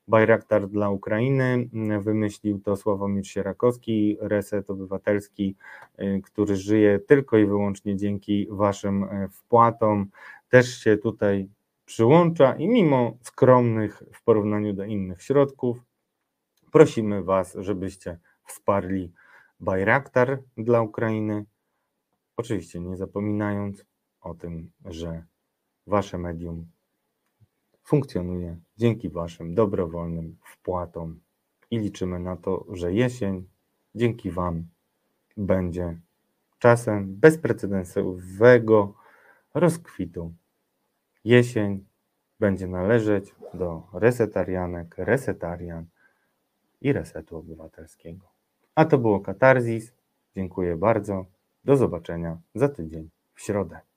Bajraktar 0.07 0.67
dla 0.67 0.89
Ukrainy 0.89 1.69
wymyślił 2.01 2.59
to 2.59 2.75
Sławomir 2.75 3.27
Sierakowski, 3.27 4.17
reset 4.21 4.69
obywatelski, 4.69 5.55
y, 5.99 6.21
który 6.23 6.55
żyje 6.55 6.99
tylko 6.99 7.37
i 7.37 7.45
wyłącznie 7.45 7.95
dzięki 7.95 8.47
waszym 8.51 9.03
y, 9.03 9.29
wpłatom. 9.29 10.09
Też 10.49 10.83
się 10.83 10.97
tutaj 10.97 11.49
przyłącza 11.85 12.53
i 12.55 12.67
mimo 12.67 13.17
skromnych 13.21 14.03
w 14.13 14.23
porównaniu 14.23 14.73
do 14.73 14.83
innych 14.83 15.23
środków, 15.23 15.77
prosimy 16.71 17.23
was, 17.23 17.57
żebyście 17.59 18.19
wsparli 18.45 19.13
Bajraktar 19.59 20.39
dla 20.57 20.81
Ukrainy. 20.81 21.45
Oczywiście 22.37 22.79
nie 22.79 22.97
zapominając 22.97 23.85
o 24.21 24.33
tym, 24.33 24.71
że 24.85 25.25
wasze 25.89 26.17
medium 26.17 26.65
funkcjonuje 27.83 28.57
dzięki 28.77 29.09
waszym 29.09 29.55
dobrowolnym 29.55 30.37
wpłatom 30.43 31.19
i 31.71 31.79
liczymy 31.79 32.19
na 32.19 32.37
to, 32.37 32.65
że 32.73 32.93
jesień 32.93 33.47
dzięki 33.95 34.31
wam 34.31 34.67
będzie 35.37 35.99
czasem 36.59 37.15
bezprecedensowego 37.15 38.93
rozkwitu. 39.53 40.33
Jesień 41.23 41.85
będzie 42.39 42.67
należeć 42.67 43.35
do 43.53 43.87
resetarianek, 43.93 44.95
resetarian 44.97 45.85
i 46.81 46.93
resetu 46.93 47.37
obywatelskiego. 47.37 48.25
A 48.75 48.85
to 48.85 48.97
było 48.97 49.19
Katarzis. 49.19 49.93
Dziękuję 50.35 50.77
bardzo. 50.77 51.25
Do 51.63 51.77
zobaczenia 51.77 52.37
za 52.55 52.69
tydzień 52.69 53.09
w 53.35 53.41
środę. 53.41 53.88